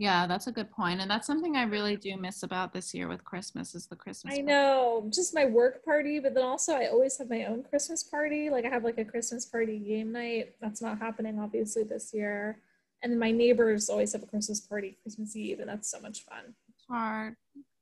[0.05, 3.09] Yeah, that's a good point, and that's something I really do miss about this year
[3.09, 4.35] with Christmas is the Christmas.
[4.35, 4.43] I party.
[4.43, 8.51] know, just my work party, but then also I always have my own Christmas party.
[8.51, 10.57] Like I have like a Christmas party game night.
[10.61, 12.59] That's not happening obviously this year.
[13.03, 16.27] And then my neighbors always have a Christmas party Christmas Eve, and that's so much
[16.27, 16.53] fun.
[16.69, 17.37] It's hard.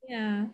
[0.08, 0.46] Yeah.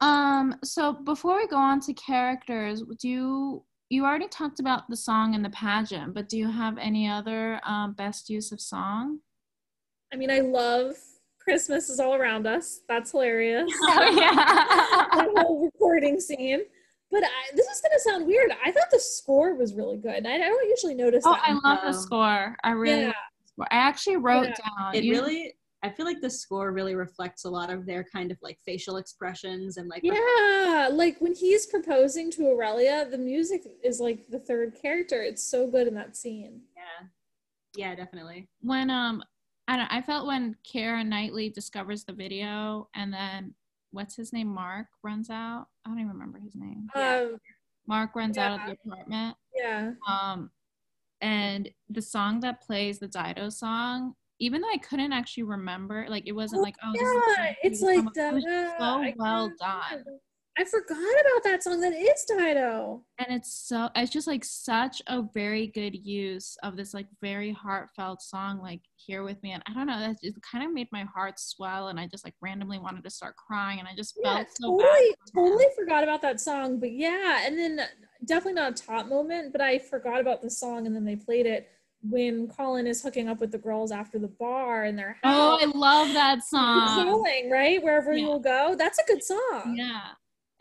[0.00, 4.96] Um, so before we go on to characters, do you you already talked about the
[4.96, 9.18] song and the pageant, but do you have any other um, best use of song?
[10.12, 10.94] I mean, I love
[11.38, 12.80] Christmas is all around us.
[12.88, 13.70] That's hilarious.
[13.82, 14.34] Oh yeah.
[14.34, 16.62] that whole recording scene.
[17.10, 18.52] But I, this is gonna sound weird.
[18.64, 20.26] I thought the score was really good.
[20.26, 21.42] I, I don't usually notice oh, that.
[21.44, 22.56] I love the score.
[22.64, 23.02] I really.
[23.02, 23.12] yeah.
[23.44, 23.66] score.
[23.70, 24.54] I actually wrote Yeah.
[24.78, 24.94] down.
[24.94, 25.54] it you- really
[25.84, 28.98] i feel like the score really reflects a lot of their kind of like facial
[28.98, 34.38] expressions and like Yeah, like when he's proposing to Aurelia, the music is like the
[34.38, 35.22] third character.
[35.22, 36.60] It's so good in that scene.
[36.76, 37.06] yeah
[37.74, 39.22] yeah definitely when um
[39.68, 43.54] I don't I felt when Keira Knightley discovers the video and then
[43.92, 45.66] what's his name Mark runs out.
[45.84, 46.88] I don't even remember his name.
[46.96, 47.28] Yeah.
[47.32, 47.36] Um,
[47.86, 49.36] Mark runs out of the apartment.
[49.54, 49.92] yeah.
[50.08, 50.50] Um
[51.20, 56.24] and the song that plays the Dido song, even though I couldn't actually remember, like
[56.26, 58.44] it wasn't like oh this is the yeah, it's Dido like song, but it was
[58.44, 60.04] da- so I well can't done.
[60.58, 61.80] I forgot about that song.
[61.80, 63.02] That is Dido.
[63.18, 67.52] and it's so it's just like such a very good use of this like very
[67.52, 70.86] heartfelt song like here with me and i don't know that it kind of made
[70.92, 74.14] my heart swell and i just like randomly wanted to start crying and i just
[74.22, 76.78] Yeah, felt so totally, bad totally forgot about that song.
[76.78, 77.80] But yeah, and then
[78.26, 81.46] definitely not a top moment, but I forgot about the song, and then they played
[81.46, 81.68] it
[82.02, 85.36] when Colin is hooking up with the girls after the bar in their house.
[85.36, 87.82] oh i love that song Calling, right?
[87.82, 88.24] Wherever Yeah.
[88.24, 88.74] you'll go.
[88.76, 89.74] That's a good song.
[89.76, 90.08] yeah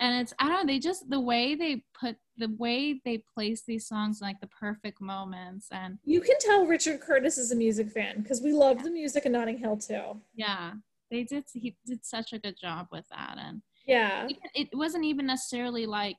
[0.02, 3.64] and it's i don't know they just the way they put the way they place
[3.65, 7.56] these songs in like the perfect moments and You can tell Richard Curtis is a
[7.56, 10.19] music fan because we love the music in Notting Hill too.
[10.34, 10.73] yeah
[11.11, 14.28] they did he did such a good job with that and Yeah.
[14.28, 16.18] even- it wasn't even necessarily like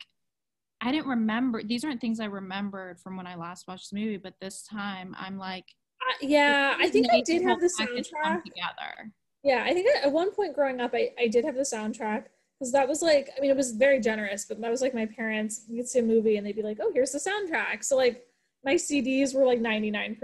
[0.81, 4.17] I didn't remember these aren't things I remembered from when I last watched the movie,
[4.17, 5.65] but this time I'm like
[6.09, 8.43] Uh, yeah, I think I did have the whole package come soundtrack.
[8.45, 9.13] together.
[9.45, 12.27] Yeah, I think at one point growing up, I, I did have the soundtrack
[12.63, 15.05] because that was like, I mean, it was very generous, but that was like my
[15.05, 17.83] parents, we'd see a movie and they'd be like, oh, here's the soundtrack.
[17.83, 18.23] So like
[18.65, 20.17] my CDs were like 99%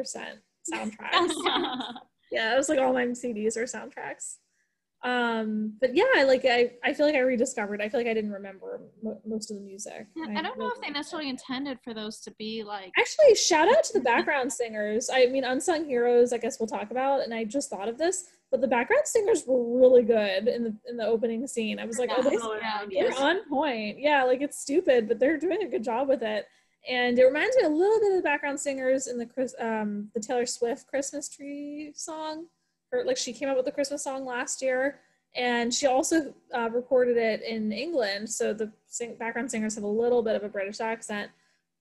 [0.72, 1.34] soundtracks.
[2.30, 4.36] yeah, it was like all my CDs are soundtracks.
[5.02, 7.82] Um, but yeah, I like I, I feel like I rediscovered.
[7.82, 10.06] I feel like I didn't remember mo- most of the music.
[10.14, 12.92] Yeah, I don't know if they necessarily intended for those to be like.
[12.96, 15.10] Actually, shout out to the background singers.
[15.12, 16.32] I mean, unsung heroes.
[16.32, 17.22] I guess we'll talk about.
[17.22, 20.74] And I just thought of this, but the background singers were really good in the
[20.88, 21.78] in the opening scene.
[21.78, 22.36] I was like, oh, they,
[22.90, 23.98] Yeah, they're on point.
[23.98, 26.46] Yeah, like it's stupid, but they're doing a good job with it.
[26.88, 30.10] And it reminds me a little bit of the background singers in the Chris, um,
[30.14, 32.46] the Taylor Swift Christmas tree song.
[32.92, 35.00] Or like she came out with the Christmas song last year,
[35.36, 38.30] and she also uh, recorded it in England.
[38.30, 41.30] So the sing- background singers have a little bit of a British accent.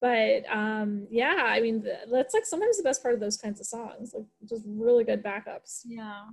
[0.01, 3.61] But um, yeah, I mean th- that's like sometimes the best part of those kinds
[3.61, 5.83] of songs, like just really good backups.
[5.85, 6.23] Yeah.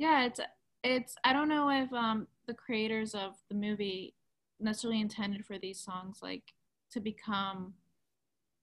[0.00, 0.40] Yeah, it's
[0.82, 4.14] it's I don't know if um the creators of the movie
[4.58, 6.54] necessarily intended for these songs like
[6.92, 7.74] to become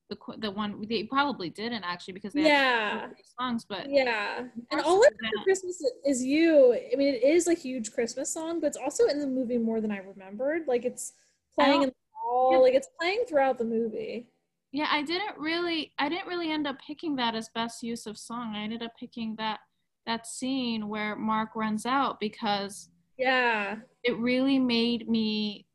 [0.09, 3.09] the the one they probably didn't actually because they Yeah.
[3.39, 6.73] songs but Yeah, and all of that- Christmas is you.
[6.73, 9.79] I mean, it is a huge Christmas song, but it's also in the movie more
[9.79, 10.67] than I remembered.
[10.67, 11.13] Like it's
[11.53, 12.57] playing in the hall, Yeah.
[12.57, 14.27] like it's playing throughout the movie.
[14.71, 18.17] yeah I didn't really I didn't really end up picking that as best use of
[18.17, 19.59] song I ended up picking that
[20.07, 25.65] that scene where Mark runs out because Yeah, it really made me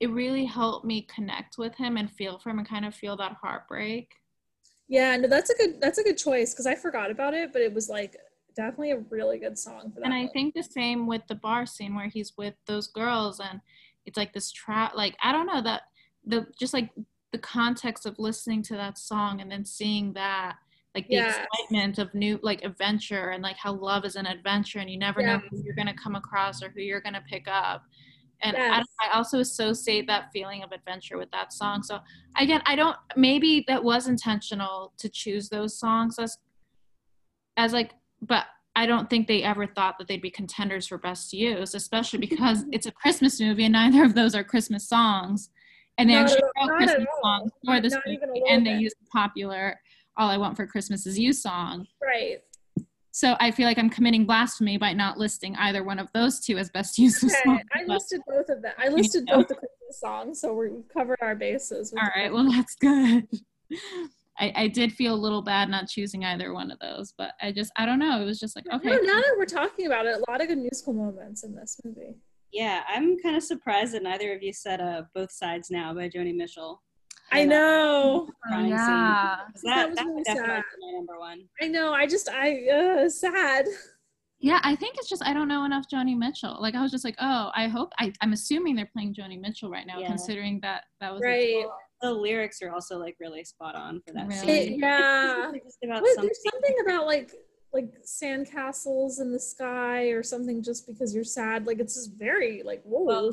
[0.00, 3.16] it really helped me connect with him and feel for him and kind of feel
[3.16, 4.10] that heartbreak
[4.88, 5.16] yeah.
[5.16, 7.72] No, that's a good that's a good choice because I forgot about it, but it
[7.72, 8.14] was like
[8.54, 10.04] definitely a really good song for that.
[10.04, 10.30] and i one.
[10.32, 13.62] think the same with the bar scene where he's with those girls and
[14.04, 15.82] it's like this trap like i don't know that
[16.26, 16.90] the just like
[17.32, 20.56] the context of listening to that song and then seeing that
[20.94, 24.90] like the excitement of new like adventure and like how love is an adventure and
[24.90, 27.46] you never know who you're going to come across or who you're going to pick
[27.48, 27.82] up
[28.42, 28.76] and I, Yes.
[29.00, 31.98] don't- I also associate that feeling of adventure with that song so
[32.38, 36.36] again i don't maybe that was intentional to choose those songs as
[37.56, 41.34] as like but I don't think they ever thought that they'd be contenders for best
[41.34, 45.50] use, especially because it's a Christmas movie and neither of those are Christmas songs.
[45.98, 48.70] And they Not actually wrote Christmas songs for this Not even a movie and they
[48.72, 48.80] bit.
[48.80, 49.78] used popular
[50.16, 51.86] All I Want for Christmas Is You song.
[52.02, 52.38] right.
[53.14, 56.56] So I feel like I'm committing blasphemy by not listing either one of those two
[56.56, 57.60] as best use of Okay, songs.
[57.74, 58.72] I listed both of them.
[58.78, 59.36] I listed know.
[59.38, 61.92] both the Christmas songs, so we've covered our bases.
[61.92, 64.08] with All the right, Christmas- well that's good.
[64.38, 67.52] I, I did feel a little bad not choosing either one of those, but I
[67.52, 68.22] just I don't know.
[68.22, 70.48] It was just like okay, No, now that we're talking about it, a lot of
[70.48, 72.16] good musical moments in this movie.
[72.50, 76.08] Yeah, I'm kind of surprised that neither of you said uh, "Both Sides Now" by
[76.08, 76.82] Joni Mitchell.
[77.32, 78.28] I And, uh, know.
[78.42, 78.76] crying scene.
[78.76, 80.62] That That, was that, really definitely sad.
[80.80, 81.48] my number one.
[81.60, 81.92] I know.
[81.92, 83.66] I just, I, uh, sad.
[84.40, 86.56] Yeah, I think it's just I don't know enough Joni Mitchell.
[86.60, 89.70] Like I was just like, oh, I hope I, I'm assuming they're playing Joni Mitchell
[89.70, 90.08] right now, Yeah.
[90.08, 91.64] considering that that was Right.
[92.00, 94.40] The lyrics are also like really spot on for that Really?
[94.40, 94.72] scene.
[94.74, 95.52] It- yeah.
[95.64, 96.24] Just about Wait, something.
[96.26, 97.30] there's something about like,
[97.72, 101.66] like sandcastles in the sky or something just because you're sad.
[101.66, 103.04] Like, it's just very, like, whoa.
[103.04, 103.30] Well,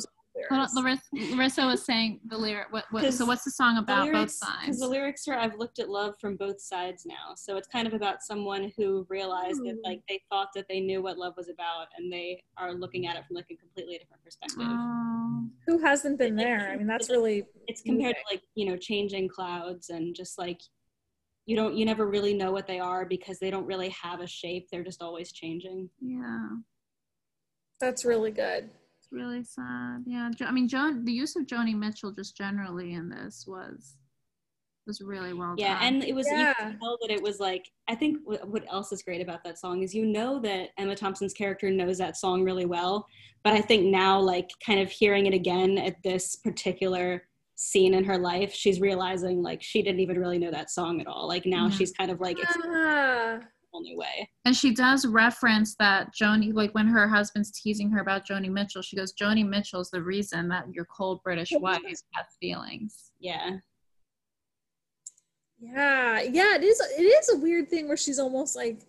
[0.50, 0.84] those Hold on.
[0.84, 2.68] Larissa, Larissa was saying the lyric.
[2.72, 3.02] What, what?
[3.04, 4.06] So 'Cause what's the song The about?
[4.06, 4.80] Both lyrics, because sides.
[4.80, 7.34] the lyrics are I've looked at love from both sides now.
[7.36, 11.02] So it's kind of about someone who realized that like they thought that they knew
[11.02, 14.24] what love was about and they are looking at it from like a completely different
[14.24, 14.60] perspective.
[14.62, 16.70] Oh, Who hasn't been there?
[16.72, 20.60] I mean, that's really, it's compared to like, you know, changing clouds and just like
[21.46, 24.28] you don't you never really know what they are because they don't really have a
[24.28, 24.68] shape.
[24.72, 25.90] They're just always changing.
[26.00, 26.48] yeah,
[27.80, 28.70] that's really good.
[29.12, 30.04] It's really sad.
[30.06, 33.96] Yeah, I mean, Joan, the use of Joni Mitchell just generally in this was
[34.88, 35.94] was really well done, Yeah, done.
[35.96, 36.54] and it was you Yeah.
[36.54, 39.60] could tell that it was like I think what, what else is great about that
[39.60, 43.06] song is you know that Emma Thompson's character knows that song really well,
[43.44, 47.24] but I think now like kind of hearing it again at this particular
[47.56, 51.08] scene in her life, she's realizing like she didn't even really know that song at
[51.08, 51.28] all.
[51.28, 51.72] Like now Yeah.
[51.72, 53.40] she's kind of like it's a Ah,
[53.72, 54.30] whole new way.
[54.46, 58.82] And she does reference that Joni, like when her husband's teasing her about Joni Mitchell,
[58.82, 63.12] she goes, Joni Mitchell's the reason that your cold British wife has feelings.
[63.20, 63.58] Yeah.
[65.60, 66.56] yeah, yeah.
[66.56, 66.82] It is.
[66.98, 68.82] It is a weird thing where she's almost like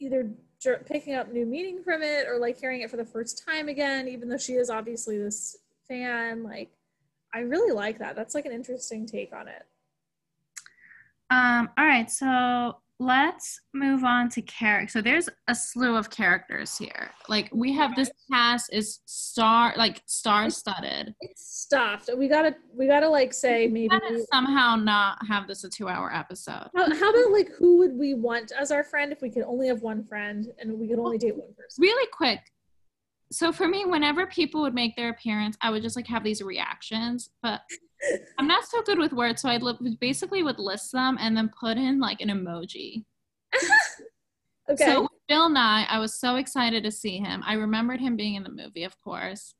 [0.00, 0.30] either
[0.60, 3.68] jer- picking up new meaning from it or like hearing it for the first time
[3.68, 5.56] again, even though she is obviously this
[5.88, 6.42] fan.
[6.42, 6.70] Like,
[7.34, 8.16] I really like that.
[8.16, 9.64] That's like an interesting take on it.
[11.30, 14.90] Um, all right, so let's move on to character.
[14.90, 17.10] So there's a slew of characters here.
[17.28, 21.14] Like we have this cast is star like star studded.
[21.20, 22.10] It's stuffed.
[22.16, 23.96] We gotta we gotta like say maybe
[24.32, 26.68] somehow not have this a two hour episode.
[26.74, 29.68] how, how about like who would we want as our friend if we could only
[29.68, 31.82] have one friend and we could only date one person?
[31.82, 32.40] Really quick.
[33.32, 36.42] So for me, whenever people would make their appearance, I would just like have these
[36.42, 37.30] reactions.
[37.42, 37.62] But
[38.38, 41.50] I'm not so good with words, so I li- basically would list them and then
[41.58, 43.04] put in like an emoji.
[44.70, 44.84] Okay.
[44.84, 47.42] So Bill Nighy, I was so excited to see him.
[47.44, 49.54] I remembered him being in the movie, of course,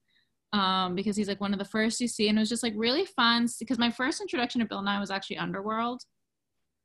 [0.53, 2.73] um, because he's like one of the first you see, and it was just like
[2.77, 3.49] really fun.
[3.59, 6.03] Because my first introduction to Bill Nighy was actually Underworld.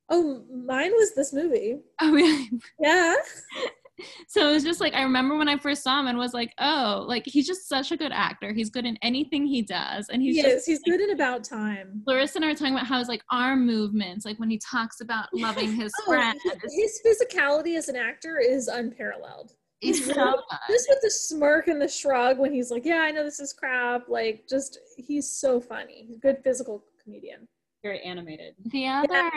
[0.09, 1.77] oh, mine was this movie.
[2.01, 2.49] Oh, really?
[2.79, 3.13] Yeah.
[4.27, 6.53] so it was just like I remember when I first saw him and was like,
[6.59, 8.53] oh, like he's just such a good actor.
[8.53, 10.65] He's good in anything he does, and he's he just is.
[10.65, 12.03] He's good in about time.
[12.05, 15.01] Larissa and I were talking about how his like arm movements, like when he talks
[15.01, 16.39] about loving his Oh, friend.
[16.69, 19.53] his physicality as an actor is unparalleled.
[19.79, 20.57] He's so really- good.
[20.69, 23.53] Just with the smirk and the shrug when he's like, "Yeah, I know this is
[23.53, 26.05] crap." Like, just he's so funny.
[26.07, 27.47] He's a good physical comedian.
[27.83, 28.55] Very animated.
[28.65, 29.31] The other,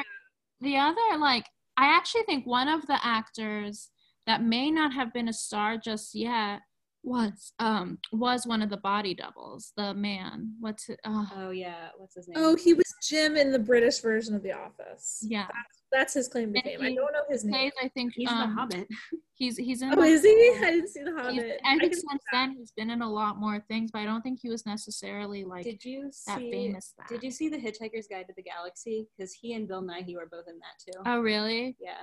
[0.62, 1.44] the other, like,
[1.76, 3.90] I actually think one of the actors
[4.30, 6.60] that may not have been a star just yet
[7.02, 9.72] was um was one of the body doubles.
[9.76, 11.00] The man, what's it?
[11.04, 12.36] Oh, Oh yeah, what's his name?
[12.38, 15.24] Oh, he was Jim in the British version of The Office.
[15.26, 15.48] yeah.
[15.92, 16.78] That's his claim to fame.
[16.80, 17.72] I don't know his name.
[17.82, 18.88] I think He's um, the Hobbit.
[19.34, 19.92] He's he's in.
[19.98, 20.28] Oh, is he?
[20.62, 21.60] I didn't see The he's- Hobbit.
[21.64, 24.20] I think can- since then he's been in a lot more things, but I don't
[24.20, 26.50] think he was necessarily like Did you that see?
[26.52, 26.92] famous.
[26.98, 27.08] That.
[27.08, 29.08] Did you see the Hitchhiker's Guide to the Galaxy?
[29.16, 31.00] Because he and Bill Nighy were both in that too.
[31.06, 31.76] Oh, really?
[31.80, 32.02] yeah.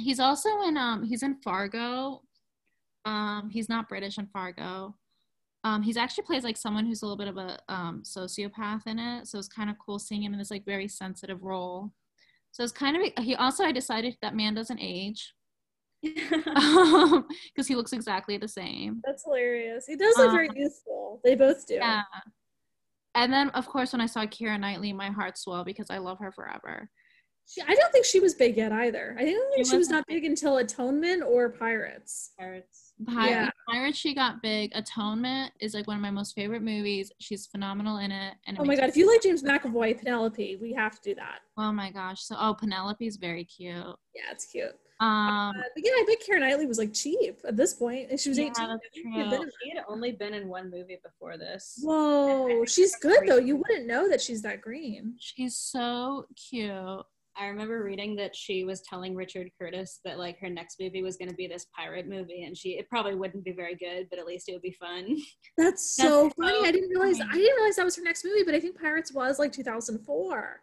[0.00, 2.22] He's also in um he's in Fargo.
[3.04, 4.96] Um he's not British in Fargo.
[5.64, 8.98] Um he's actually plays like someone who's a little bit of a um sociopath in
[8.98, 9.26] it.
[9.26, 11.92] So it's kind of cool seeing him in this like very sensitive role.
[12.52, 15.34] So it's kind of he also I decided that man doesn't age.
[16.02, 19.02] because he looks exactly the same.
[19.04, 19.84] That's hilarious.
[19.86, 21.20] He does look very Um, youthful.
[21.22, 21.74] They both do.
[21.74, 22.02] Yeah.
[23.14, 26.18] And then of course when I saw Keira Knightley, my heart swelled because I love
[26.20, 26.88] her forever.
[27.52, 29.16] She, I don't think she was big yet either.
[29.18, 32.30] I think She she was wasn't big until Atonement or Pirates.
[32.38, 32.92] Pirates.
[33.06, 33.50] Pirates, Yeah.
[33.68, 34.70] Pirates, she got big.
[34.74, 37.10] Atonement is like one of my most favorite movies.
[37.18, 38.34] She's phenomenal in it.
[38.46, 41.14] And it Oh my god, if you like James McAvoy, Penelope, we have to do
[41.16, 41.40] that.
[41.56, 42.22] Oh my gosh.
[42.22, 43.74] So oh Penelope's very cute.
[44.14, 44.76] Yeah, it's cute.
[45.00, 45.08] Um
[45.56, 48.28] Uh, but yeah, I bet Keira Knightley was like cheap at this point, and she
[48.28, 48.52] was Yeah, 18.
[48.52, 49.30] that's I think she had true.
[49.38, 51.80] been in- She had only been in one movie before this.
[51.82, 53.38] Whoa, she's good though.
[53.38, 55.16] You wouldn't know that she's that green.
[55.18, 57.06] she's so cute.
[57.40, 61.16] I remember reading that she was telling Richard Curtis that like her next movie was
[61.16, 64.18] going to be this pirate movie, and she it probably wouldn't be very good, but
[64.18, 65.16] at least it would be fun.
[65.56, 66.58] That's so That's funny.
[66.58, 67.16] so I didn't realize.
[67.16, 67.30] funny.
[67.32, 70.60] I didn't realize that was her next movie, but I think Pirates was like 2004.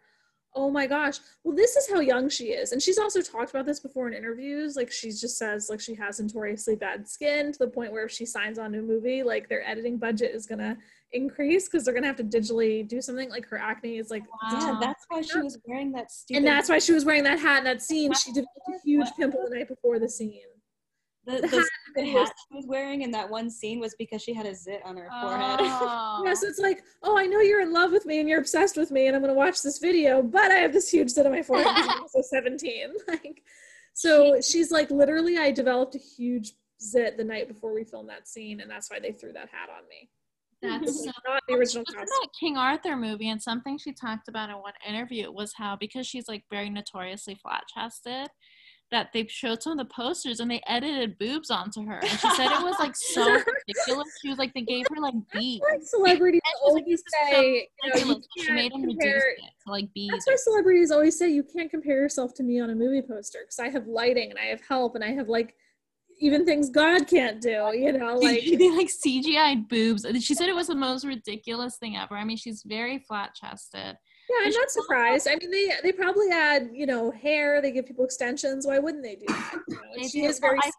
[0.54, 1.18] Oh my gosh.
[1.42, 4.14] Well, this is how young she is, and she's also talked about this before in
[4.14, 4.76] interviews.
[4.76, 8.12] Like she just says, like she has notoriously bad skin to the point where if
[8.12, 10.76] she signs on to a movie, like their editing budget is gonna
[11.12, 13.30] increase because they're gonna have to digitally do something.
[13.30, 16.38] Like her acne is like, Yeah, that's why she was wearing that stupid.
[16.38, 18.12] and that's why she was wearing that hat in that scene.
[18.14, 20.40] She developed a huge pimple the night before the scene.
[21.24, 21.64] the, the
[21.94, 24.46] the hat was- hat she was wearing in that one scene was because she had
[24.46, 25.58] a zit on her forehead.
[25.60, 26.22] Oh.
[26.24, 26.50] Yeah, so oh.
[26.50, 29.06] it's like, oh, I know you're in love with me and you're obsessed with me,
[29.06, 31.66] and I'm gonna watch this video, but I have this huge zit on my forehead
[31.68, 32.88] I'm also 17.
[33.08, 33.42] Like,
[33.94, 38.28] so she's like, literally, I developed a huge zit the night before we filmed that
[38.28, 40.08] scene, and that's why they threw that hat on me.
[40.62, 44.50] That's so Not the original in that King Arthur movie, and something she talked about
[44.50, 48.28] in one interview was how because she's like very notoriously flat chested,
[48.90, 51.98] that they showed some of the posters and they edited boobs onto her.
[51.98, 53.22] And she said it was like so
[53.68, 54.08] ridiculous.
[54.22, 55.62] She was like, they gave her like beads.
[55.70, 58.22] Like celebrities like, always so say, you know, you.
[58.38, 59.34] She can't made them compare.
[59.66, 59.88] to like.
[60.10, 63.40] That's why celebrities always say you can't compare yourself to me on a movie poster
[63.42, 65.54] because I have lighting and I have help and I have like
[66.20, 67.70] even things God can't do.
[67.74, 70.06] You know, like they like CGI boobs.
[70.20, 72.16] She said it was the most ridiculous thing ever.
[72.16, 73.96] I mean, she's very flat chested.
[74.30, 75.26] Yeah, I'm not surprised.
[75.28, 77.62] I mean, they they probably add you know hair.
[77.62, 78.66] They give people extensions.
[78.66, 79.54] Why wouldn't they do that?
[79.68, 80.08] You know?
[80.08, 80.28] She do.
[80.28, 80.70] is very I-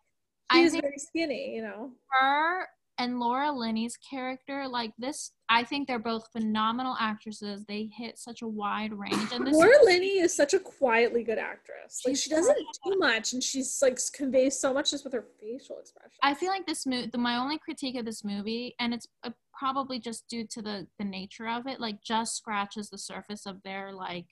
[0.54, 1.56] she I is very skinny.
[1.56, 1.92] You know.
[2.12, 2.68] her
[3.00, 7.64] and Laura Linney's character, like this, I think they're both phenomenal actresses.
[7.64, 9.32] They hit such a wide range.
[9.32, 12.02] And this Laura Linney is such a quietly good actress.
[12.06, 15.26] Like She's she doesn't do much, and she's like conveys so much just with her
[15.40, 16.12] facial expression.
[16.22, 19.32] I feel like this movie, the, my only critique of this movie, and it's uh,
[19.58, 23.64] probably just due to the the nature of it, like just scratches the surface of
[23.64, 24.28] their like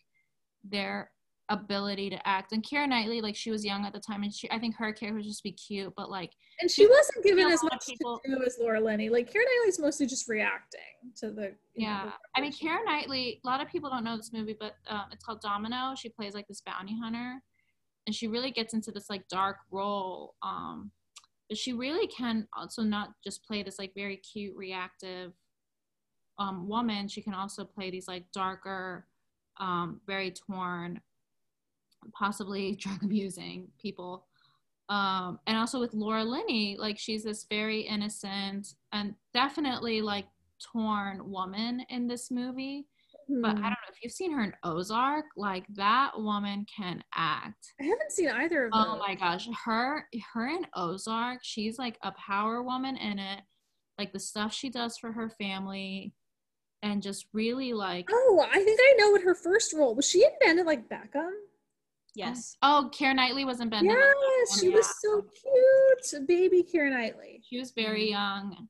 [0.64, 1.10] their
[1.50, 2.52] ability to act.
[2.52, 4.92] And Keira Knightley, like she was young at the time, and she I think her
[4.92, 8.36] character was just be cute, but like and she wasn't given as much people- to
[8.36, 9.10] do as Laura Linney.
[9.10, 10.80] Like Keira Knightley's mostly just reacting
[11.18, 11.42] to the.
[11.76, 13.42] you know, yeah, the I mean Keira Knightley.
[13.46, 15.94] A lot of people don't know this movie, but um, it's called Domino.
[15.96, 17.42] She plays like this bounty hunter.
[18.06, 20.36] and she really gets into this like dark role.
[20.42, 20.92] Um,
[21.50, 25.32] but she really can also not just play this like very cute, reactive
[26.40, 27.08] um, woman.
[27.08, 29.08] She can also play these like darker,
[29.60, 31.00] um, very torn,
[32.14, 34.26] possibly drug abusing people.
[34.90, 40.28] Um, and also with Laura Linney, like she's this very innocent and definitely like
[40.60, 42.86] torn woman in this movie.
[43.30, 47.74] But I don't know if you've seen her in Ozark, like that woman can act.
[47.82, 48.86] I haven't seen either of them.
[48.88, 53.42] Oh my gosh, her her in Ozark, she's like a power woman in it.
[53.98, 56.14] Like the stuff she does for her family
[56.84, 60.08] and just really like Oh, I think I know what her first role was.
[60.10, 61.32] She in Bend It like Beckham.
[62.18, 62.58] Yes.
[62.64, 63.86] Oh, Keira Knightley was in Bend.
[63.86, 67.44] Yes, she was so cute, baby Keira Knightley.
[67.48, 68.68] She was very young.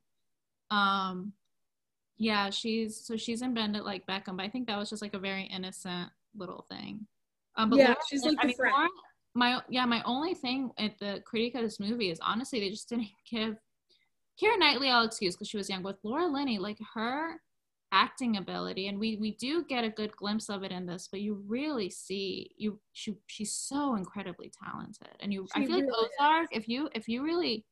[0.70, 1.32] Um
[2.18, 5.00] yeah, she's so she's in Bend It Like Beckham, but I think that was just
[5.00, 7.06] like a very innocent little thing.
[7.56, 8.74] Um, but Yeah, Laura- she's like I mean, friend.
[8.76, 8.88] Laura-
[9.34, 12.88] my yeah, my only thing at the critique of this movie is honestly they just
[12.90, 13.56] didn't give
[14.42, 17.40] Keira Knightley I'll excuse because she was young, but Laura Linney, like her
[17.92, 21.20] acting ability, and we we do get a good glimpse of it in this, but
[21.20, 25.84] you really see you she she's so incredibly talented, and you I She feel like
[25.84, 26.10] really is.
[26.20, 27.64] Ozark, if you if you really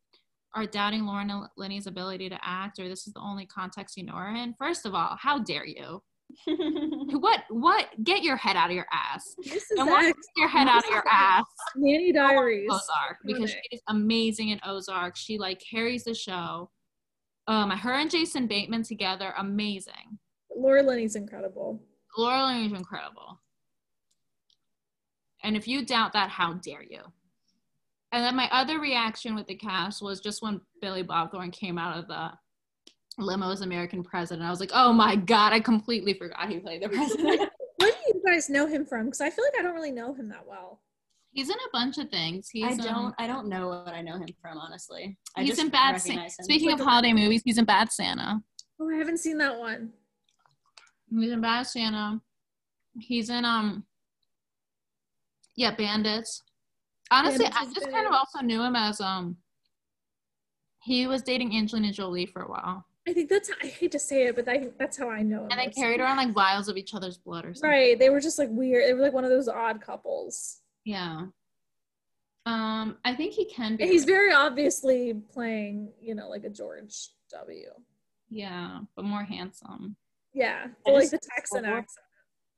[0.55, 4.15] are doubting Laura Linney's ability to act, or this is the only context you know
[4.15, 6.03] her in, first of all, how dare you?
[7.21, 10.49] what what get your head out of your ass This is and what get your
[10.49, 12.69] head out of your ass Nanny Diaries.
[12.69, 16.69] ozark because she is amazing in ozark she like carries the show
[17.49, 20.19] um her and jason bateman together amazing
[20.59, 21.83] Laura Linney's incredible.
[22.17, 23.41] laura Linney's incredible
[25.43, 27.01] and if you doubt that how dare you
[28.13, 31.79] and then my other reaction with the cast was just when billy bob thornton came
[31.79, 32.31] out of the
[33.19, 36.83] limo as american president i was like oh my god i completely forgot he played
[36.83, 39.07] the president Where do you guys know him from?
[39.07, 40.81] Because I feel like I don't really know him that well.
[41.37, 42.49] He's in a bunch of things.
[42.49, 43.15] He's I um, don't.
[43.19, 45.19] I don't know what I know him from, honestly.
[45.37, 46.21] I he's just in Bad Santa.
[46.21, 46.45] recognize him.
[46.45, 48.41] Speaking of Like- holiday movies, he's in Bad Santa.
[48.81, 49.93] Oh, I haven't seen that one.
[51.11, 52.23] He's in Bad Santa.
[52.99, 53.85] He's in um
[55.57, 56.43] yeah, Bandits.
[57.11, 57.93] Honestly, Bandits I just good.
[57.93, 59.37] kind of also knew him as um
[60.83, 62.87] he was dating Angelina Jolie for a while.
[63.07, 63.51] I think that's.
[63.63, 65.49] I hate to say it, but I think that's how I know him.
[65.51, 67.69] And they carried around like vials of each other's blood or something.
[67.69, 67.99] Right.
[67.99, 68.89] They were just like weird.
[68.89, 70.63] They were like one of those odd couples.
[70.87, 71.27] Yeah.
[72.47, 73.85] Um, I think he can be.
[73.87, 77.69] He's very obviously playing, you know, like a George W.
[78.31, 79.97] yeah, but more handsome.
[80.33, 80.69] Yeah.
[80.87, 82.05] I like just- the Texan we're- accent.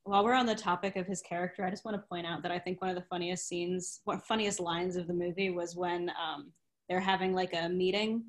[0.05, 2.51] While we're on the topic of his character, I just want to point out that
[2.51, 6.11] I think one of the funniest scenes, one funniest lines of the movie was when
[6.11, 6.51] um,
[6.89, 8.25] they're having like a meeting,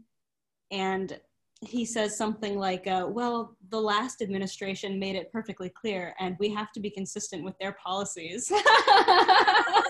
[0.71, 1.17] and
[1.61, 6.49] he says something like, uh, "Well, the last administration made it perfectly clear, and we
[6.53, 8.51] have to be consistent with their policies."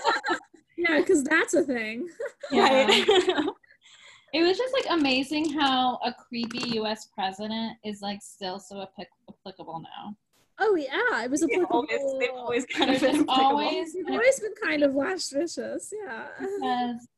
[0.88, 2.08] Yeah, because that's a thing.
[2.52, 2.84] Yeah.
[2.86, 3.08] Right.
[3.36, 3.50] Um,
[4.32, 7.08] it was just like amazing how a creepy U.S.
[7.14, 10.16] president is like still so applic- applicable now.
[10.58, 13.32] Oh yeah, it was a They've always, they've always kind of been applicable.
[13.34, 15.92] always They've always been kind of last vicious.
[16.04, 16.26] Yeah.
[16.38, 17.08] because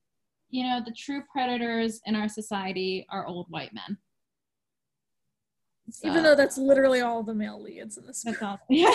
[0.50, 3.96] you know the true predators in our society are old white men.
[5.90, 8.22] So, Even though that's literally all the male leads in this.
[8.22, 8.60] that's all.
[8.68, 8.90] Yeah.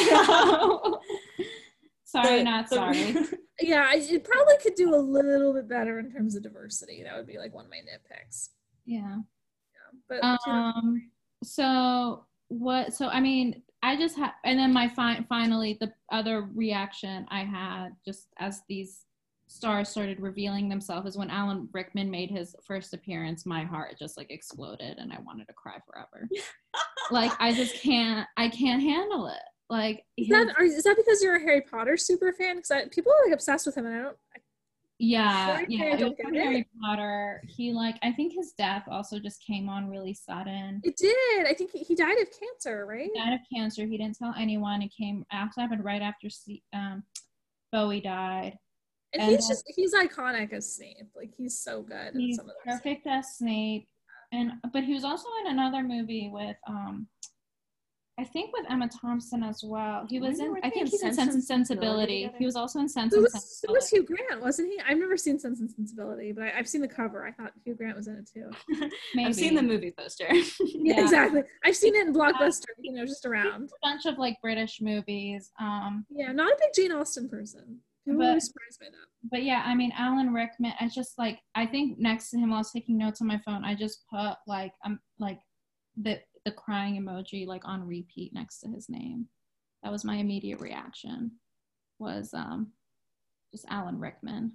[2.08, 3.16] Sorry, The- not sorry.
[3.60, 7.02] Yeah, I- it probably could do a little bit better in terms of diversity.
[7.04, 8.50] That would be like one of my nitpicks.
[8.86, 9.18] Yeah.
[10.08, 11.10] But Um.
[11.44, 12.94] So what?
[12.94, 17.44] So I mean, I just had, and then my fi- finally the other reaction I
[17.44, 19.04] had just as these
[19.48, 23.46] stars started revealing themselves is when Alan Rickman made his first appearance.
[23.46, 26.28] My heart just like exploded, and I wanted to cry forever.
[27.12, 28.28] like I just can't.
[28.38, 29.42] I can't handle it.
[29.70, 32.56] Like is that are, is that because you're a Harry Potter super fan?
[32.58, 34.18] Because people are like obsessed with him, and I don't.
[35.00, 35.84] Yeah, Sorry, yeah.
[35.84, 36.42] I It don't was get from it.
[36.42, 37.44] Harry Potter.
[37.48, 40.82] He like I think his death also just came on really sudden.
[40.84, 41.46] It did.
[41.46, 43.10] I think he, he died of cancer, right?
[43.14, 43.86] He died of cancer.
[43.86, 44.82] He didn't tell anyone.
[44.82, 46.30] It came after happened right after
[46.74, 47.04] um,
[47.72, 48.58] Bowie died.
[49.14, 51.10] And, And he's then- just he's iconic as Snape.
[51.16, 52.16] Like he's so good.
[52.16, 53.88] in He's some of perfect as Snape,
[54.32, 57.08] and but he was also in another movie with um,
[58.20, 60.06] I think with Emma Thompson as well.
[60.10, 60.64] He was When in.
[60.64, 62.40] I think in he's in Sense Sense and and Sensibility Sensibility.
[62.40, 63.68] He was also in Sense It and Sensibility.
[63.68, 64.80] it was Hugh Grant, wasn't he?
[64.88, 67.26] I've never seen Sense and Sensibility, but I, I've seen the cover.
[67.28, 68.50] I thought Hugh Grant was in it too.
[69.14, 69.28] Maybe.
[69.28, 70.28] I've seen the movie poster.
[70.80, 71.02] Yeah.
[71.02, 71.42] Exactly.
[71.66, 73.66] I've seen it in Blockbuster, you know, just around.
[73.66, 75.52] a bunch of like British movies.
[75.60, 77.80] Um, Yeah, not a big Jane Austen person.
[78.08, 79.08] I'm But- really surprised by that.
[79.32, 80.74] but yeah, I mean, Alan Rickman.
[80.80, 83.40] I just like I think next to him, while I was taking notes on my
[83.46, 85.40] phone, I just put like I'm um like
[86.02, 89.26] the the crying emoji like on repeat next to his name.
[89.84, 91.32] That was my immediate reaction.
[92.00, 92.68] Was um
[93.52, 94.54] just Alan Rickman.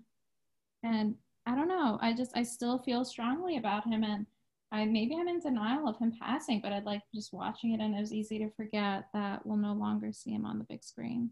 [0.82, 1.14] and
[1.44, 1.98] I don't know.
[2.00, 4.24] I just I still feel strongly about him, and
[4.70, 7.94] I maybe I'm in denial of him passing, but I'd like just watching it, and
[7.94, 11.28] it was easy to forget that we'll no longer see him on the big screen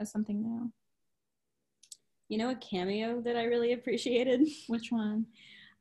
[0.00, 0.72] as something new.
[2.30, 4.48] You know a cameo that I really appreciated?
[4.68, 5.26] Which one?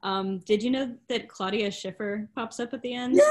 [0.01, 3.21] Um, did you know that Claudia Schiffer pops up at the end?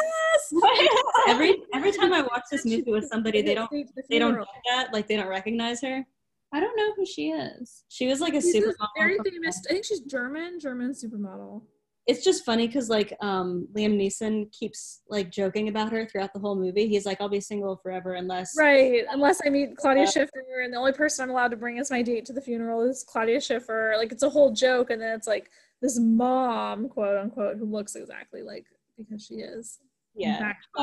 [0.52, 1.02] Yes.
[1.28, 4.18] every every time I watch this movie with somebody, they don't Stay to the they
[4.18, 4.46] don't funeral.
[4.54, 6.04] get that like they don't recognize her.
[6.52, 7.84] I don't know who she is.
[7.88, 9.60] She was like a She's super a very famous.
[9.68, 11.62] I think she's German, German supermodel.
[12.06, 16.38] It's just funny because like um, Liam Neeson keeps like joking about her throughout the
[16.40, 16.88] whole movie.
[16.88, 20.10] He's like, "I'll be single forever unless." Right, unless I meet Claudia Yeah.
[20.10, 22.80] Schiffer, and the only person I'm allowed to bring as my date to the funeral
[22.88, 23.92] is Claudia Schiffer.
[23.98, 25.50] Like it's a whole joke, and then it's like
[25.82, 28.64] this mom, quote unquote, who looks exactly like
[28.96, 29.78] because she is.
[30.18, 30.38] In Yeah.
[30.38, 30.66] fact,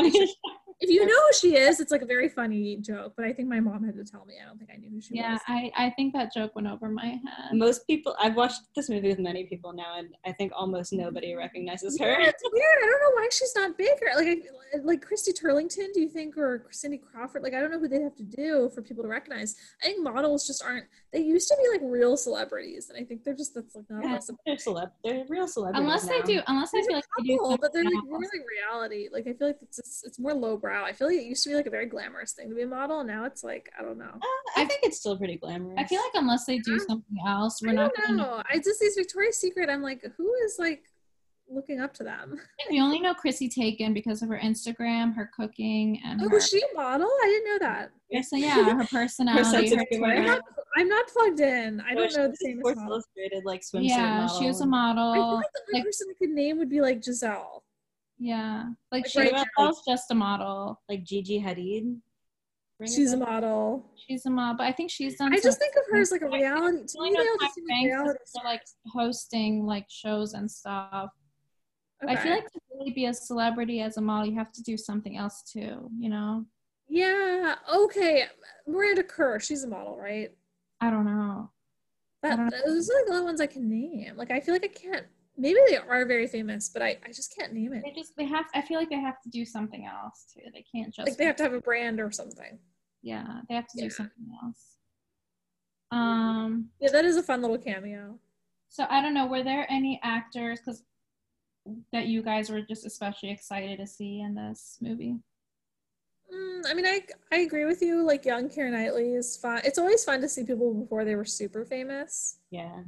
[0.82, 3.14] if you know who she is, it's like a very funny joke.
[3.16, 4.36] But I think my mom had to tell me.
[4.42, 5.42] I don't think I knew who she Yeah, was.
[5.48, 7.20] Yeah, I, I think that joke went over my head.
[7.54, 11.34] Most people, I've watched this movie with many people now, and I think almost nobody
[11.36, 12.08] recognizes her.
[12.20, 12.78] Yeah, it's weird.
[12.84, 14.08] I don't know why she's not bigger.
[14.16, 17.44] Like, I, like Christy Turlington, do you think, or Cindy Crawford?
[17.44, 19.56] Like, I don't know who they'd have to do for people to recognize.
[19.82, 20.86] I think models just aren't.
[21.14, 24.04] They used to be like real celebrities, and I think they're just that's like not
[24.04, 24.16] Yeah.
[24.16, 24.40] possible.
[24.46, 24.92] They're celeb.
[25.04, 25.82] They're real celebrities.
[25.84, 27.38] Unless they do, unless I feel like they do.
[27.40, 28.42] Cool, but they're like something more like
[28.72, 29.08] reality.
[29.12, 30.84] Like I feel like it's it's, it's more lowbrow.
[30.84, 32.68] I feel like it used to be like a very glamorous thing to be a
[32.68, 34.06] model, and now it's like I don't know.
[34.14, 35.76] Uh, I think it's still pretty glamorous.
[35.80, 38.44] I feel like unless they do something else, we're I not don't gonna know.
[38.50, 39.70] I just these Victoria's Secret.
[39.70, 40.84] I'm like, who is like
[41.50, 42.40] looking up to them?
[42.70, 46.36] We only know Chrissy Teigen because of her Instagram, her cooking, and Oh, her.
[46.36, 47.08] was she a model?
[47.08, 47.92] I didn't know that.
[48.26, 49.44] So yeah, her personality.
[49.68, 50.06] sense of her.
[50.06, 50.42] I'm not,
[50.78, 51.82] I'm not plugged in.
[51.88, 52.94] I No, don't know the same Sports as model.
[52.96, 54.40] Illustrated like swimsuit Yeah, model.
[54.40, 56.82] she was a I feel like the only like- person I could name would be
[56.82, 57.64] like Gisele.
[58.18, 60.82] Yeah, like Like she right was just a model.
[60.90, 61.98] like Gigi Hadid.
[62.78, 63.86] Ring She's a model.
[63.96, 65.34] She's a model, but I think she's done.
[65.34, 66.86] I just think of her as like a reality.
[66.86, 70.34] To only me, know they all just seem like reality for, like hosting like shows
[70.34, 71.10] and stuff.
[72.08, 74.76] I feel like to really be a celebrity as a model, you have to do
[74.76, 75.90] something else too.
[75.98, 76.46] You know,
[76.90, 77.56] yeah.
[77.74, 78.26] Okay,
[78.68, 79.40] Miranda Kerr.
[79.40, 80.32] She's a model, right?
[80.82, 81.52] I don't know.
[82.24, 84.18] I don't those are like the only ones I can name.
[84.18, 85.06] Like I feel like I can't.
[85.38, 87.84] Maybe they are very famous, but I, I just can't name it.
[87.84, 88.46] They just they have.
[88.54, 90.42] I feel like they have to do something else too.
[90.54, 92.58] They can't just Like they have to have a brand or something.
[93.02, 93.42] yeah.
[93.50, 93.84] They have to Yeah.
[93.86, 94.78] do something else.
[95.92, 96.70] Um.
[96.80, 98.20] Yeah, that is a fun little cameo.
[98.70, 99.28] So I don't know.
[99.28, 100.84] Were there any actors because
[101.92, 105.18] that you guys were just especially excited to see in this movie?
[106.34, 107.02] Mm, I mean, I
[107.32, 108.04] I agree with you.
[108.04, 109.62] Like young Keira Knightley is fun.
[109.64, 112.38] It's always fun to see people before they were super famous.
[112.52, 112.84] Yeah.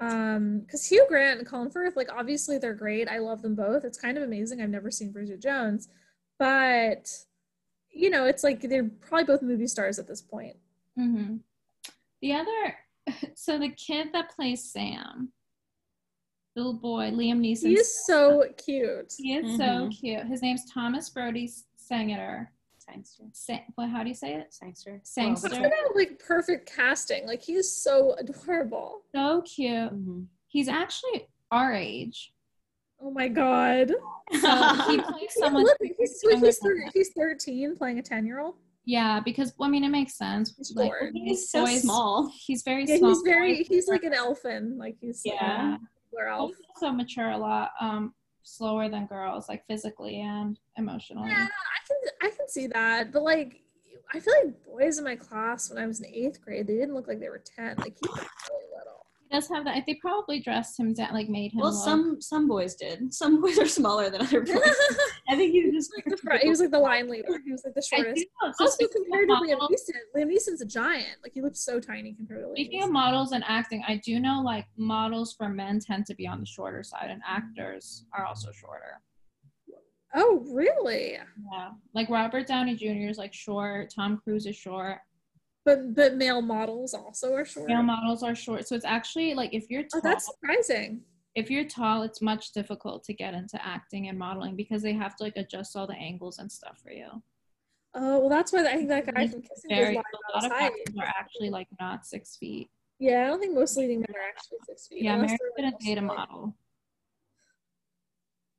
[0.00, 3.08] Um, because Hugh Grant and Colin Firth, like obviously they're great.
[3.08, 3.84] I love them both.
[3.84, 4.60] It's kind of amazing.
[4.62, 5.88] I've never seen Bridget Jones,
[6.38, 7.10] but
[7.92, 10.56] you know, it's like they're probably both movie stars at this point.
[10.98, 11.36] Mm-hmm.
[12.22, 12.76] The other,
[13.34, 15.32] so the kid that plays Sam,
[16.56, 17.68] little boy, Liam Neeson.
[17.68, 19.12] He is so cute.
[19.18, 19.98] He is so Mhm.
[19.98, 20.26] cute.
[20.26, 22.52] His name's Thomas Brodie Sangster.
[22.92, 23.24] Sangster.
[23.32, 23.88] Sa- what?
[23.90, 24.52] How do you say it?
[24.52, 25.00] Sangster.
[25.04, 25.48] Sangster.
[25.48, 27.26] That's kind of like perfect casting.
[27.26, 29.02] Like he's so adorable.
[29.14, 29.92] So cute.
[29.92, 30.26] Mhm.
[30.48, 32.32] He's actually our age.
[33.02, 33.92] Oh my god.
[34.40, 35.64] So he plays someone.
[35.64, 38.56] Look, he's, younger he's, thir- he's 13 playing a 10 year old.
[38.84, 40.54] Yeah, because well, I mean, it makes sense.
[40.56, 41.12] He's Like short.
[41.14, 42.30] He's so boys- small.
[42.36, 43.10] He's very Yeah, small.
[43.10, 44.76] he's very, boys- he's like an elfin.
[44.78, 45.74] Like he's like yeah.
[45.76, 45.78] a
[46.16, 46.50] regular elf.
[46.56, 51.28] He's also mature a lot, um, slower than girls, like physically and emotionally.
[51.28, 51.46] Yeah,
[52.22, 53.60] I can see that, but like
[54.12, 56.94] I feel like boys in my class when I was in eighth grade, they didn't
[56.94, 57.76] look like they were ten.
[57.78, 59.06] Like he was really little.
[59.28, 59.84] He does have that.
[59.86, 61.60] They probably dressed him down, like made him.
[61.60, 63.14] Well, look- some some boys did.
[63.14, 64.56] Some boys are smaller than other boys.
[65.28, 67.28] I think he was just like the front, he was like the line leader.
[67.44, 68.26] He was like the shortest.
[68.42, 71.18] So Also speaking compared to of Liam models- Neeson, Liam Neeson's a giant.
[71.22, 74.18] Like he looked so tiny compared to Liam Speaking of models and acting, I do
[74.18, 78.24] know like models for men tend to be on the shorter side, and actors are
[78.26, 79.00] also shorter.
[80.14, 81.12] Oh really?
[81.52, 83.08] Yeah, like Robert Downey Jr.
[83.08, 83.92] is like short.
[83.94, 84.98] Tom Cruise is short.
[85.64, 87.68] But but male models also are short.
[87.68, 91.02] Male models are short, so it's actually like if you're Oh, tall, that's surprising.
[91.34, 95.14] if you're tall, it's much difficult to get into acting and modeling because they have
[95.16, 97.08] to like adjust all the angles and stuff for you.
[97.94, 99.98] Oh well, that's why I think that guy from Kissing Very, a
[100.34, 102.68] lot of actors are actually like not six feet.
[102.98, 105.02] Yeah, I don't think most leading men are actually six feet.
[105.02, 106.54] Yeah, Mary couldn't date a model.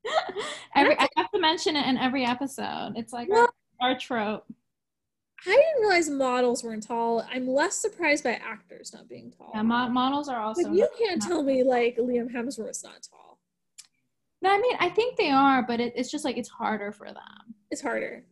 [0.76, 2.94] every I have to mention it in every episode.
[2.96, 4.46] It's like Well- our, our trope.
[5.44, 7.26] I didn't realize models weren't tall.
[7.32, 9.50] I'm less surprised by actors not being tall.
[9.56, 10.62] Yeah, mo- models are also.
[10.70, 13.40] like you can't tell me like Liam Hemsworth's not tall.
[14.44, 17.08] No, I mean I think they are, but it, it's just like it's harder for
[17.08, 18.24] them, It's harder.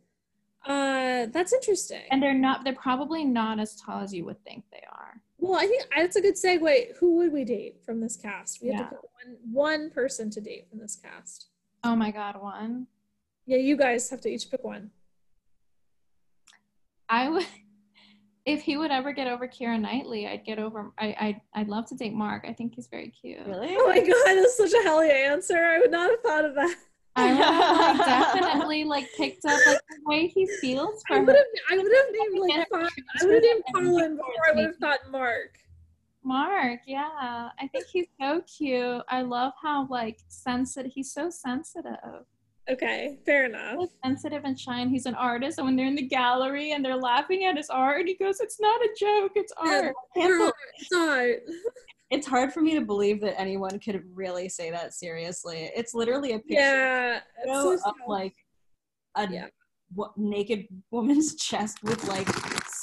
[0.64, 2.02] Uh, that's interesting.
[2.12, 2.62] and they're not.
[2.64, 5.20] They're probably not as tall as you would think they are.
[5.38, 6.96] Well, I think that's a good segue.
[6.98, 8.60] Who would we date from this cast?
[8.62, 8.84] We have Yeah.
[8.84, 11.46] to pick one, one person to date from this cast.
[11.82, 12.86] Oh my god, one.
[13.46, 14.90] Yeah, you guys have to each pick one.
[17.08, 17.46] I would
[18.46, 21.06] if he would ever get over Keira Knightley, I'd get over I
[21.54, 22.44] I I'd love to date Mark.
[22.46, 23.46] I think he's very cute.
[23.46, 23.76] Really?
[23.78, 25.56] Oh my god, that's such a hell yeah answer.
[25.56, 26.76] I would not have thought of that.
[27.16, 28.06] I would have like,
[28.44, 31.92] definitely like picked up like the way he feels for I would have I would
[31.92, 32.90] have named like five,
[33.20, 35.58] I would have named Colin before I would have thought Mark.
[36.22, 37.48] Mark, yeah.
[37.58, 39.02] I think he's so cute.
[39.08, 42.24] I love how like sensitive he's so sensitive.
[42.70, 43.76] Okay, fair enough.
[43.80, 46.84] So sensitive and shy and he's an artist and when they're in the gallery and
[46.84, 49.94] they're laughing at his art and he goes, It's not a joke, it's art.
[50.14, 51.40] We're- It's art.
[52.10, 55.70] It's hard for me to believe that anyone could really say that seriously.
[55.76, 57.20] It's literally a picture Yeah.
[57.46, 58.34] so of like
[59.16, 59.46] a Yeah.
[59.94, 62.26] wo- naked woman's chest with like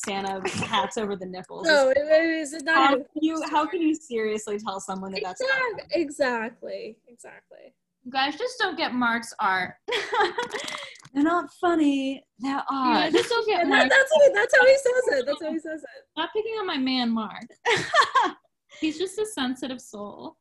[0.07, 1.67] Santa hats over the nipples.
[1.67, 5.21] No, it, it is not how can you how can you seriously tell someone that
[5.23, 7.73] that's exactly, exactly, exactly.
[8.03, 9.73] You guys just don't get Mark's art.
[11.13, 12.23] They're not funny.
[12.39, 13.11] They're You odd.
[13.11, 13.89] just don't get And that, Mark.
[13.89, 15.25] that's what that's how he says it.
[15.25, 15.89] That's how he says it.
[16.15, 17.47] Not picking on my man Mark.
[18.79, 20.37] He's just a sensitive soul.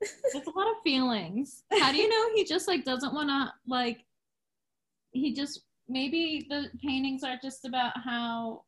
[0.00, 1.62] There's a lot of feelings.
[1.78, 3.98] How do you know he just like doesn't want to like?
[5.12, 8.62] He just maybe the paintings are just about how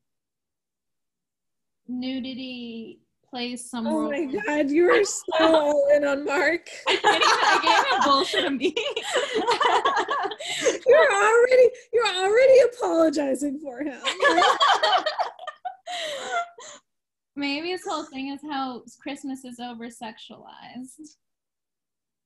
[1.89, 4.11] nudity plays some Oh role.
[4.11, 6.69] my god, you are so all in on Mark.
[6.89, 8.79] I gave him, I gave him bullshit and beat.
[10.87, 14.01] You're already you're already apologizing for him.
[17.37, 21.17] Maybe his whole thing is how Christmas is over sexualized.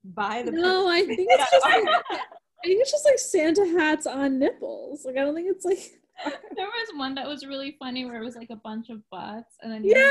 [0.04, 4.06] By the No, I think it's just like I think it's just like Santa hats
[4.06, 5.04] on nipples.
[5.04, 6.00] Like I don't think it's like
[6.56, 9.56] There was one that was really funny where it was like a bunch of butts
[9.62, 10.08] and then yeah,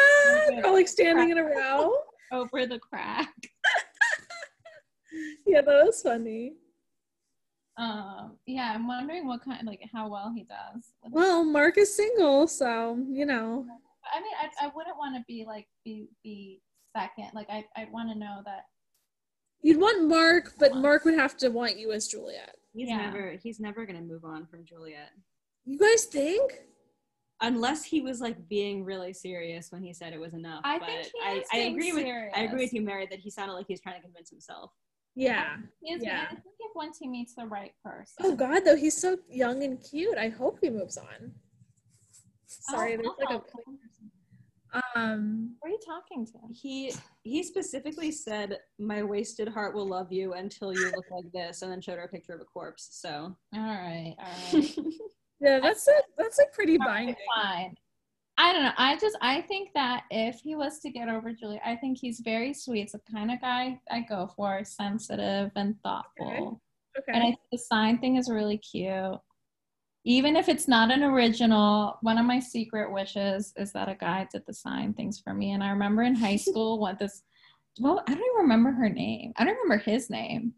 [0.49, 1.91] they're all like standing in a row.
[2.31, 3.33] over the crack.
[5.47, 6.53] Yeah, that was funny.
[7.77, 10.91] Um, yeah, I'm wondering what kind, like, how well he does.
[11.09, 13.65] Well, Mark is single, so you know.
[14.13, 16.61] I mean, I, I wouldn't want to be like be be
[16.95, 17.29] second.
[17.33, 18.65] Like, I I want to know that.
[19.61, 22.55] You'd want Mark, but Mark would have to want you as Juliet.
[22.73, 22.97] He's Yeah.
[23.09, 25.11] never he's never gonna move on from Juliet.
[25.65, 26.61] You guys think?
[27.41, 30.61] Unless he was like being really serious when he said it was enough.
[30.63, 33.07] I but think he I, is I being agree with I agree with you, Mary,
[33.09, 34.71] that he sounded like he was trying to convince himself.
[35.15, 35.57] Yeah.
[35.81, 36.25] He is, Yeah.
[36.25, 38.15] I think if once he meets the right person.
[38.21, 40.17] Oh God, though he's so young and cute.
[40.17, 41.33] I hope he moves on.
[42.47, 43.43] Sorry, Oh, there's like a
[44.95, 45.55] um.
[45.61, 46.33] Who are you talking to?
[46.51, 46.93] He
[47.23, 51.71] he specifically said, "My wasted heart will love you until you look like this," and
[51.71, 52.89] then showed her a picture of a corpse.
[52.91, 54.75] So All right, all right.
[55.45, 57.15] Yeah, that's a, that's like pretty binding.
[57.35, 57.75] fine.
[58.37, 58.71] I don't know.
[58.77, 62.19] I just I think that if he was to get over Julie, I think he's
[62.19, 62.81] very sweet.
[62.81, 66.61] It's the kind of guy I go for, sensitive and thoughtful.
[66.97, 67.11] Okay.
[67.13, 69.19] And I think the sign thing is really cute.
[70.03, 74.27] Even if it's not an original, one of my secret wishes is that a guy
[74.31, 75.51] did the sign things for me.
[75.51, 77.23] And I remember in high school what this
[77.79, 79.33] well, I don't even remember her name.
[79.35, 80.53] I don't remember his name.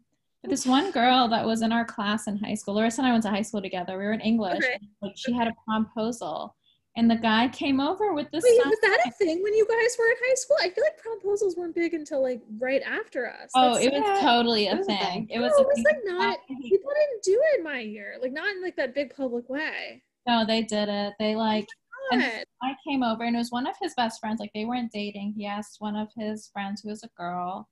[0.48, 3.22] This one girl that was in our class in high school, Larissa and I went
[3.24, 3.98] to high school together.
[3.98, 4.58] We were in English.
[4.64, 4.78] Okay.
[5.02, 6.50] Like she had a promposal.
[6.96, 8.68] And the guy came over with this Wait, sign.
[8.70, 10.56] was that a thing when you guys were in high school?
[10.60, 13.50] I feel like promposals weren't big until like right after us.
[13.54, 14.98] Oh, That's- it was totally a was thing.
[14.98, 15.28] thing.
[15.30, 16.38] It was No, it was like not.
[16.48, 18.16] People didn't do it in my year.
[18.20, 20.02] Like not in like that big public way.
[20.26, 21.14] No, they did it.
[21.20, 21.68] They oh like
[22.10, 22.44] And- God.
[22.62, 24.40] I came over and it was one of his best friends.
[24.40, 25.34] Like they weren't dating.
[25.36, 27.68] He asked one of his friends who was a girl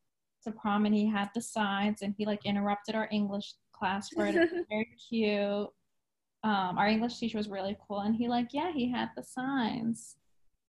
[0.46, 4.26] to prom and he had the signs and he like interrupted our English class for
[4.26, 4.34] it.
[4.34, 5.68] It was very cute.
[6.44, 10.16] Um, our English teacher was really cool and he like, yeah, he had the signs.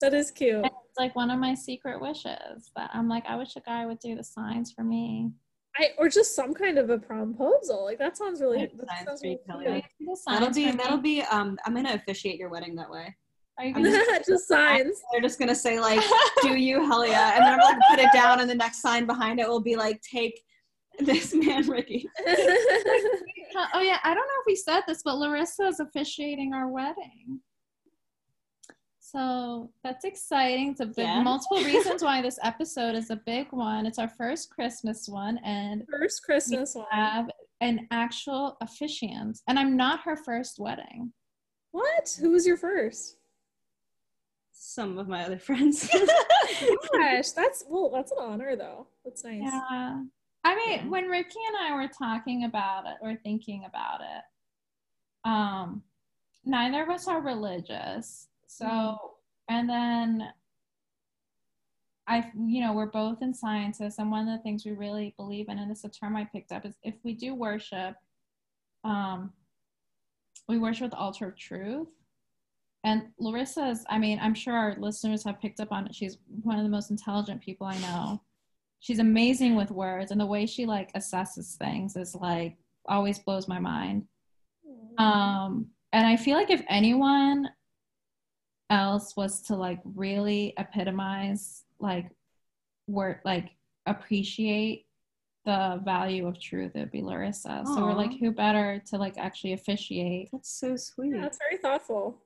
[0.00, 0.56] That is cute.
[0.56, 3.86] And it's like one of my secret wishes that I'm like, I wish a guy
[3.86, 5.30] would do the signs for me.
[5.76, 7.84] I or just some kind of a promposal.
[7.84, 8.66] Like that sounds really.
[8.66, 9.80] That signs sounds for you, really Kelly.
[9.80, 9.84] cute.
[10.00, 13.14] Do the that'll signs be that'll be um I'm gonna officiate your wedding that way.
[13.58, 13.82] Are I'm
[14.26, 15.00] just signs.
[15.12, 16.00] They're just gonna say like,
[16.42, 19.06] "Do you hell yeah?" and then I'm like put it down, and the next sign
[19.06, 20.40] behind it will be like, "Take
[21.00, 22.08] this man, Ricky."
[23.74, 27.40] Oh yeah, I don't know if we said this, but Larissa is officiating our wedding.
[29.00, 30.70] So that's exciting.
[30.72, 31.22] It's a big Yeah.
[31.22, 33.86] multiple reasons why this episode is a big one.
[33.86, 36.86] It's our first Christmas one, and First Christmas one.
[36.90, 37.30] have
[37.60, 39.40] an actual officiant.
[39.48, 41.12] And I'm not her first wedding.
[41.72, 42.16] What?
[42.20, 43.16] Who was your first?
[44.60, 45.88] Some of my other friends.
[46.92, 48.88] Gosh, that's well, that's an honor though.
[49.04, 49.40] That's nice.
[49.42, 50.02] Yeah.
[50.44, 50.88] I mean, Yeah.
[50.88, 55.82] when Ricky and I were talking about it or thinking about it, um,
[56.44, 58.28] neither of us are religious.
[58.46, 58.96] So,
[59.48, 60.28] and then
[62.06, 65.48] I, you know, we're both in sciences, and one of the things we really believe
[65.48, 67.94] in, and it's a term I picked up, is if we do worship,
[68.84, 69.32] um,
[70.48, 71.88] we worship with the altar of truth.
[72.84, 75.94] And Larissa's, I mean, I'm sure our listeners have picked up on it.
[75.94, 78.22] She's one of the most intelligent people I know.
[78.80, 82.56] She's amazing with words, and the way she like assesses things is like
[82.86, 84.04] always blows my mind.
[84.98, 87.48] Um, and I feel like if anyone
[88.70, 92.10] else was to like really epitomize like
[92.86, 93.50] work like
[93.86, 94.86] appreciate
[95.44, 97.62] the value of truth, it'd be Larissa.
[97.64, 100.28] So we're like, who better to like actually officiate?
[100.30, 101.14] That's so sweet.
[101.14, 102.18] Yeah, that's very thoughtful.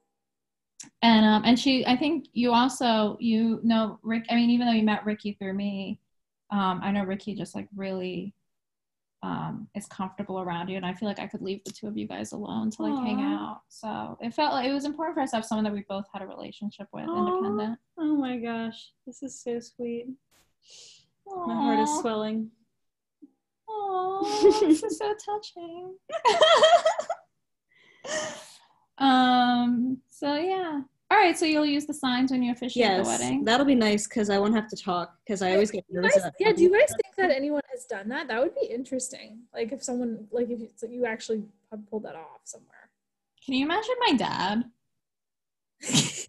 [1.03, 4.25] And um, and she, I think you also you know Rick.
[4.31, 6.01] I mean, even though you met Ricky through me,
[6.51, 8.35] um, I know Ricky just like really
[9.23, 11.97] um is comfortable around you, and I feel like I could leave the two of
[11.97, 13.63] you guys alone to like hang out.
[13.69, 16.07] So it felt like it was important for us to have someone that we both
[16.13, 17.19] had a relationship with, Aw.
[17.19, 17.79] independent.
[17.99, 20.07] Oh my gosh, this is so sweet.
[21.47, 22.51] My heart is swelling.
[23.69, 25.97] Oh, this is so touching.
[28.99, 29.99] um.
[30.11, 30.81] So yeah.
[31.11, 31.37] All right.
[31.37, 33.45] So you'll use the signs when you officiate Yes, the wedding.
[33.45, 36.17] that'll be nice because I won't have to talk because I always get nervous.
[36.17, 38.29] guys- yeah, do you guys think that anyone has done that?
[38.29, 39.41] That would be interesting.
[39.53, 42.89] Like if someone, like if you, so you actually have pulled that off somewhere.
[43.45, 44.65] Can you imagine my dad?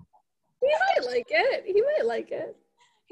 [0.66, 1.64] He might like it.
[1.66, 2.56] He might like it.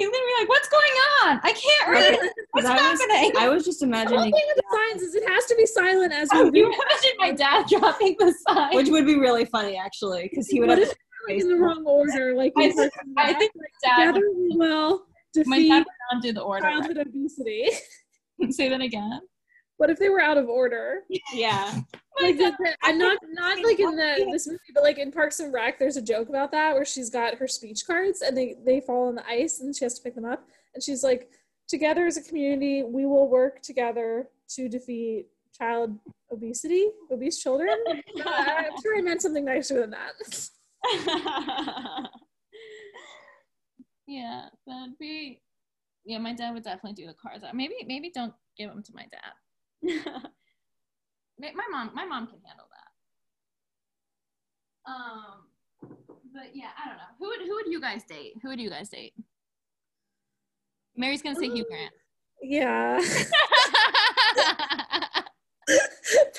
[0.02, 0.92] He's gonna be like, "What's going
[1.24, 1.40] on?
[1.44, 2.14] I can't read.
[2.16, 4.18] Okay, What's 'cause I was, happening?" I was just imagining.
[4.18, 6.60] The whole thing with the signs is it has to be silent as Oh, we
[6.60, 8.76] you imagine my dad dropping the sign?
[8.76, 10.88] which would be really funny actually because he would What have.
[10.88, 10.96] if
[11.30, 12.34] like in the wrong order?
[12.36, 13.98] Like I in think- I think my dad.
[14.14, 15.06] together Would, we will
[15.46, 16.64] my defeat dad would not do the order.
[16.64, 17.70] childhood obesity.
[18.50, 19.20] Say that again.
[19.78, 21.02] what if they were out of order?
[21.32, 21.80] Yeah.
[22.22, 25.40] Like the, the, and not not like in the this movie, but like in Parks
[25.40, 28.56] and Rec, there's a joke about that where she's got her speech cards and they
[28.66, 31.30] they fall on the ice and she has to pick them up and she's like,
[31.68, 35.28] together as a community, we will work together to defeat
[35.58, 35.98] child
[36.32, 37.76] obesity, obese children.
[38.24, 40.14] Uh, I'm sure I meant something nicer than that.
[44.12, 45.42] Yeah, that'd be.
[46.04, 47.46] Yeah, my dad would definitely do the cards.
[47.54, 50.28] Maybe, maybe don't give them to my dad.
[51.42, 52.92] My mom, my mom can handle that.
[54.92, 55.48] Um,
[56.34, 57.04] but yeah, I don't know.
[57.20, 58.34] Who would who would you guys date?
[58.42, 59.14] Who would you guys date?
[60.96, 61.94] Mary's gonna say Hugh Grant.
[62.42, 62.98] Yeah.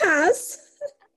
[0.01, 0.59] Pass.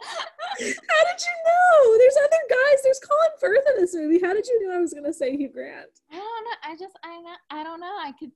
[0.02, 1.98] How did you know?
[1.98, 2.84] There's other guys.
[2.84, 4.20] There's Colin Firth in this movie.
[4.20, 5.90] How did you know I was gonna say Hugh Grant?
[6.12, 6.57] I don't know.
[6.64, 7.88] I just I I don't know.
[7.88, 8.32] I could.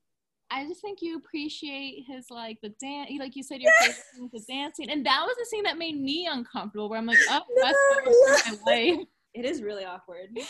[0.52, 3.12] I just think you appreciate his like the dance.
[3.20, 5.78] Like you said, your favorite scene was the dancing, and that was the scene that
[5.78, 6.90] made me uncomfortable.
[6.90, 9.00] Where I'm like, oh, that's No, what my life.
[9.36, 10.30] it is really awkward.
[10.34, 10.48] What?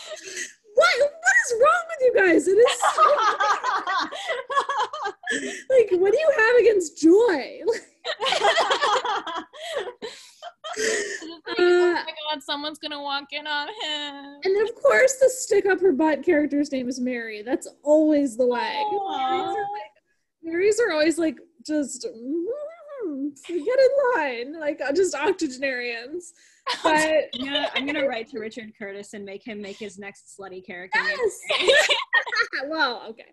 [0.74, 2.48] What is wrong with you guys?
[2.48, 3.02] It is so,
[5.76, 7.60] like, what do you have against Joy?
[10.76, 14.40] Just like, oh uh, my god, someone's gonna walk in on him.
[14.44, 17.42] And then, of course, the stick up her butt character's name is Mary.
[17.42, 18.82] That's always the way.
[20.42, 25.14] Marys are, like, Marys are always like just mm, get in line, like uh, just
[25.14, 26.32] octogenarians.
[26.84, 30.36] But I'm gonna, I'm gonna write to Richard Curtis and make him make his next
[30.38, 31.00] slutty character.
[31.02, 31.88] yes,
[32.68, 33.24] well, okay.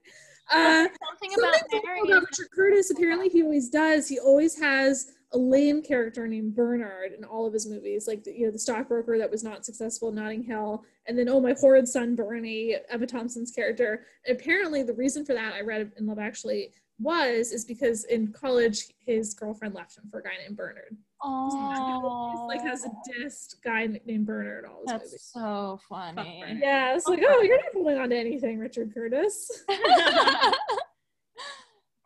[0.50, 2.00] Uh, Something Something about Mary.
[2.10, 4.08] about Richard Curtis, apparently he always does.
[4.08, 8.34] He always has a lame character named Bernard in all of his movies, like the,
[8.34, 11.54] you know the stockbroker that was not successful in Notting Hill, and then oh my
[11.60, 14.06] horrid son Bernie, Emma Thompson's character.
[14.26, 18.32] And apparently the reason for that I read in Love Actually was is because in
[18.34, 20.98] college his girlfriend left him for a guy named Bernard.
[21.24, 25.30] Oh, like has a dissed guy named Bernard in all his that's movies.
[25.34, 26.40] so funny.
[26.42, 26.60] Bernard.
[26.62, 29.64] Yeah, it's like oh you're not holding on to anything, Richard Curtis.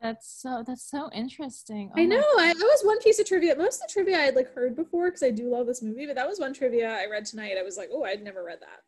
[0.01, 1.89] that's so that's so interesting.
[1.95, 2.25] Oh I Oh my know.
[2.39, 3.55] I, that was one piece of trivia.
[3.55, 6.05] Most of the trivia I had like heard before because I do love this movie,
[6.05, 7.55] but that was one trivia I read tonight.
[7.59, 8.79] I was like, oh, I'd never read that.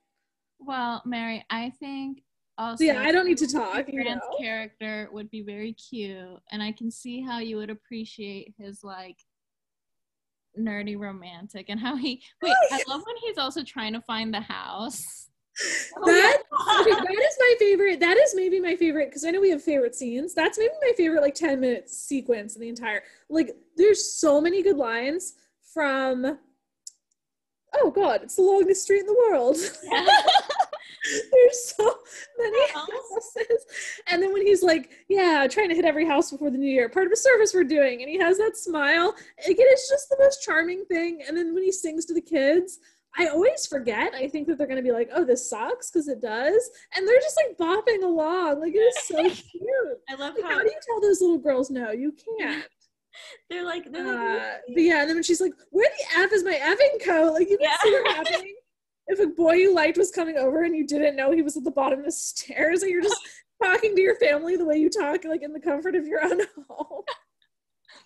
[0.60, 2.24] Well, Mary, I think
[2.64, 3.88] also So yeah, I don't need to talk.
[3.88, 4.38] You Grant's know?
[4.38, 9.18] character would be very cute, and I can see how you would appreciate his like
[10.60, 12.56] nerdy romantic and how he wait.
[12.72, 15.30] I love when he's also trying to find the house.
[16.06, 18.00] That, that is my favorite.
[18.00, 20.34] That is maybe my favorite because I know we have favorite scenes.
[20.34, 24.64] That's maybe my favorite like 10 minute sequence in the entire like there's so many
[24.64, 25.34] good lines
[25.74, 26.40] from
[27.76, 29.58] oh god, it's the longest street in the world.
[31.32, 31.98] There's so
[32.38, 33.66] many houses.
[34.08, 36.88] And then when he's like, Yeah, trying to hit every house before the new year,
[36.90, 39.14] part of a service we're doing, and he has that smile.
[39.46, 41.22] Again, it's just the most charming thing.
[41.28, 42.80] And then when he sings to the kids,
[43.18, 44.14] I always forget.
[44.16, 47.20] I think that they're gonna be like, "Oh, this sucks," because it does, and they're
[47.22, 48.60] just like bopping along.
[48.60, 50.00] Like it is so cute.
[50.10, 51.92] I love Like, how how do you tell those little girls no?
[51.92, 52.66] You can't.
[53.52, 56.32] they're like they're like Uh, but yeah, and then when she's like, "Where the f
[56.32, 57.78] is my effing coat?" Like you can Yeah.
[57.84, 58.56] see her happening.
[59.08, 61.64] If a boy you liked was coming over and you didn't know he was at
[61.64, 63.22] the bottom of the stairs, and you're just
[63.62, 66.42] talking to your family the way you talk, like in the comfort of your own
[66.70, 67.04] home.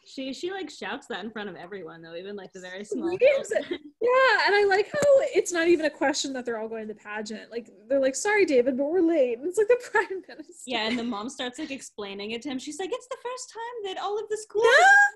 [0.07, 3.11] She she like shouts that in front of everyone though, even like the very small.
[3.13, 3.61] Screams it.
[3.63, 3.79] children.
[3.99, 4.99] Yeah, and I like how
[5.35, 7.51] it's not even a question that they're all going to the pageant.
[7.51, 10.53] Like they're like, "Sorry, David, but we're late." And it's like the prime minister.
[10.65, 12.57] yeah, and the mom starts like explaining it to him.
[12.59, 14.65] She's like, "It's the first time that all of the schools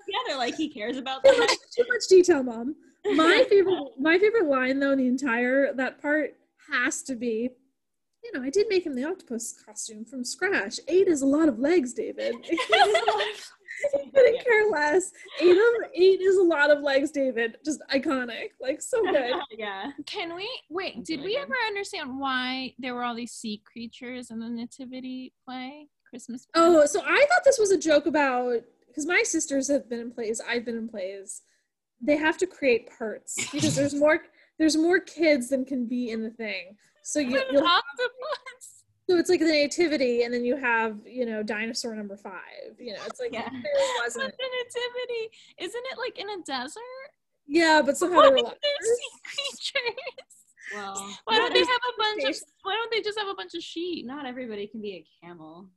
[0.08, 0.18] Yeah.
[0.24, 0.38] together.
[0.38, 2.74] Like he cares about that." too much detail, mom.
[3.14, 6.34] My favorite, my favorite line though, in the entire that part
[6.70, 7.48] has to be,
[8.24, 10.80] you know, I did make him the octopus costume from scratch.
[10.88, 12.34] Eight is a lot of legs, David.
[13.92, 15.12] He couldn't care less.
[15.40, 17.56] Eight of eight is a lot of legs, David.
[17.64, 19.34] Just iconic, like so good.
[19.56, 19.92] yeah.
[20.06, 20.96] Can we wait?
[20.96, 21.42] That's Did really we good.
[21.42, 25.88] ever understand why there were all these sea creatures in the nativity play?
[26.08, 26.46] Christmas.
[26.46, 26.62] play?
[26.62, 30.10] Oh, so I thought this was a joke about because my sisters have been in
[30.12, 30.40] plays.
[30.46, 31.42] I've been in plays.
[32.00, 34.20] They have to create parts because there's more
[34.58, 36.76] there's more kids than can be in the thing.
[37.02, 38.71] So you An you'll, octopus.
[39.12, 42.72] So it's like the nativity, and then you have you know dinosaur number five.
[42.78, 43.46] You know, it's like Yeah.
[43.50, 43.72] there
[44.02, 44.32] wasn't.
[44.38, 47.10] the nativity isn't it like in a desert?
[47.46, 49.96] Yeah, but somehow Why there are were sea creatures?
[50.74, 52.42] Well, Why don't they have a bunch of?
[52.62, 54.06] Why don't they just have a bunch of sheep?
[54.06, 55.68] not everybody can be a camel.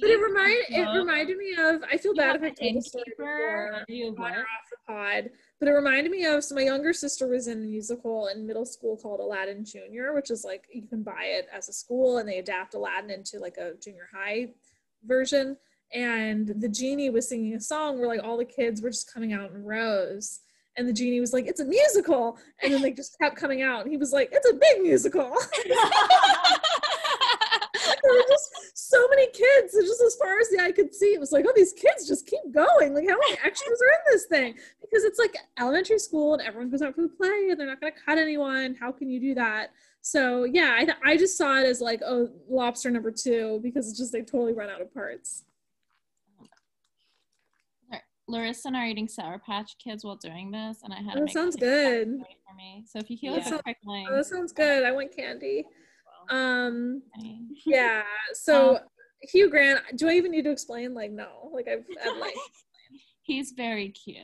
[0.00, 1.82] But it reminded it reminded me of.
[1.90, 3.84] I feel bad if I told the story before.
[3.88, 7.28] You on or off the pod, but it reminded me of so my younger sister
[7.28, 11.02] was in a musical in middle school called Aladdin Junior, which is like you can
[11.02, 14.48] buy it as a school and they adapt Aladdin into like a junior high
[15.04, 15.56] version.
[15.92, 19.32] And the genie was singing a song where like all the kids were just coming
[19.32, 20.40] out in rows.
[20.76, 23.82] And the genie was like, "It's a musical," and then they just kept coming out.
[23.82, 25.30] And he was like, "It's a big musical."
[28.02, 31.20] there were just so many kids, just as far as the eye could see, it
[31.20, 32.94] was like, oh, these kids just keep going.
[32.94, 34.54] Like, how many extras are in this thing?
[34.80, 37.80] Because it's like elementary school, and everyone goes out for the play, and they're not
[37.80, 38.74] going to cut anyone.
[38.78, 39.70] How can you do that?
[40.02, 43.88] So yeah, I, th- I just saw it as like, oh, lobster number two, because
[43.88, 45.44] it's just they totally run out of parts.
[48.28, 51.24] Larissa and I are eating Sour Patch Kids while doing this, and I had Oh,
[51.24, 52.20] make sounds good.
[52.48, 52.84] for me.
[52.86, 53.58] So if you hear Yeah.
[53.66, 54.84] like Oh, that sounds good.
[54.84, 55.66] I want candy.
[56.30, 57.02] Um,
[57.66, 58.02] yeah.
[58.32, 58.78] So
[59.22, 60.94] Hugh Grant, do I even need to explain?
[60.94, 61.50] Like, no.
[61.52, 62.34] Like I've, I've like.
[63.22, 64.18] he's very cute.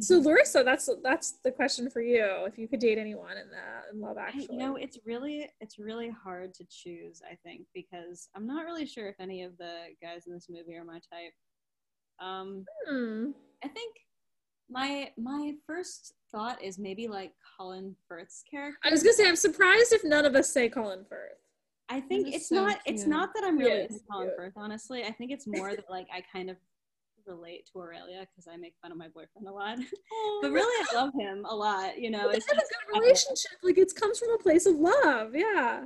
[0.00, 2.24] So Larissa, that's that's the question for you.
[2.46, 5.78] If you could date anyone in the in Love Actually, you know, it's really it's
[5.78, 7.20] really hard to choose.
[7.30, 10.76] I think because I'm not really sure if any of the guys in this movie
[10.76, 11.34] are my type.
[12.20, 13.32] Um, Hmm.
[13.62, 13.96] I think
[14.70, 18.78] my my first thought is maybe like Colin Firth's character.
[18.82, 21.38] I was gonna say I'm surprised if none of us say Colin Firth.
[21.88, 24.36] I think it's so not it's not that I'm really Yes, into Colin cute.
[24.36, 25.04] Firth, honestly.
[25.04, 26.56] I think it's more that like I kind of
[27.26, 29.78] relate to Aurelia because I make fun of my boyfriend a lot.
[30.42, 32.30] but really I love him a lot, you know.
[32.30, 33.52] It's have a good relationship.
[33.62, 35.34] Like it comes from a place of love.
[35.34, 35.84] Yeah.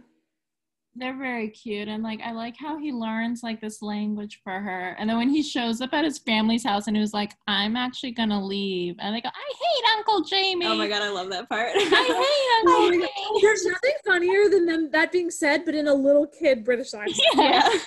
[0.98, 4.96] They're very cute, and like I like how he learns like this language for her.
[4.98, 7.76] And then when he shows up at his family's house, and he was like, "I'm
[7.76, 11.28] actually gonna leave," and they go, "I hate Uncle Jamie." Oh my god, I love
[11.30, 11.68] that part.
[11.74, 11.90] I hate
[12.68, 13.10] Oh Uncle my God.
[13.14, 13.40] Jamie.
[13.42, 17.20] There's nothing funnier than them that being said, but in a little kid British accent.
[17.34, 17.42] Yeah.
[17.42, 17.68] yeah.
[17.68, 17.68] I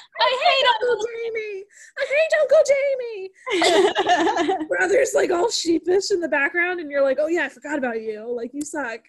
[0.45, 1.64] hate Uncle Jamie.
[1.98, 2.64] I hate Uncle
[4.53, 4.68] Jamie.
[4.68, 8.02] Brother's like all sheepish in the background, and you're like, oh yeah, I forgot about
[8.02, 8.31] you.
[8.36, 8.99] Like you suck.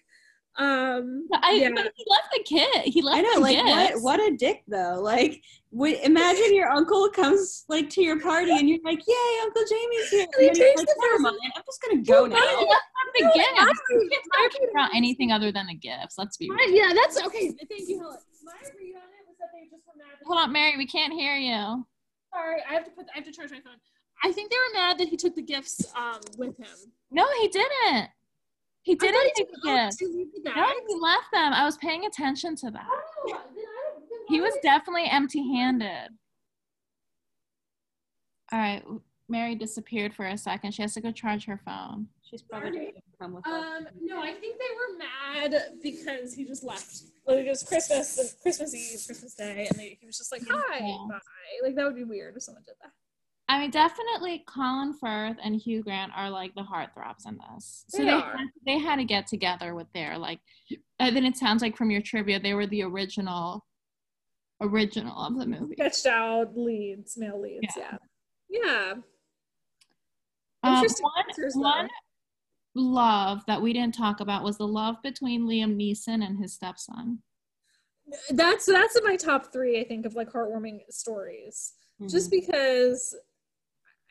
[0.57, 1.69] Um, I yeah.
[1.73, 2.81] but he left the kid.
[2.85, 4.01] He left I know, the like gifts.
[4.03, 4.19] what?
[4.19, 4.99] What a dick, though.
[5.01, 5.41] Like,
[5.71, 10.09] w- imagine your uncle comes like to your party, and you're like, "Yay, Uncle Jamie's
[10.09, 12.31] here!" And And then you're takes like, the "Never mind, I'm just gonna go He
[12.31, 12.83] now." left
[13.17, 13.51] the No, gifts.
[13.57, 16.15] my- Kids my don't care about anything other than the gifts.
[16.17, 16.71] Let's be My- real.
[16.75, 17.51] yeah, that's okay.
[17.69, 18.17] Thank you, Helen.
[18.43, 20.17] My read on it was that they just were mad.
[20.25, 20.75] Hold on, Mary.
[20.77, 21.85] We can't hear you.
[22.33, 23.05] Sorry, I have to put.
[23.13, 23.75] I have to charge my phone.
[24.23, 26.67] I think they were mad that he took the gifts um with him.
[27.09, 28.09] No, he didn't.
[28.83, 29.59] He didn't he take the
[30.01, 30.53] leave No,
[30.87, 31.53] he left them.
[31.53, 32.87] I was paying attention to that.
[32.89, 36.09] Oh, then I then He was would- definitely empty-handed.
[38.51, 38.83] All right,
[39.29, 40.73] Mary disappeared for a second.
[40.73, 42.07] She has to go charge her phone.
[42.21, 43.53] She's probably gonna come with us.
[43.53, 47.03] Um, no, I think they were mad because he just left.
[47.25, 50.79] Like it was Christmas, Christmas Eve, Christmas Day, and they, he was just like, "Hi,
[50.79, 50.97] Yeah.
[51.07, 51.19] bye."
[51.63, 52.91] Like that would be weird if someone did that.
[53.51, 57.83] I mean, definitely Colin Firth and Hugh Grant are like the heartthrobs in this.
[57.89, 60.39] So They they, had, they had to get together with their like.
[60.99, 63.65] And then it sounds like from your trivia, they were the original,
[64.61, 65.75] original of the movie.
[65.75, 67.75] Sketched out leads, male leads.
[67.75, 67.97] Yeah,
[68.49, 68.93] yeah.
[70.63, 71.89] Um, Interesting one, answers, one,
[72.73, 77.21] love that we didn't talk about was the love between Liam Neeson and his stepson.
[78.29, 81.73] That's that's in my top three, I think, of like heartwarming stories.
[82.09, 83.15] Just because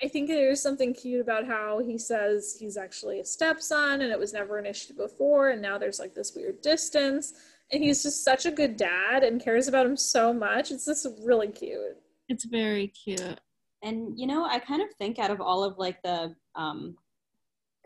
[0.03, 4.19] I think there's something cute about how he says he's actually a stepson and it
[4.19, 7.35] was never an issue before, and now there's like this weird distance.
[7.73, 10.73] And he's just such a good dad and cares about him so much.
[10.73, 11.97] It's just really cute.
[12.29, 13.41] It's very cute.
[13.83, 16.97] And you know, I kind of think out of all of like the um,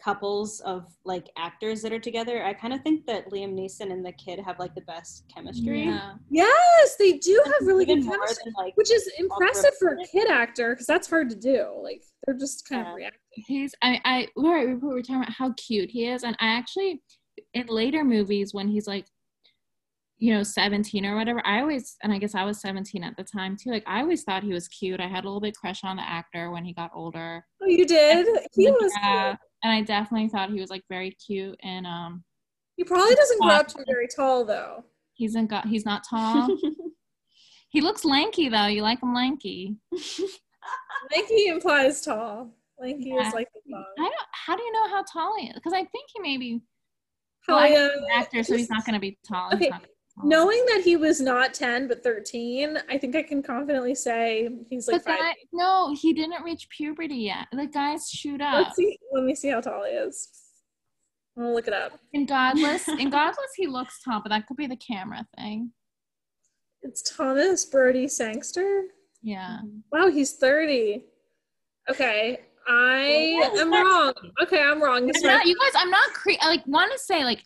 [0.02, 4.04] couples of like actors that are together, I kind of think that Liam Neeson and
[4.04, 5.84] the kid have like the best chemistry.
[5.84, 6.14] Yeah.
[6.30, 10.06] Yes, they do have really Even good chemistry, than, like which is impressive for a
[10.06, 11.68] kid actor because that's hard to do.
[11.82, 12.90] Like they're just kind Yeah.
[12.90, 13.20] of reacting.
[13.46, 16.48] He's I I we were, we were talking about how cute he is, and I
[16.48, 17.02] actually
[17.54, 19.06] in later movies when he's like,
[20.18, 21.44] you know, seventeen or whatever.
[21.46, 23.70] I always and I guess I was seventeen at the time too.
[23.70, 25.00] Like I always thought he was cute.
[25.00, 27.44] I had a little bit crush on the actor when he got older.
[27.62, 28.26] Oh, you did?
[28.54, 28.92] He was.
[29.02, 29.38] Yeah, cute.
[29.64, 31.58] And I definitely thought he was like very cute.
[31.64, 32.22] And um,
[32.76, 34.84] He probably doesn't grow up to be very tall though.
[35.14, 36.48] he's in got he's not tall.
[37.70, 38.66] he looks lanky though.
[38.66, 39.76] You like him lanky?
[41.14, 42.50] Lanky implies tall.
[42.78, 43.28] Lanky Yeah.
[43.28, 44.14] is like the I don't.
[44.32, 45.54] How do you know how tall he is?
[45.54, 46.60] Because I think he may be.
[47.46, 47.90] Hell Well, I know yeah.
[48.00, 49.52] he's actor, so he's not going to be tall.
[49.54, 49.70] Okay,
[50.16, 50.46] not gonna be tall.
[50.46, 54.88] Knowing that he was not 10 but 13, I think I can confidently say he's
[54.88, 55.18] like But five.
[55.20, 57.46] that, no, he didn't reach puberty yet.
[57.52, 58.64] The guys shoot up.
[58.66, 58.98] Let's see.
[59.12, 60.28] Let me see how tall he is.
[61.36, 61.98] I'm gonna look it up.
[62.12, 65.72] In Godless, in Godless, he looks tall, but that could be the camera thing.
[66.82, 68.84] It's Thomas Brodie Sangster.
[69.22, 69.58] Yeah.
[69.90, 71.02] Wow, he's 30.
[71.90, 74.12] Okay, I am wrong.
[74.42, 75.10] Okay, I'm wrong.
[75.14, 77.42] I'm not, you guys, I'm not cre- I like want to say like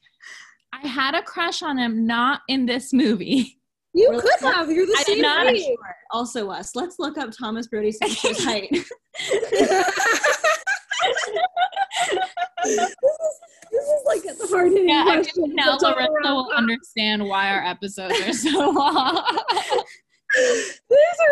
[0.72, 3.58] I had a crush on him, not in this movie.
[3.94, 4.70] you Well, could have.
[4.70, 5.64] You're the I did same not- age.
[6.10, 6.74] Also us.
[6.76, 8.68] Let's look up Thomas Brodie Sangster's height.
[8.70, 8.82] this,
[12.64, 12.96] is,
[13.70, 15.42] this is like the hard hitting Yeah, I question.
[15.44, 19.22] think now that's Larissa will understand why our episodes are so long.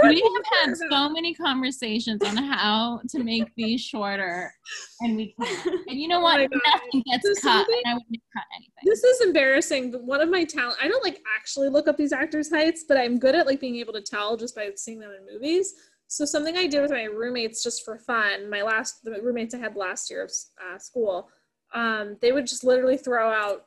[0.03, 4.53] We have had so many conversations on how to make these shorter,
[5.01, 5.67] and we can't.
[5.89, 6.39] And you know Oh what?
[6.39, 6.61] God.
[6.73, 8.73] Nothing gets There's cut, and I wouldn't cut anything.
[8.85, 12.13] This is embarrassing, but one of my talent I don't like actually look up these
[12.13, 15.11] actors' heights, but I'm good at like being able to tell just by seeing them
[15.11, 15.75] in movies.
[16.09, 19.59] So something I did with my roommates just for fun, my last the roommates I
[19.59, 20.31] had last year of
[20.65, 21.29] uh, school,
[21.75, 23.67] um, they would just literally throw out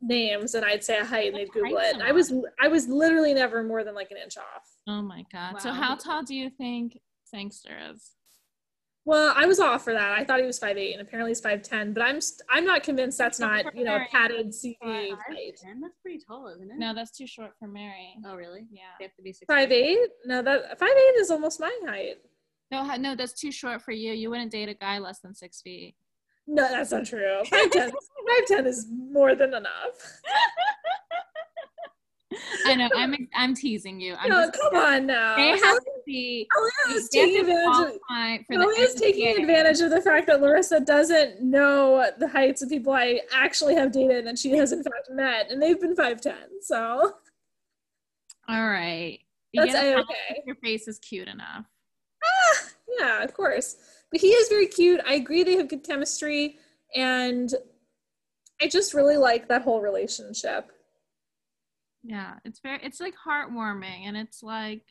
[0.00, 1.96] names and I'd say a height and they'd Google it.
[2.00, 4.69] I was I was literally never more than like an inch off.
[4.86, 5.60] Oh my god!
[5.60, 8.10] So how tall do you think Sangster is?
[9.06, 10.12] Well, I was off for that.
[10.12, 13.16] I thought he was 5'8 and apparently he's 5'10, but I'm st- I'm not convinced
[13.16, 15.54] that's not, you know, a padded CV height.
[15.80, 16.78] That's pretty tall, isn't it?
[16.78, 18.14] No, that's too short for Mary.
[18.26, 18.66] Oh, really?
[18.70, 18.82] Yeah.
[18.98, 19.46] They have to be six.
[19.46, 19.98] Five eight?
[20.26, 22.16] No, that five eight is almost my height.
[22.70, 24.12] No, no, that's too short for you.
[24.12, 25.94] You wouldn't date a guy less than six feet.
[26.46, 27.42] No, that's not true.
[27.50, 27.90] Five ten.
[27.90, 30.20] Five ten is more than enough.
[32.66, 32.88] I know.
[32.94, 34.14] I'm I'm teasing you.
[34.18, 35.36] I'm No, just, come on now.
[35.36, 36.48] they have to be.
[36.52, 37.94] Talia is taking advantage.
[37.94, 42.62] Of, qualify the is taking advantage of the fact that Larissa doesn't know the heights
[42.62, 45.96] of people I actually have dated and she has in fact met, and they've been
[45.96, 46.62] five ten.
[46.62, 47.14] So
[48.48, 49.18] All right.
[49.52, 50.42] You That's a A-okay.
[50.46, 51.64] Your face is cute enough.
[52.24, 52.62] ah,
[53.00, 53.76] yeah, of course.
[54.12, 55.00] But he is very cute.
[55.06, 56.58] I agree they have good chemistry,
[56.94, 57.52] and
[58.62, 60.70] I just really like that whole relationship.
[62.02, 62.80] Yeah, it's very.
[62.82, 64.82] It's like heartwarming, and it's like,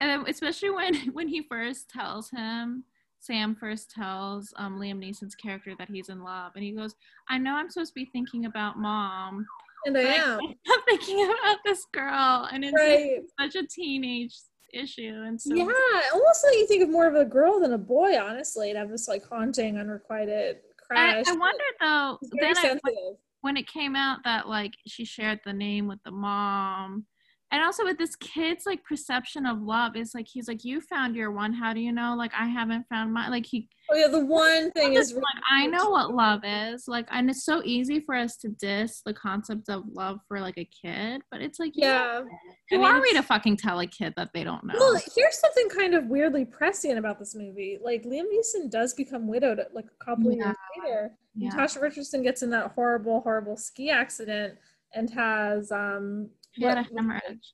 [0.00, 2.84] and especially when when he first tells him.
[3.18, 6.96] Sam first tells um, Liam Neeson's character that he's in love, and he goes,
[7.28, 9.46] "I know I'm supposed to be thinking about mom,
[9.86, 10.40] And I am.
[10.68, 14.34] I'm thinking about this girl, and it's like such a teenage
[14.74, 15.70] issue." And so, Yeah,
[16.12, 18.90] almost like you think of more of a girl than a boy, honestly, to have
[18.90, 20.56] this like haunting, unrequited
[20.90, 21.28] I, crush.
[21.28, 22.18] I wonder though.
[22.40, 23.18] Then I, sensitive.
[23.42, 27.04] When it came out that like she shared the name with the mom
[27.52, 31.14] and also with this kid's like perception of love is like he's like you found
[31.14, 34.08] your one how do you know like i haven't found mine like he Oh yeah,
[34.08, 38.00] the one thing is like i know what love is like and it's so easy
[38.00, 41.72] for us to diss the concept of love for like a kid but it's like
[41.74, 42.22] Yeah.
[42.70, 45.00] who I mean, are we to fucking tell a kid that they don't know Well,
[45.14, 47.78] here's something kind of weirdly prescient about this movie.
[47.82, 50.46] Like Liam Neeson does become widowed like a couple Yeah.
[50.46, 51.12] years later.
[51.34, 51.48] yeah.
[51.50, 54.54] Natasha Richardson gets in that horrible, horrible ski accident
[54.94, 56.30] and has um
[56.60, 57.52] Had a what- hemorrhage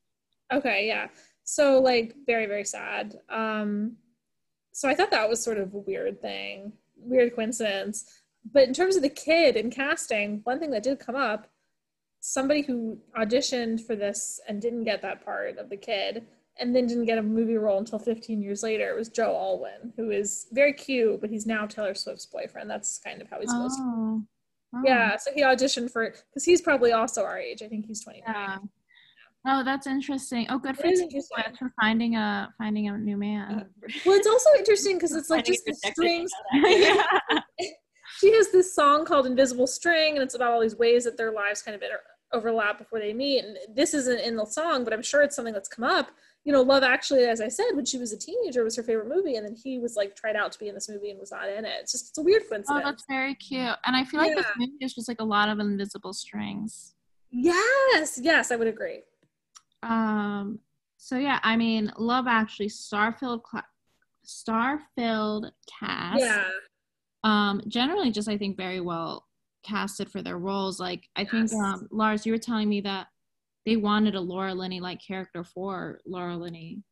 [0.53, 1.09] Okay, yeah.
[1.45, 3.19] So like very, very sad.
[3.29, 3.97] Um
[4.73, 8.05] so I thought that was sort of a weird thing, weird coincidence.
[8.53, 11.49] But in terms of the kid and casting, one thing that did come up,
[12.21, 16.27] somebody who auditioned for this and didn't get that part of the kid
[16.61, 18.95] and then didn't get a movie role until 15 years later.
[18.95, 22.69] Was Joe Alwyn, who is very cute, but he's now Taylor Swift's boyfriend.
[22.71, 23.83] That's kind of how he's supposed to.
[23.85, 24.23] Oh.
[24.75, 24.83] Oh.
[24.85, 27.63] Yeah, so he auditioned for it because he's probably also our age.
[27.63, 28.35] I think he's 29.
[28.35, 28.59] Yeah.
[29.47, 30.47] Oh, that's interesting.
[30.51, 31.57] Oh, good for It is Taylor interesting.
[31.59, 33.51] For finding a finding a new man.
[33.61, 36.31] Uh, well, it's also interesting because it's like just the strings.
[38.19, 41.33] she has this song called Invisible String, and it's about all these ways that their
[41.33, 42.01] lives kind of inter-
[42.33, 43.45] overlap before they meet.
[43.45, 46.11] And this isn't in the song, but I'm sure it's something that's come up.
[46.45, 49.09] You know, Love Actually, as I said, when she was a teenager, was her favorite
[49.09, 51.31] movie, and then he was like tried out to be in this movie and was
[51.33, 51.75] not in it.
[51.81, 52.85] It's just it's a weird Oh, coincidence.
[52.85, 53.77] that's very cute.
[53.87, 56.95] And I feel like this movie is just like a lot of invisible strings.
[57.31, 59.03] yes, yes, I would agree.
[59.83, 60.59] Um.
[60.97, 63.67] So yeah, I mean, Love Actually, star-filled, cla-
[64.25, 66.21] star-filled cast.
[66.21, 66.45] Yeah,
[67.25, 67.63] Um.
[67.69, 69.27] Generally, just I think very well
[69.65, 70.81] casted for their roles.
[70.81, 73.09] Like I think, um, Lars, you were telling me that
[73.67, 76.83] they wanted a Laura Linney like character for Laura Linney.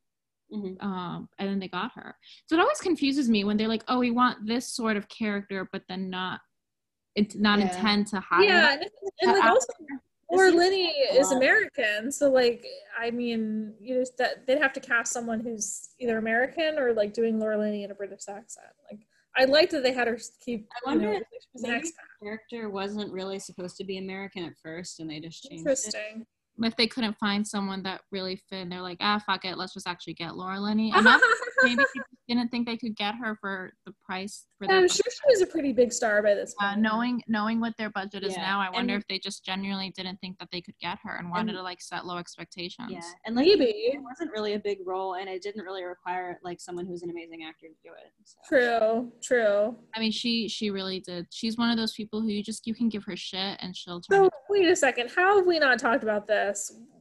[0.53, 0.81] Mhm.
[0.83, 2.17] Um, and then they got her.
[2.47, 5.69] So it always confuses me when they're like, "Oh, we want this sort of character,"
[5.73, 6.41] but then not,
[7.17, 7.67] it's not Yeah.
[7.67, 8.45] intend to hire.
[8.45, 8.91] yeah, and,
[9.23, 9.67] and like also,
[10.29, 11.31] It Laura seems Linney like a is.
[11.31, 12.67] American, so like
[12.99, 17.13] I mean, you know, that they'd have to cast someone who's either American or like
[17.13, 18.67] doing Laura Linney in a British accent.
[18.91, 19.01] Like
[19.37, 20.67] I like that they had her keep.
[20.73, 23.77] I wonder you know, if like she was an maybe the character wasn't really supposed
[23.77, 26.27] to be American at first, and they just changed it.
[26.59, 26.65] Interesting.
[26.73, 29.87] if they couldn't find someone that really fit, they're like, ah, fuck it, let's just
[29.89, 30.93] actually get Laura Linney.
[30.97, 31.25] And that's
[31.63, 31.77] maybe
[32.29, 35.43] they didn't think they could get her for the price for I'm sure she was
[35.43, 36.81] a pretty big star by this uh, point.
[36.81, 39.91] knowing knowing what their budget is Yeah, now, I wonder and- if they just genuinely
[39.97, 42.89] didn't think that they could get her and wanted And- to like set low expectations.
[42.91, 43.65] Yeah, and like Maybe.
[43.65, 47.11] it wasn't really a big role, and it didn't really require like someone who's an
[47.11, 48.13] amazing actor to do it.
[48.25, 48.37] So.
[48.49, 49.13] True.
[49.23, 49.77] True.
[49.95, 51.27] I mean, she she really did.
[51.31, 54.01] She's one of those people who you just you can give her shit and she'll
[54.01, 54.19] turn.
[54.19, 54.33] So it.
[54.51, 55.11] wait a second.
[55.15, 56.46] How have we not talked about this?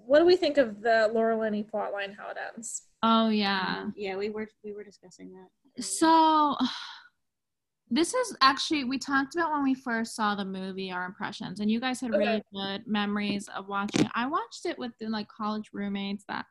[0.05, 2.15] What do we think of the Laura Linney plotline?
[2.15, 2.83] How it ends?
[3.03, 3.87] Oh yeah.
[3.95, 5.83] Yeah, we were we were discussing that.
[5.83, 6.55] So
[7.89, 11.69] this is actually we talked about when we first saw the movie our impressions and
[11.69, 15.69] you guys had really good memories of watching i watched it with the like college
[15.71, 16.45] roommates that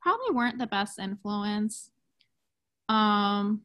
[0.00, 1.90] probably weren't the best influence
[2.88, 3.60] um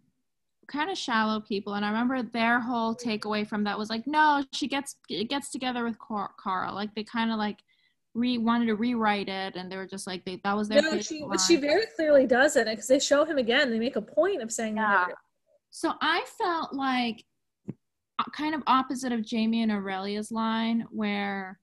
[0.68, 4.44] kind of shallow people and i remember their whole takeaway from that was like no
[4.52, 4.98] she gets
[5.30, 7.60] gets together with carl like they kind of like
[8.14, 11.00] re wanted to rewrite it and they were just like they that was their No,
[11.02, 13.72] she, but she very clearly doesn't because they show him again.
[13.72, 15.06] They make a point of saying, Yeah.
[15.08, 15.16] that.
[15.72, 17.24] So I felt like
[18.20, 21.60] uh, kind of opposite of Jamie and Aurelia's line where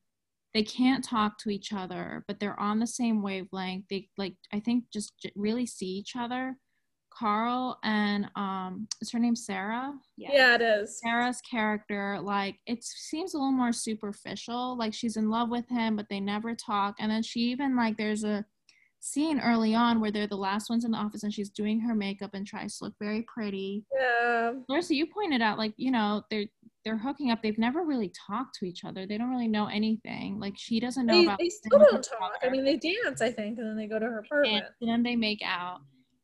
[0.53, 3.85] they can't talk to each other, but they're on the same wavelength.
[3.89, 6.57] They like I think just j- really see each other.
[7.21, 9.93] Carl and um is her name Sarah?
[10.17, 10.55] Yeah.
[10.55, 10.99] it is.
[11.01, 14.77] Sarah's character, like it seems a little more superficial.
[14.79, 16.97] Like she's in love with him, but they never talk.
[16.99, 18.45] And then she even like there's a
[19.01, 21.95] scene early on where they're the last ones in the office and she's doing her
[21.95, 23.85] makeup and tries to look very pretty.
[23.99, 24.53] Yeah.
[24.69, 26.47] Larissa, you pointed out like, you know, they're
[26.87, 27.43] they're hooking up.
[27.43, 29.07] They've never really talked to each other.
[29.07, 30.41] They don't really know anything.
[30.41, 32.33] Like she doesn't know They, about they still don't talk.
[32.43, 34.55] I mean, they dance, I think, and then they go to her apartment.
[34.55, 34.75] and apartment.
[34.81, 35.81] then they make out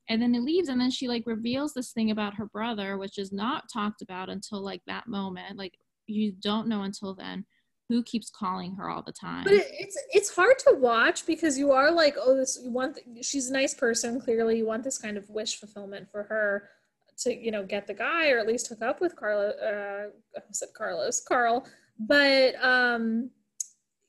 [0.08, 3.18] and then it leaves and then she like reveals this thing about her brother which
[3.18, 5.74] is not talked about until like that moment like
[6.06, 7.44] you don't know until then
[7.88, 11.58] who keeps calling her all the time But it, it's it's hard to watch because
[11.58, 12.98] you are like, oh, this you want.
[13.22, 14.20] she's a nice person.
[14.20, 16.68] Clearly, you want this kind of wish fulfillment for her
[17.18, 19.50] to you know get the guy or at least hook up with Carlo.
[19.50, 21.66] Uh, I said Carlos, Carl.
[21.98, 23.30] But um,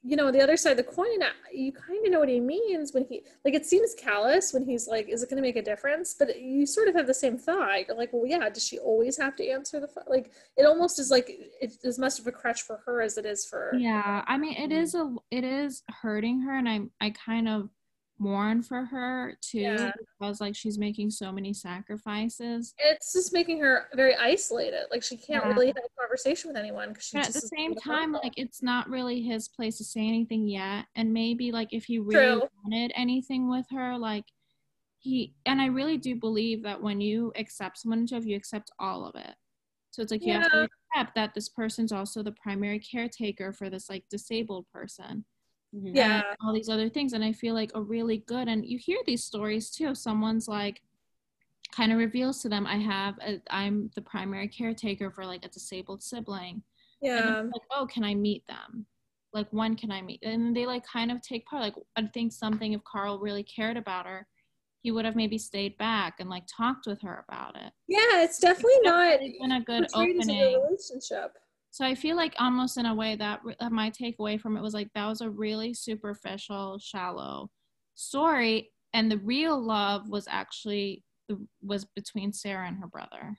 [0.03, 1.19] you know, the other side of the coin,
[1.53, 3.53] you kind of know what he means when he like.
[3.53, 6.65] It seems callous when he's like, "Is it going to make a difference?" But you
[6.65, 7.87] sort of have the same thought.
[7.87, 8.47] You're like, "Well, yeah.
[8.49, 11.29] Does she always have to answer the phone?" Like, it almost is like
[11.59, 13.73] it's as much of a crutch for her as it is for.
[13.75, 17.69] yeah i mean it is a it is hurting her and i i kind of
[18.19, 19.91] mourn for her too Yeah.
[20.19, 24.85] because like she's making so many sacrifices it's just making her very isolated.
[24.91, 25.51] Like she can't Yeah.
[25.51, 29.21] really have a conversation with anyone because at the same time like it's not really
[29.21, 32.49] his place to say anything yet and maybe like if he really True.
[32.63, 34.25] wanted anything with her like
[34.99, 39.05] he and i really do believe that when you accept someone into you accept all
[39.05, 39.35] of it
[39.91, 43.69] so it's like you have to accept that this person's also the primary caretaker for
[43.69, 45.23] this like disabled person
[45.75, 45.95] Mhm.
[45.95, 48.77] yeah, and all these other things and i feel like a really good and you
[48.77, 50.81] hear these stories too someone's like
[51.75, 55.49] kind of reveals to them i have a, i'm the primary caretaker for like a
[55.49, 56.61] disabled sibling
[56.99, 58.87] yeah, it's like, oh, can I meet them?
[59.31, 60.23] Like, when can I meet?
[60.23, 61.61] And they like kind of take part.
[61.61, 64.25] Like, I think something if Carl really cared about her,
[64.81, 67.71] he would have maybe stayed back and like talked with her about it.
[67.87, 68.23] yeah.
[68.23, 70.63] It's definitely It's not been a good portrayed as a opening.
[70.63, 71.37] relationship.
[71.77, 74.73] So I feel like almost in a way that uh, my takeaway from it was
[74.73, 77.51] like that was a really superficial, shallow
[77.93, 78.71] story.
[78.93, 83.37] and the real love was actually the was between Sarah and her brother.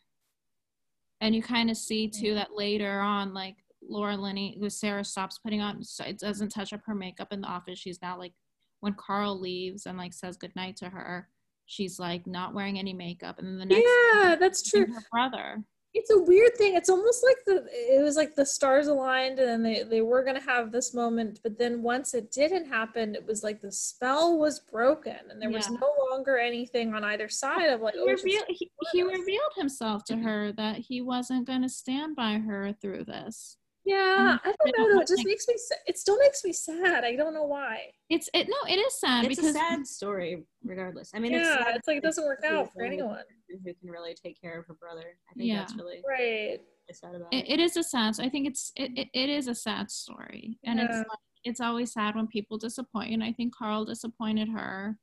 [1.21, 5.41] And you kind of see too that later on, like Laura Linney, who Sarah stops
[5.41, 7.81] putting on, so it doesn't touch up her makeup in the office.
[7.81, 8.35] She's now like,
[8.79, 11.29] when Carl leaves and like says goodnight to her,
[11.67, 13.41] she's like not wearing any makeup.
[13.41, 14.87] And then the next Yeah, that's true.
[14.87, 15.65] her brother.
[15.95, 16.75] It's a weird thing.
[16.77, 20.41] It's almost like the it was like the stars aligned and they they were gonna
[20.41, 24.61] have this moment, but then once it didn't happen, it was like the spell was
[24.61, 28.43] broken and there was no longer anything on either side of like He, oh, reveal,
[28.49, 33.05] he, he revealed himself to her that he wasn't going to stand by her through
[33.05, 33.57] this.
[33.85, 35.01] yeah, I I don't know though.
[35.01, 35.55] It just makes me
[35.87, 37.05] it still makes me sad.
[37.05, 37.81] I don't know why.
[38.11, 41.11] It's it no, it is sad it's because a sad story, regardless.
[41.15, 43.23] I mean, yeah, it's, sad it's like it doesn't work out for anyone.
[43.49, 45.17] Person Who can really take care of her brother?
[45.31, 46.61] I think that's really Right.
[46.93, 47.55] sad about it, it.
[47.55, 48.19] it is a sad.
[48.21, 51.93] I think it's it, it, it is a sad story, and it's like, it's always
[51.93, 53.13] sad when people disappoint.
[53.13, 54.99] And I think Carl disappointed her.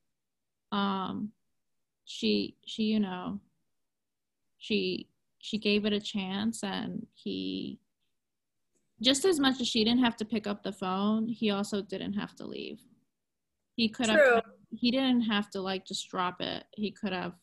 [0.71, 1.31] Um,
[2.05, 3.39] she she you know.
[4.57, 5.09] She
[5.39, 7.79] she gave it a chance, and he.
[9.01, 12.13] Just as much as she didn't have to pick up the phone, he also didn't
[12.13, 12.79] have to leave.
[13.75, 14.35] He could True.
[14.35, 14.43] have.
[14.71, 16.63] He didn't have to like just drop it.
[16.73, 17.33] He could have.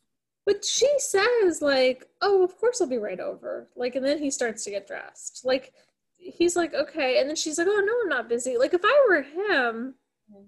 [0.45, 4.31] But she says like, "Oh, of course I'll be right over." Like, and then he
[4.31, 5.43] starts to get dressed.
[5.45, 5.73] Like,
[6.19, 9.07] he's like, "Okay," and then she's like, "Oh no, I'm not busy." Like, if I
[9.09, 9.95] were him,
[10.31, 10.45] mm-hmm.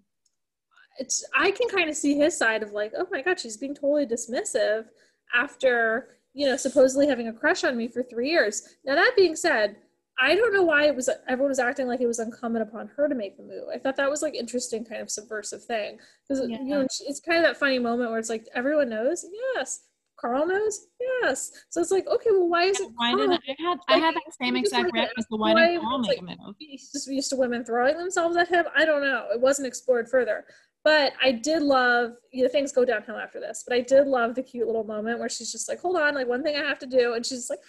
[0.98, 3.74] it's I can kind of see his side of like, "Oh my god, she's being
[3.74, 4.86] totally dismissive
[5.34, 9.36] after you know supposedly having a crush on me for three years." Now that being
[9.36, 9.76] said.
[10.18, 13.08] I don't know why it was everyone was acting like it was incumbent upon her
[13.08, 13.64] to make the move.
[13.74, 16.58] I thought that was like interesting kind of subversive thing because Yeah.
[16.58, 19.24] you know it's- kind of that funny moment where it's like everyone knows,
[19.56, 19.86] yes,
[20.16, 20.86] Carl knows,
[21.22, 21.50] yes.
[21.70, 22.88] So it's like okay, well, why is it?
[22.94, 23.26] Why Carl?
[23.28, 25.82] didn't I had I had that same exact like reaction as the why Why didn't
[25.82, 26.54] Carl make like, a move?
[26.60, 28.66] He's just used to women throwing themselves at him.
[28.76, 29.26] I don't know.
[29.32, 30.44] It wasn't explored further.
[30.84, 33.64] But I did love, you know, things go downhill after this.
[33.66, 36.28] But I did love the cute little moment where she's just like, hold on, like
[36.28, 37.14] one thing I have to do.
[37.14, 37.60] And she's just like,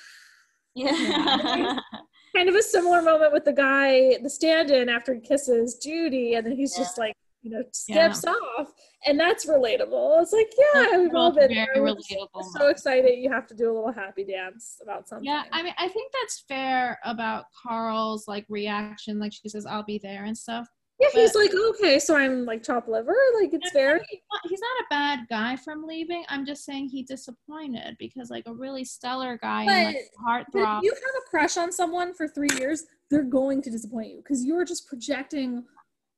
[0.76, 1.80] Yeah.
[2.36, 6.36] kind of a similar moment with the guy, the stand in after he kisses Judy.
[6.36, 8.74] And then he's just like, you know, skips off.
[9.06, 10.22] And that's relatable.
[10.22, 13.72] It's like, yeah, That's we've all been very relatable so excited you have to do
[13.72, 15.26] a little happy dance about something.
[15.26, 19.20] Yeah, I mean, I think that's fair about Carl's like reaction.
[19.20, 20.68] Like she says, "I'll be there" and stuff.
[21.00, 23.16] Yeah, he's like, okay, so I'm like top liver.
[23.42, 24.00] Like, it's very.
[24.10, 26.24] He's not, he's not a bad guy from leaving.
[26.30, 30.84] I'm just saying he disappointed because like a really stellar guy and like But if
[30.84, 34.46] you have a crush on someone for three years, they're going to disappoint you because
[34.46, 35.66] you're just projecting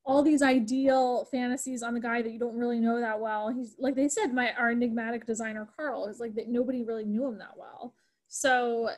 [0.06, 3.50] all these ideal fantasies on the guy that you don't really know that well.
[3.50, 7.26] He's like they said, my our enigmatic designer Carl is like that nobody really knew
[7.26, 7.94] him that well.
[8.28, 8.92] So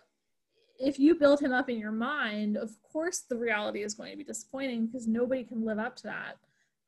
[0.80, 4.18] if you build him up in your mind, of course the reality is going to
[4.18, 6.38] be disappointing because nobody can live up to that.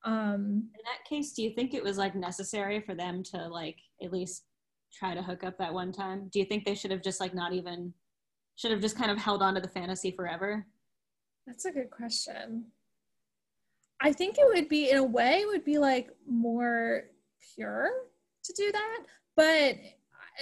[0.04, 3.78] Um, In that case, do you think it was like necessary for them to like
[4.02, 4.46] at least
[4.94, 6.30] try to hook up that one time?
[6.32, 7.94] Do you think they should have just like not even
[8.56, 10.66] should have just kind of held on to the fantasy forever?
[11.46, 12.66] That's a good question.
[14.00, 17.04] I think it would be, in a way, it would be like more
[17.56, 17.90] pure
[18.44, 19.04] to do that.
[19.36, 19.78] But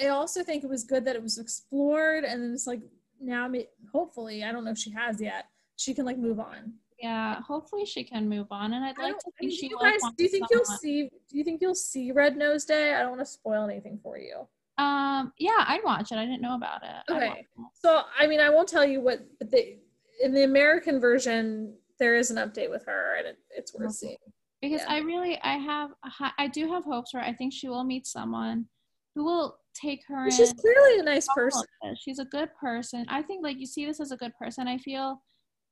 [0.01, 2.81] I also think it was good that it was explored and then it's like
[3.21, 3.51] now,
[3.93, 6.73] hopefully, I don't know if she has yet, she can like move on.
[7.01, 9.67] yeah, hopefully she can move on, and I'd like to I mean, think do she
[9.69, 11.09] you guys, do you think you'll see?
[11.29, 12.93] Do you think you'll see Red Nose Day?
[12.95, 14.47] I don't want to spoil anything for you.
[14.77, 16.17] Um, yeah, I'd watch it.
[16.17, 17.11] I didn't know about it.
[17.13, 17.45] Okay.
[17.73, 19.79] So I mean, I won't tell you what, but they
[20.23, 23.93] in the American version there is an update with her, and it, it's worth Okay.
[23.93, 24.17] seeing.
[24.61, 24.93] because Yeah.
[24.93, 25.91] I really I have
[26.37, 27.23] I do have hopes for her.
[27.25, 28.67] I think she will meet someone
[29.15, 30.31] who will take her in.
[30.31, 31.63] She's clearly a nice person.
[31.99, 33.05] She's a good person.
[33.09, 34.67] I think like you see this as a good person.
[34.67, 35.21] I feel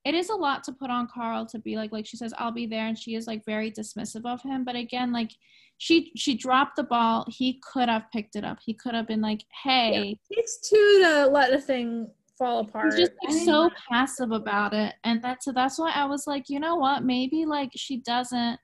[0.06, 2.52] it is a lot to put on Carl to be like like she says I'll
[2.52, 4.64] be there and she is like very dismissive of him.
[4.64, 5.32] But again, like
[5.78, 7.26] she she dropped the ball.
[7.28, 8.58] He could have picked it up.
[8.66, 12.08] He could have been like, hey, It takes two to let a thing
[12.38, 12.94] fall apart.
[12.94, 16.46] He's just like, so passive about it, and that's so that's why I was like,
[16.50, 17.04] you know what?
[17.04, 18.60] Maybe like she doesn't.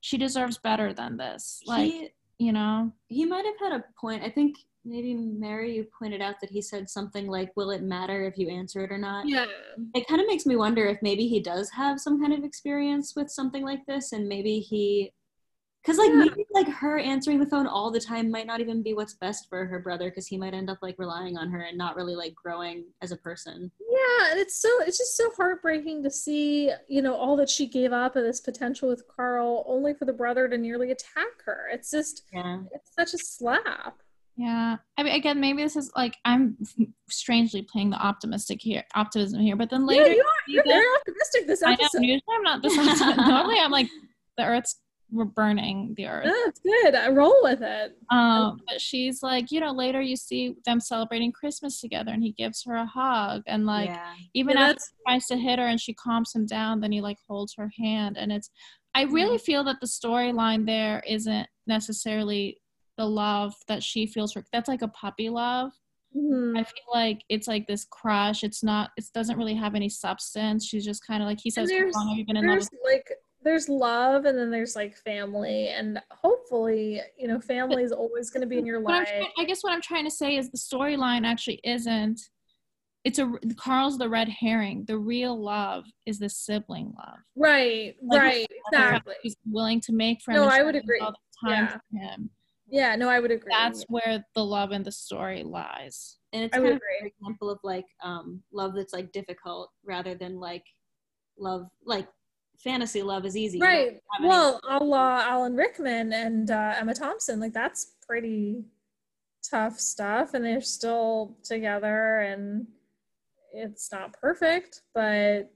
[0.00, 1.60] She deserves better than this.
[1.66, 4.22] Like he, you know, he might have had a point.
[4.22, 8.24] I think maybe Mary you pointed out that he said something like, "Will it matter
[8.24, 9.46] if you answer it or not?" yeah.
[9.94, 13.14] It kind of makes me wonder if maybe he does have some kind of experience
[13.16, 15.12] with something like this, and maybe he,
[15.82, 16.16] because like Yeah.
[16.16, 19.48] maybe like her answering the phone all the time might not even be what's best
[19.48, 22.14] for her brother, because he might end up like relying on her and not really
[22.16, 23.70] like growing as a person.
[23.90, 27.66] Yeah, and it's so it's just so heartbreaking to see, you know, all that she
[27.66, 31.68] gave up of this potential with Carl only for the brother to nearly attack her.
[31.72, 32.60] It's just Yeah.
[32.72, 33.98] it's such a slap.
[34.36, 34.76] yeah.
[34.96, 36.56] I mean, again, maybe this is like I'm
[37.08, 40.06] strangely playing the optimistic here, optimism here, but then later.
[40.08, 41.72] yeah, you are you're season- very optimistic this I know.
[41.74, 42.02] episode.
[42.02, 42.76] Usually I'm not this.
[42.78, 43.16] optimistic.
[43.16, 43.88] Normally I'm like
[44.36, 44.76] the Earth's
[45.10, 46.26] we're burning the earth.
[46.44, 46.94] That's good.
[46.94, 47.96] I roll with it.
[48.10, 52.32] Um, but she's like, you know, later you see them celebrating Christmas together, and he
[52.32, 54.12] gives her a hug, and like yeah.
[54.34, 57.00] even Yeah, after he tries to hit her and she calms him down, then he
[57.00, 58.50] like holds her hand, and it's.
[58.94, 62.60] I really feel that the storyline there isn't necessarily
[62.96, 64.44] the love that she feels for.
[64.52, 65.70] That's like a puppy love.
[66.16, 66.58] Mhm.
[66.58, 68.42] I feel like it's like this crush.
[68.42, 68.90] It's not.
[68.96, 70.66] It doesn't really have any substance.
[70.66, 72.54] She's just kind of like he says, "How there's- long have you been in love?"
[72.56, 73.06] There's with like
[73.42, 78.40] there's love and then there's like family and hopefully you know family is always going
[78.40, 79.06] to be in your life.
[79.08, 82.20] trying, I guess what I'm trying to say is the storyline actually isn't.
[83.04, 84.84] It's a Carl's the red herring.
[84.86, 87.18] The real love is the sibling love.
[87.36, 89.14] Right, Like, right, exactly.
[89.22, 90.40] He's willing to make friends.
[90.40, 90.98] No, I would agree.
[91.00, 91.76] all the time Yeah.
[91.76, 92.30] for him.
[92.70, 93.50] Yeah, no, I would agree.
[93.56, 96.18] That's where the love and the story lies.
[96.34, 99.70] and it's I kind would of an example of like um love that's like difficult
[99.84, 100.64] rather than like
[101.38, 102.08] love like
[102.62, 103.92] fantasy love is easy right.
[103.92, 108.64] have any- Well, a la Alan Rickman and uh, Emma Thompson, like that's pretty
[109.48, 112.66] tough stuff, and they're still together, and
[113.52, 115.50] it's not perfect, but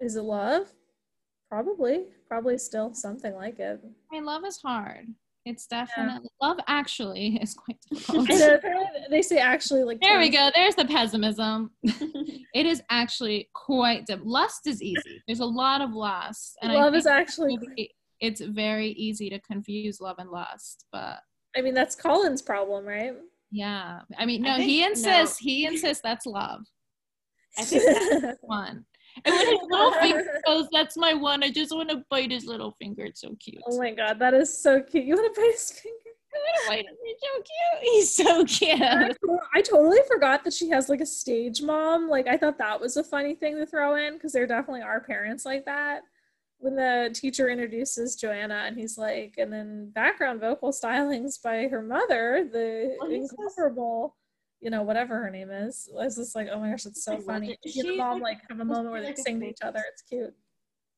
[0.00, 0.68] is it love?
[1.50, 3.80] Probably, probably still something like it.
[3.82, 5.06] I mean, love is hard.
[5.48, 6.58] It's definitely love.
[6.68, 8.28] Actually, is quite difficult.
[8.30, 10.50] And then apparently they say actually like There we go.
[10.54, 11.70] There's the pessimism.
[11.82, 15.22] it is actually quite diff- lust is easy.
[15.26, 17.56] There's a lot of lust, and I Love is actually.
[17.56, 20.84] maybe it's very easy to confuse love and lust.
[20.92, 21.20] But
[21.56, 23.14] I mean, that's Colin's problem, right?
[23.50, 25.38] yeah, I mean, I no, he think- insists.
[25.38, 26.60] He insists that's love.
[27.56, 28.84] I think that, One.
[29.24, 32.44] And when his little finger goes, "That's my one." I just want to bite his
[32.46, 33.04] little finger.
[33.04, 33.62] It's so cute.
[33.66, 35.04] oh my god, that is so cute.
[35.04, 35.94] You want to bite his finger?
[36.34, 36.96] I want to bite him.
[37.84, 38.74] He's so cute.
[38.74, 39.16] He's so cute.
[39.54, 42.08] I totally forgot that she has like a stage mom.
[42.08, 45.00] Like I thought that was a funny thing to throw in because there definitely are
[45.00, 46.02] parents like that.
[46.60, 51.80] When the teacher introduces Joanna and he's like, and then background vocal stylings by her
[51.82, 54.16] mother, the oh, says- incomparable,
[54.60, 55.88] you know, whatever her name is.
[55.98, 57.58] I was just like, oh my gosh, it's so I funny.
[57.62, 57.70] it.
[57.70, 59.82] She and the mom like, have a moment where they like, sing to each other.
[59.92, 60.34] It's cute.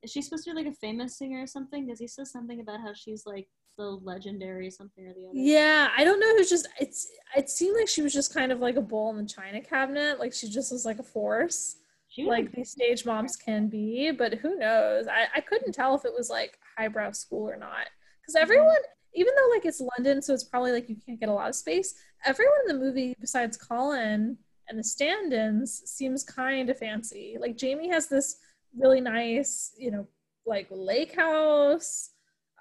[0.03, 1.87] is she supposed to be like a famous singer or something?
[1.87, 5.33] Because he says something about how she's like the legendary something or the other.
[5.35, 8.61] Yeah, I don't know who's just it's it seemed like she was just kind of
[8.61, 10.19] like a bull in the china cabinet.
[10.19, 11.77] Like she just was like a force.
[12.09, 15.07] She Like these stage moms can be, but who knows?
[15.07, 17.87] I, I couldn't tell if it was like highbrow school or not.
[18.21, 18.81] Because everyone,
[19.15, 21.55] even though like it's London, so it's probably like you can't get a lot of
[21.55, 21.95] space,
[22.25, 24.37] everyone in the movie besides Colin
[24.69, 27.37] and the stand-ins seems kind of fancy.
[27.41, 28.37] Like Jamie has this
[28.77, 30.07] really nice, you know,
[30.47, 32.11] like lake house.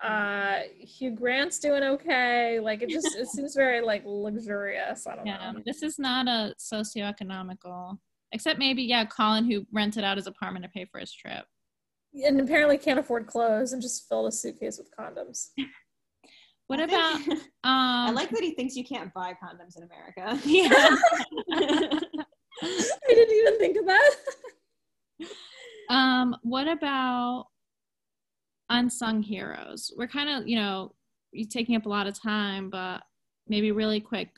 [0.02, 2.60] Uh Hugh Grant's doing okay.
[2.60, 5.06] Like it just it seems very like luxurious.
[5.06, 5.60] I don't Yeah, know.
[5.66, 7.98] this is not a socioeconomical,
[8.32, 11.46] except maybe yeah, Colin who rented out his apartment to pay for his trip.
[12.14, 15.50] And apparently can't afford clothes and just filled a suitcase with condoms.
[16.70, 17.40] What about um?
[17.64, 20.40] I like that he thinks you can't buy condoms in America.
[20.46, 20.70] Yeah.
[22.62, 24.16] I didn't even think of that.
[25.90, 26.36] um.
[26.44, 27.48] What about
[28.70, 29.92] unsung heroes?
[29.98, 30.94] We're kind of you know
[31.32, 33.02] you're taking up a lot of time, but
[33.48, 34.30] maybe really quick.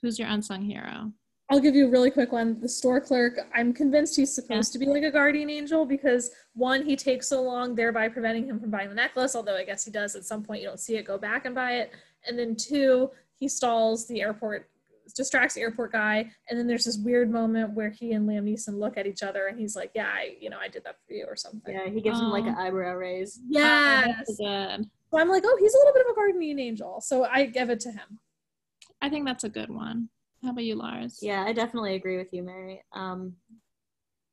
[0.00, 1.12] Who's your unsung hero?
[1.50, 2.58] I'll give you a really quick one.
[2.60, 6.82] The store clerk, I'm convinced he's supposed to be like a guardian angel because one,
[6.84, 9.90] he takes so long, thereby preventing him from buying the necklace, although I guess he
[9.90, 10.62] does at some point.
[10.62, 11.92] You don't see it, go back and buy it.
[12.26, 14.70] And then two, he stalls the airport,
[15.14, 16.30] distracts the airport guy.
[16.48, 19.48] And then there's this weird moment where he and Liam Neeson look at each other
[19.48, 21.74] and he's like, Yeah, I, you know, I did that for you or something.
[21.74, 22.62] yeah, he gives him like an Oh.
[22.62, 23.38] eyebrow raise.
[23.46, 24.06] Yes.
[24.06, 24.88] That's good.
[25.12, 27.02] So I'm like, Oh, he's a little bit of a guardian angel.
[27.02, 28.18] So I give it to him.
[29.02, 30.08] I think that's a good one.
[30.44, 31.18] How about you, Lars?
[31.22, 32.82] Yeah, I definitely agree with you, Mary.
[32.92, 33.34] Um,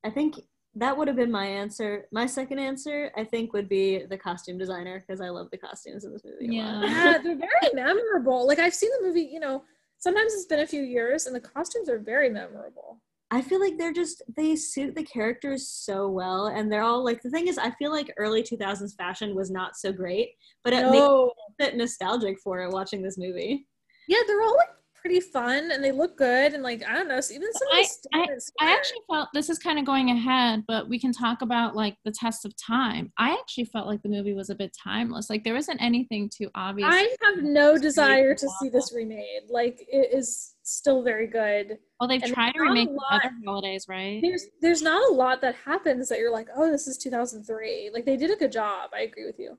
[0.04, 0.42] I think
[0.76, 2.06] that would have been my answer.
[2.12, 6.04] My second answer, I think, would be the costume designer because I love the costumes
[6.04, 6.50] in this movie.
[6.50, 6.84] a lot.
[6.92, 8.46] Yeah, they're very memorable.
[8.46, 9.64] Like I've seen the movie, you know,
[10.00, 13.02] sometimes it's been a few years and the costumes are very memorable.
[13.34, 17.22] I feel like they're just they suit the characters so well, and they're all like
[17.22, 20.32] the thing is, I feel like early two thousands fashion was not so great,
[20.66, 21.26] but it makes No.
[21.28, 23.68] me a bit nostalgic for it watching this movie.
[24.10, 24.68] Yeah, they're all like
[25.02, 27.74] pretty fun and they look good and like I don't know, so even some of
[27.74, 31.00] the I, stuff I, I actually felt this is kind of going ahead, but we
[31.00, 33.12] can talk about like the test of time.
[33.18, 35.30] I actually felt like the movie was a bit timeless.
[35.30, 36.90] Like there wasn't anything too obvious.
[36.92, 39.50] I have no desire to see this remade.
[39.50, 41.80] Like it is still very good.
[42.00, 44.22] well, they've and tried to remake lot- other holidays, right?
[44.22, 47.90] There's there's not a lot that happens that you're like, oh, this is 2003.
[47.94, 48.92] Like they did a good job.
[48.94, 49.58] I agree with you.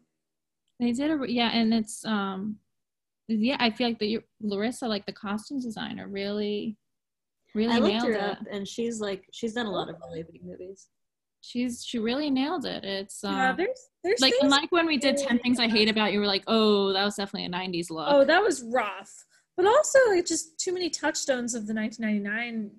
[0.79, 2.57] They did a yeah, and it's um,
[3.39, 3.57] yeah.
[3.61, 6.77] I feel like the Larissa, like the costume designer, really,
[7.55, 8.21] really I looked nailed her it.
[8.21, 10.89] up, and she's like she's done a lot of Olympic movies.
[11.41, 12.85] she's she really nailed it.
[12.85, 15.89] It's um, yeah, there's there's like things- unlike when we did 10 things I hate
[15.89, 18.07] about you, we were like, oh, that was definitely a 90s look.
[18.09, 19.25] Oh, that was rough.
[19.57, 22.71] But also, like, just too many touchstones of the 1999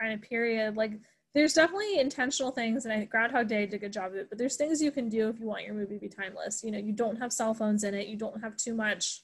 [0.00, 0.74] kind of period.
[0.76, 0.92] Like,
[1.34, 4.28] there's definitely intentional things, and I think Groundhog Day did a good job of it.
[4.30, 6.62] But there's things you can do if you want your movie to be timeless.
[6.64, 8.06] You know, you don't have cell phones in it.
[8.06, 9.22] You don't have too much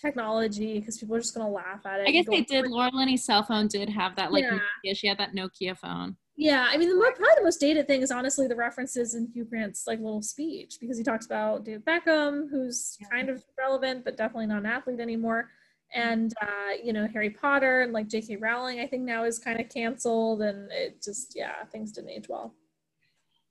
[0.00, 2.08] technology because people are just gonna laugh at it.
[2.08, 2.66] I guess they did.
[2.66, 4.58] Laura Linney's cell phone did have that, like, Yeah.
[4.84, 4.96] Nokia.
[4.96, 6.16] She had that Nokia phone.
[6.40, 9.26] Yeah, I mean, the more probably the most dated thing is honestly the references in
[9.26, 14.04] Hugh Grant's like little speech because he talks about David Beckham, who's kind of relevant
[14.04, 15.50] but definitely not an athlete anymore,
[15.92, 18.36] and uh, you know Harry Potter and like J.K.
[18.36, 18.78] Rowling.
[18.78, 22.54] I think now is kind of canceled, and it just yeah, things didn't age well.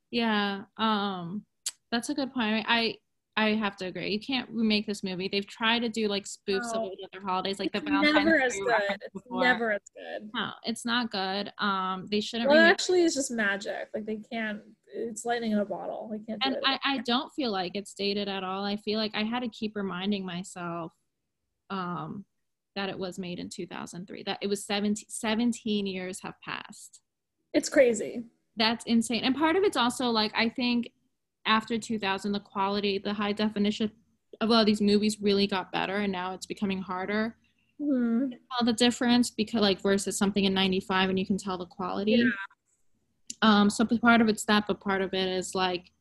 [0.09, 1.43] Yeah, um,
[1.91, 2.65] that's a good point.
[2.69, 2.95] I
[3.37, 4.09] I have to agree.
[4.09, 5.29] You can't remake this movie.
[5.31, 6.87] They've tried to do like spoofs No.
[6.87, 8.97] of other holidays, like the It's Valentine's never as good.
[9.13, 10.29] It's never as good.
[10.33, 11.53] No, it's not good.
[11.59, 12.49] Um, they shouldn't.
[12.49, 13.89] Well, actually, it's just magic.
[13.93, 14.61] Like they can't.
[14.87, 16.09] It's lightning in a bottle.
[16.11, 16.57] They can't and.
[16.65, 18.65] I, I don't feel like it's dated at all.
[18.65, 20.91] I feel like I had to keep reminding myself
[21.69, 22.25] um,
[22.75, 27.01] that it was made in 2003, that it was 17, 17 years have passed.
[27.53, 28.23] it's crazy.
[28.55, 29.23] That's insane.
[29.23, 30.89] And part of it's also like, I think
[31.47, 33.91] after 2000, the quality, the high definition
[34.41, 37.35] of a lot of these movies really got better, and now it's becoming harder
[37.79, 38.29] Hmm.
[38.31, 41.65] to tell the difference because, like, versus something in 95 and you can tell the
[41.67, 42.13] quality.
[42.13, 42.25] Yeah.
[43.43, 45.91] Um, so part of it's that, but part of it is like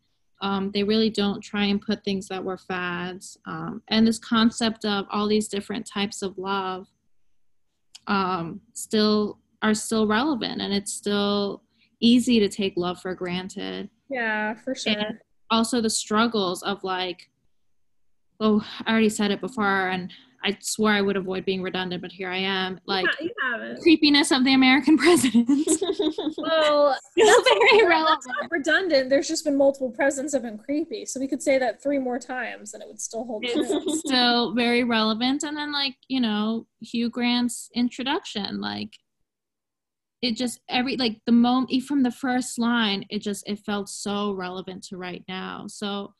[0.43, 3.39] um, they really don't try and put things that were fads.
[3.47, 6.87] Um, and this concept of all these different types of love
[8.07, 11.63] um, still are still relevant, and it's still
[12.01, 13.89] easy to take love for granted.
[14.11, 14.93] Yeah, for sure.
[14.93, 15.19] And
[15.51, 17.29] also the struggles of like,
[18.41, 20.13] oh, I already said it before, and
[20.45, 22.79] I swore I would avoid being redundant, but here I am.
[22.87, 23.81] Like Yeah, you haven't.
[23.83, 25.49] creepiness of the American president.
[26.39, 28.25] Well, Still very That's relevant.
[28.41, 29.11] not redundant.
[29.11, 32.19] There's just been multiple presidents have been creepy, so we could say that three more
[32.19, 33.83] times and it would still hold true.
[33.97, 35.43] Still very relevant.
[35.43, 38.91] And then like, you know, Hugh Grant's introduction, like
[40.23, 44.33] it just every like the moment from the first line, it just it felt so
[44.33, 45.67] relevant to right now.
[45.69, 46.15] So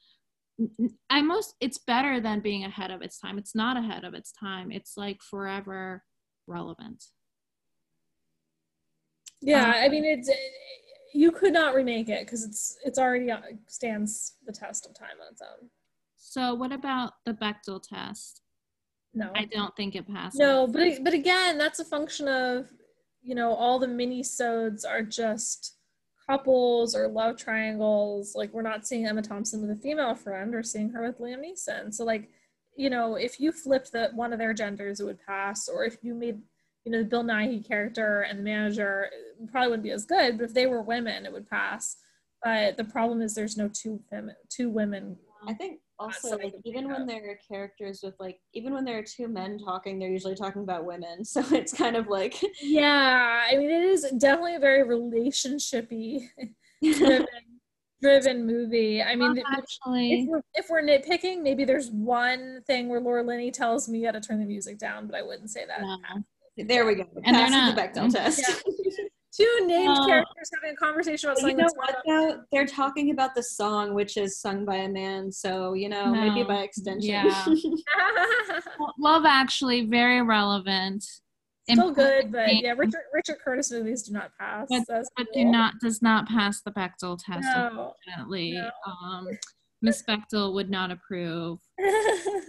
[1.11, 3.39] i most it's better than being ahead of its time.
[3.39, 4.71] It's not ahead of its time.
[4.71, 6.03] It's like forever
[6.47, 7.05] relevant.
[9.41, 10.31] Yeah, Um, I mean it's
[11.15, 15.17] you could not remake it because it's it's already uh, stands the test of time
[15.21, 15.69] on its own.
[16.17, 18.43] So what about the Bechdel test?
[19.15, 22.69] No, I don't think it passed no, but but again, that's a function of
[23.27, 25.75] you know all the mini sodes are just
[26.29, 28.35] couples or love triangles.
[28.35, 31.45] Like we're not seeing Emma Thompson with a female friend, or seeing her with Liam
[31.45, 31.93] Neeson.
[31.93, 32.31] So like
[32.77, 35.69] you know if you flipped the one of their genders, it would pass.
[35.69, 36.41] Or if you made
[36.85, 39.11] you know the Bill Nighy character and the manager,
[39.51, 40.39] probably wouldn't be as good.
[40.39, 41.97] But if they were women, it would pass.
[42.45, 45.17] But the problem is there's no two fem- two women.
[45.49, 47.09] I think also like even think when of.
[47.09, 50.63] there are characters with like even when there are two men talking, they're usually talking
[50.63, 51.25] about women.
[51.25, 56.29] So it's kind of like Yeah, I mean it is definitely a very relationshipy
[56.83, 57.27] driven,
[58.03, 59.03] driven movie.
[59.03, 63.23] I mean, Um, if actually we're, if we're nitpicking, maybe there's one thing where Laura
[63.23, 65.81] Linney tells me you got to turn the music down, but I wouldn't say that.
[65.83, 65.97] no.
[66.67, 67.05] there we go.
[67.25, 68.43] And they're not- the Bechdel test.
[69.37, 70.07] Two named No.
[70.07, 71.97] characters having a conversation about But you something know what
[72.37, 72.43] though?
[72.53, 76.43] They're talking about the song which is sung by a man, so you know, maybe
[76.43, 77.11] by extension.
[77.11, 77.45] Yeah.
[78.99, 81.05] Love Actually, very relevant.
[81.69, 84.67] Still Important good, but thing, yeah, Richard Richard Curtis movies do not pass.
[84.71, 85.45] But- That's but cool.
[85.45, 87.43] do not does not pass the Bechdel test.
[87.43, 87.67] No.
[88.07, 88.71] Unfortunately, No.
[88.87, 89.27] um,
[89.83, 91.59] Miss Bechdel would not approve.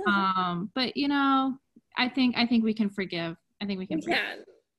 [0.07, 1.57] Um, but you know,
[1.97, 3.35] I think I think we can forgive.
[3.61, 3.97] I think we can.
[3.97, 4.19] we forgive.
[4.19, 4.38] can,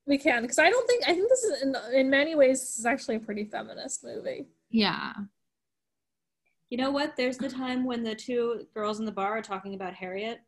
[0.09, 2.79] we can, because I don't think I think this is in in many ways this
[2.79, 4.47] is actually a pretty feminist movie.
[4.71, 5.13] Yeah.
[6.71, 7.17] You know what?
[7.17, 10.41] There's the time when the two girls in the bar are talking about Harriet.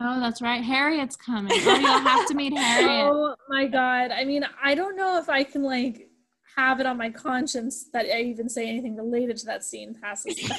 [0.00, 0.62] Oh, that's right.
[0.62, 1.52] Harriet's coming.
[1.52, 3.12] Oh, you'll have to meet Harriet.
[3.12, 4.10] Oh my god.
[4.12, 6.08] I mean, I don't know if I can like
[6.56, 10.38] have it on my conscience that I even say anything related to that scene passes.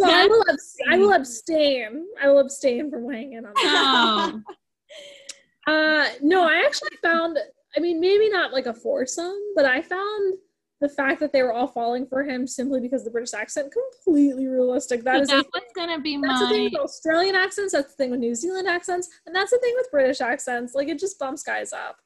[0.00, 2.06] So I will abs- I will abstain.
[2.22, 4.32] I will abstain from weighing in on that.
[4.34, 4.42] No.
[5.66, 7.38] Uh no, I actually found
[7.76, 10.34] I mean maybe not like a foursome, but I found
[10.80, 13.70] the fact that they were all falling for him simply because of the British accent
[13.70, 15.04] completely realistic.
[15.04, 16.70] That So is that was gonna be That's the thing my.
[16.72, 17.72] with Australian accents.
[17.74, 20.74] That's the thing with New Zealand accents, and that's the thing with British accents.
[20.74, 21.98] Like it just bumps guys up.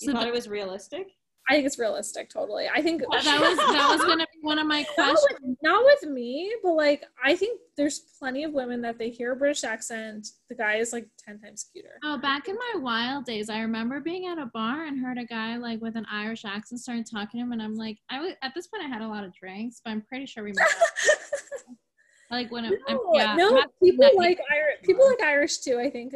[0.00, 1.08] You So thought the- it was realistic?
[1.48, 2.68] I think it's realistic, totally.
[2.72, 5.40] I think That was that was gonna be one of my not questions.
[5.42, 9.32] with, not with me, but like I think there's plenty of women that they hear
[9.32, 11.98] a British accent, the guy is like ten times cuter.
[12.04, 15.24] Oh, back in my wild days, I remember being at a bar and heard a
[15.24, 18.34] guy like with an Irish accent started talking to him, and I'm like, I was
[18.42, 20.66] at this point I had a lot of drinks, but I'm pretty sure we met.
[22.30, 24.82] like when I'm, I'm yeah, no, I'm people like Irish.
[24.84, 25.80] People like Irish too.
[25.80, 26.14] I think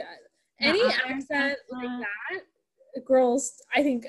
[0.61, 3.63] any accent like that, girls.
[3.75, 4.07] I think,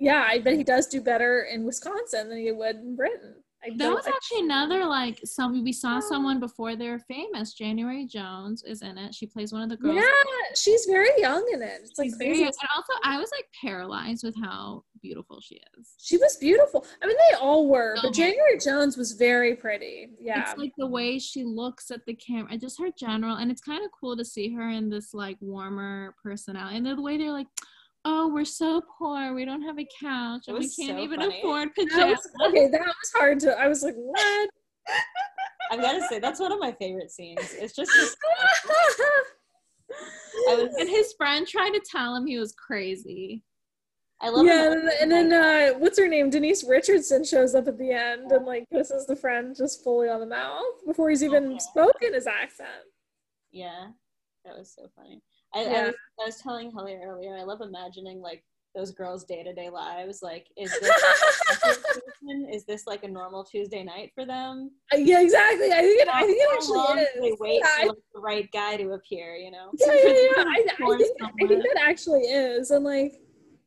[0.00, 3.34] yeah, I bet he does do better in Wisconsin than he would in Britain.
[3.62, 7.52] I That was actually another like some we saw someone before they were famous.
[7.52, 9.14] January Jones is in it.
[9.14, 9.96] She plays one of the girls.
[9.96, 11.80] yeah, she's very young in it.
[11.84, 12.40] It's like She's very crazy.
[12.44, 12.52] young.
[12.62, 15.92] And also, I was like paralyzed with how beautiful she is.
[15.98, 16.86] She was beautiful.
[17.02, 20.08] I mean, they all were, So but January Jones was very pretty.
[20.18, 20.40] Yeah.
[20.40, 23.84] It's like the way she looks at the camera, just her general, and it's kind
[23.84, 26.78] of cool to see her in this like warmer personality.
[26.78, 27.48] And the way they're like,
[28.04, 31.38] "Oh, we're so poor, we don't have a couch, and we can't so even funny.
[31.38, 33.58] afford That pajamas." was, okay, that was hard to.
[33.58, 34.50] I was like, what?
[35.70, 37.54] I've got to say that's one of my favorite scenes.
[37.54, 38.16] It's just this,
[40.48, 43.44] I was And his friend tried to tell him he was crazy.
[44.22, 46.28] I love yeah, and, then- and then uh, what's her name?
[46.28, 50.20] Denise Richardson shows up at the end and like kisses the friend just fully on
[50.20, 52.68] the mouth before he's even spoken his accent.
[53.50, 53.88] Yeah,
[54.44, 55.22] that was so funny.
[55.54, 58.44] I, I, was, I was telling Helly earlier, I love imagining like
[58.74, 60.20] those girls' day to day lives.
[60.22, 61.78] Like, is this
[62.52, 64.70] is this like a normal Tuesday night for them?
[64.92, 65.72] Uh, yeah, exactly.
[65.72, 66.08] I think it.
[66.08, 69.34] I think it actually do they wait Yeah, for like, the right guy to appear?
[69.34, 69.70] You know?
[69.74, 70.44] yeah, yeah, yeah.
[70.44, 73.20] I, I think I think that actually is, and like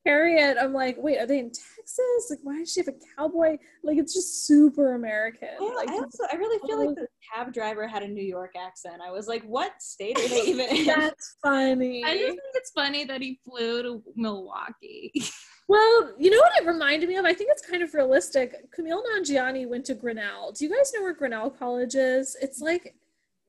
[0.05, 2.27] Harriet, I'm like, wait, are they in Texas?
[2.29, 3.57] Like, why does she have a cowboy?
[3.83, 5.49] Like, it's just super American.
[5.61, 7.35] I, Like, I also I really feel like the oh.
[7.35, 9.01] cab driver had a New York accent.
[9.05, 10.85] I was like, what state are they even in?
[10.85, 12.03] that's funny.
[12.03, 15.11] I just think it's funny that he flew to Milwaukee.
[15.69, 17.25] Well, you know what it reminded me of?
[17.25, 18.53] I think it's kind of realistic.
[18.77, 20.51] Kumail Nanjiani went to Grinnell.
[20.51, 22.35] Do you guys know where Grinnell College is?
[22.41, 22.95] It's like,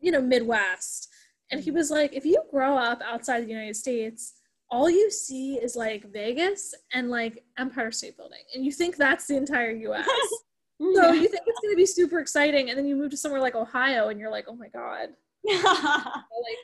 [0.01, 1.09] you know, Midwest.
[1.51, 1.75] And he mm.
[1.75, 4.35] was like, if you grow up outside the United States,
[4.75, 8.41] all you see is like Vegas and like Empire State Building.
[8.55, 10.09] And you think that's the entire US.
[10.97, 12.69] so you think it's going to be super exciting.
[12.69, 15.11] And then you move to somewhere like Ohio and you're like, oh my God,
[15.45, 16.59] like,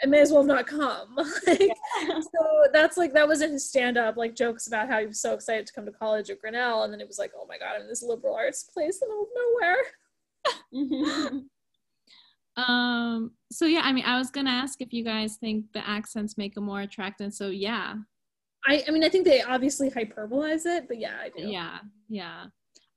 [0.00, 1.16] I may as well have not come.
[1.46, 5.20] like, so that's like that was in his stand-up like jokes about how he was
[5.20, 7.58] so excited to come to college at Grinnell, and then it was like, oh my
[7.58, 11.28] god, I'm in this liberal arts place in the middle of nowhere.
[11.28, 11.38] Mm-hmm.
[12.56, 13.32] Um.
[13.52, 16.54] So yeah, I mean, I was gonna ask if you guys think the accents make
[16.54, 17.32] them more attractive.
[17.32, 17.94] So yeah,
[18.66, 21.48] I I mean I think they obviously hyperbolize it, but yeah, I do.
[21.48, 21.78] yeah,
[22.08, 22.46] yeah.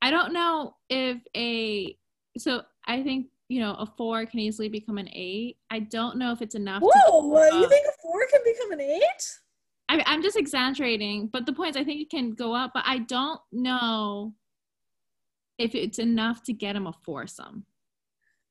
[0.02, 1.96] I don't know if a
[2.36, 5.56] so I think you know a four can easily become an eight.
[5.70, 6.82] I don't know if it's enough.
[6.82, 9.38] Whoa, what, you think a four can become an eight?
[9.88, 12.84] I, I'm just exaggerating, but the point is, I think it can go up, but
[12.86, 14.34] I don't know
[15.58, 17.64] if it's enough to get him a foursome.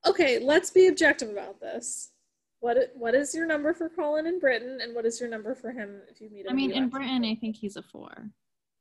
[0.05, 2.11] Okay, let's be objective about this.
[2.59, 5.71] What what is your number for Colin in Britain, and what is your number for
[5.71, 6.51] him if you meet him?
[6.51, 8.30] I mean, in Britain, I think he's a four.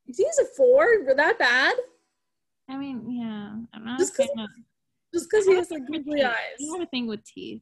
[0.05, 0.87] He's a four?
[1.05, 1.75] We're that bad?
[2.69, 4.49] I mean, yeah, I'm not Just a 'cause- fan of.
[5.13, 6.35] Just because he has like googly eyes.
[6.59, 7.61] You have a thing with teeth.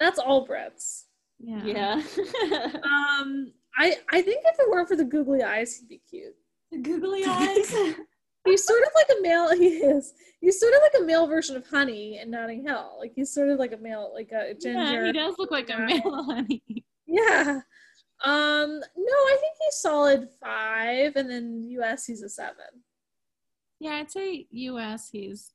[0.00, 1.04] That's all Brits.
[1.38, 1.62] Yeah.
[1.64, 2.02] yeah.
[2.82, 6.34] Um, I I think if it weren't for the googly eyes, he'd be cute.
[6.72, 7.74] The googly eyes.
[8.50, 9.50] He's sort of like a male.
[9.58, 10.12] He is.
[10.40, 12.96] He's sort of like a male version of Honey in Notting Hill.
[12.98, 14.78] Like he's sort of like a male, like a ginger.
[14.78, 16.62] Yeah, he does look like a male honey.
[17.06, 17.60] Yeah.
[18.24, 18.80] Um.
[18.96, 22.04] No, I think he's solid five, and then U.S.
[22.06, 22.82] he's a seven.
[23.80, 25.08] Yeah, I'd say U.S.
[25.10, 25.52] He's.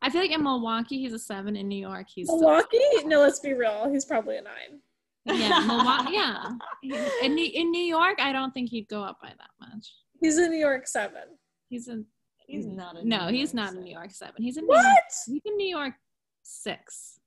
[0.00, 1.56] I feel like in Milwaukee he's a seven.
[1.56, 2.78] In New York he's Milwaukee?
[3.04, 3.90] No, let's be real.
[3.90, 4.80] He's probably a nine.
[5.26, 6.12] yeah, Milwaukee.
[6.14, 9.92] Yeah, in New- in New York I don't think he'd go up by that much.
[10.20, 11.22] He's a New York seven.
[11.68, 12.06] He's in.
[12.46, 13.84] He's not a No, New he's York not in.
[13.84, 14.42] New York seven.
[14.42, 14.84] He's in New York.
[14.84, 15.12] What?
[15.26, 15.94] He's in New York
[16.42, 17.20] six.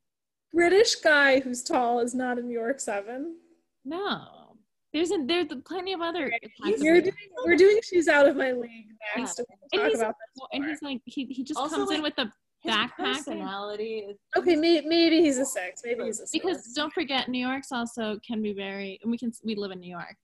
[0.53, 3.37] British guy who's tall is not in New York seven.
[3.85, 4.57] No,
[4.93, 6.31] there's a, there's plenty of other.
[6.65, 7.13] You're doing,
[7.45, 8.87] we're doing she's out of my league
[9.17, 9.39] next.
[9.39, 9.55] Yeah.
[9.73, 10.45] And talk he's, about this.
[10.53, 12.29] and he's like he he just Also, comes in with the
[12.61, 12.91] His backpack.
[12.97, 15.81] personality is Okay, may, maybe he's a six.
[15.85, 16.31] Maybe he's a six.
[16.31, 19.79] because don't forget new york's also can be very and we can we live in
[19.79, 20.15] new york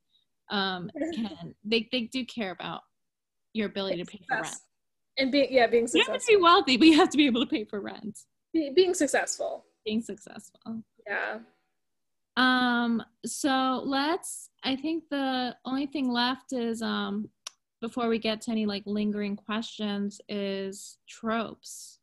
[0.49, 2.81] um can they they do care about
[3.53, 4.55] your ability to pay for rent
[5.17, 7.41] and being yeah, being you have to be wealthy but you have to be able
[7.41, 8.19] to pay for rent
[8.53, 9.65] Be- being successful.
[9.85, 11.39] being successful Yeah.
[12.35, 17.29] um so let's i think the only thing left is um
[17.81, 21.99] before we get to any like lingering questions is tropes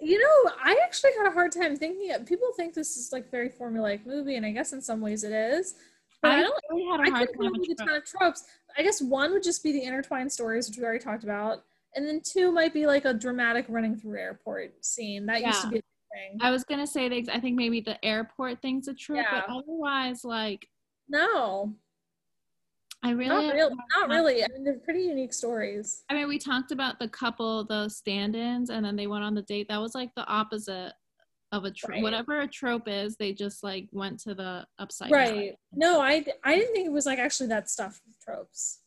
[0.00, 2.12] You know, I actually had a hard time thinking.
[2.12, 5.24] Of, people think this is like very formulaic movie, and I guess in some ways
[5.24, 5.74] it is.
[6.22, 6.54] But I, I don't.
[6.70, 8.44] really had a I hard time with a ton of tropes.
[8.76, 11.64] I guess one would just be the intertwined stories, which we already talked about,
[11.94, 15.26] and then two might be like a dramatic running through airport scene.
[15.26, 15.82] That used to be
[16.16, 16.38] thing.
[16.40, 20.24] I was gonna say that I think maybe the airport thing's a trope, but otherwise,
[20.24, 20.68] like
[21.08, 21.74] No,
[23.02, 23.76] I really not had a really.
[23.94, 24.44] hard Not really.
[24.44, 26.04] I mean, they're pretty unique stories.
[26.08, 29.42] I mean, we talked about the couple, the stand-ins, and then they went on the
[29.42, 29.68] date.
[29.68, 30.92] That was like the opposite
[31.52, 31.92] of a trope.
[31.92, 32.02] Right.
[32.02, 35.10] Whatever a trope is, they just like went to the upside.
[35.10, 35.54] Right.
[35.72, 38.80] No, I I didn't think it was like actually that stuff with tropes.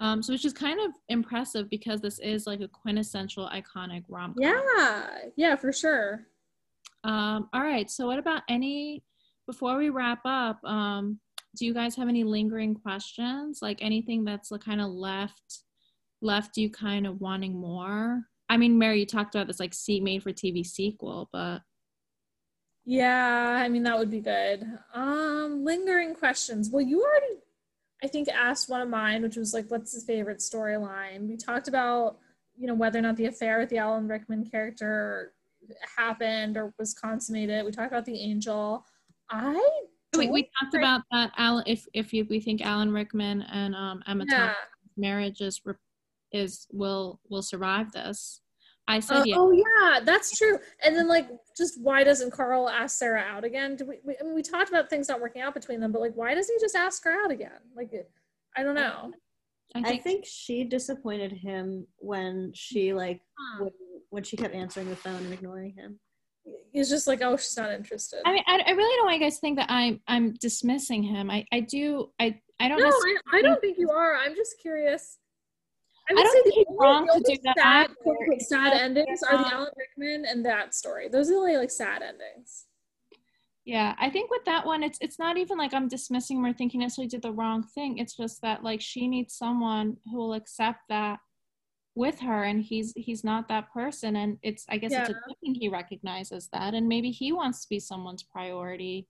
[0.00, 4.34] Um, so which is kind of impressive because this is like a quintessential iconic rom
[4.34, 4.42] com.
[4.42, 5.18] Yeah.
[5.36, 6.26] Yeah, for sure.
[7.04, 7.88] Um, all right.
[7.88, 9.04] So what about any
[9.46, 11.20] before we wrap up, um,
[11.56, 13.60] do you guys have any lingering questions?
[13.62, 15.60] Like anything that's like kind of left
[16.20, 18.22] left you kind of wanting more?
[18.52, 21.62] I mean, Mary, you talked about this like see made for TV sequel, but
[22.84, 24.66] Yeah, I mean that would be good.
[24.92, 26.68] Um, lingering questions.
[26.68, 27.40] Well, you already,
[28.04, 31.26] I think, asked one of mine, which was like, what's his favorite storyline?
[31.28, 32.18] We talked about,
[32.54, 35.32] you know, whether or not the affair with the Alan Rickman character
[35.96, 37.64] happened or was consummated.
[37.64, 38.84] We talked about the angel.
[39.30, 39.58] I
[40.14, 41.32] we, we talked about that.
[41.38, 44.36] Alan, if if you we think Alan Rickman and um, Emma Yeah.
[44.36, 44.58] Thompson's
[44.98, 45.58] marriage is
[46.32, 48.41] is will will survive this.
[48.88, 49.34] I said Uh, yeah.
[49.38, 50.58] Oh yeah, that's true.
[50.84, 53.76] And then like, just why doesn't Karl ask Sarah out again?
[53.76, 54.16] Do we, we?
[54.20, 56.54] I mean, we talked about things not working out between them, but like, why doesn't
[56.54, 57.60] he just ask her out again?
[57.76, 57.92] Like,
[58.56, 59.12] I don't know.
[59.74, 63.64] I think she disappointed him when she like Huh.
[63.64, 63.72] when,
[64.10, 65.98] when she kept answering the phone and ignoring him.
[66.72, 68.20] He's just like, oh, she's not interested.
[68.26, 71.02] I mean, I, I really don't want you guys to think that I'm I'm dismissing
[71.02, 71.30] him.
[71.30, 74.16] I I do I I don't no, I, I don't think you are.
[74.16, 75.18] I'm just curious.
[76.12, 77.94] I, would I don't say think the he's wrong to do that Sad, either.
[78.02, 81.08] quote, sad endings are the Alan Rickman and that story.
[81.08, 82.66] Those are the only like sad endings.
[83.64, 86.52] Yeah, I think with that one, it's it's not even like I'm dismissing him or
[86.52, 87.98] thinking necessarily did the wrong thing.
[87.98, 91.20] It's just that like she needs someone who will accept that
[91.94, 94.16] with her, and he's he's not that person.
[94.16, 97.62] And it's I guess it's a good thing he recognizes that, and maybe he wants
[97.62, 99.06] to be someone's priority.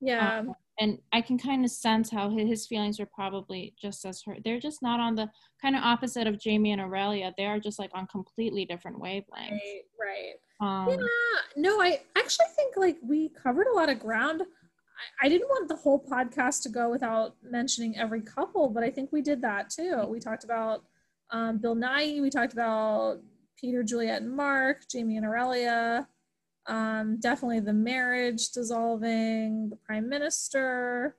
[0.00, 0.40] Yeah.
[0.40, 4.38] Um, and I can kind of sense how his feelings are probably just as hurt.
[4.44, 5.30] They're just not on the
[5.60, 7.32] kind of opposite of Jamie and Aurelia.
[7.36, 9.50] They are just like on completely different wavelengths.
[9.50, 10.34] Right, right.
[10.60, 11.06] Um, yeah,
[11.56, 14.42] no, I actually think like we covered a lot of ground.
[14.42, 18.90] I, I didn't want the whole podcast to go without mentioning every couple, but I
[18.90, 20.06] think we did that too.
[20.08, 20.84] We talked about
[21.30, 23.18] um, Bill Nighy, we talked about
[23.58, 26.08] Peter, Juliet, and Mark, Jamie and Aurelia,
[26.66, 31.16] um, definitely the marriage dissolving, the prime minister,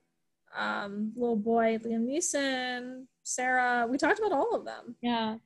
[0.56, 3.86] um, little boy Liam Neeson, Sarah.
[3.88, 4.96] We talked about all of them.
[5.02, 5.36] Yeah.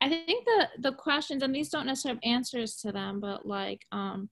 [0.00, 3.86] I think the the questions and these don't necessarily have answers to them, but like
[3.92, 4.28] um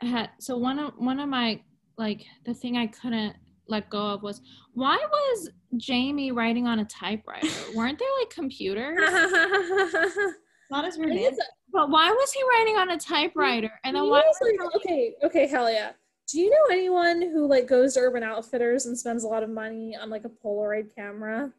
[0.00, 1.60] had so one of one of my
[1.96, 3.36] like the thing I couldn't
[3.66, 4.42] let go of was
[4.74, 7.48] why was Jamie writing on a typewriter?
[7.74, 8.98] Weren't there like computers?
[10.70, 11.38] Not as romantic.
[11.74, 13.72] But why was he writing on a typewriter?
[13.82, 15.90] And then why know, was it's he, like, okay, okay, hell yeah.
[16.28, 19.50] Do you know anyone who like goes to Urban Outfitters and spends a lot of
[19.50, 21.52] money on like a Polaroid camera?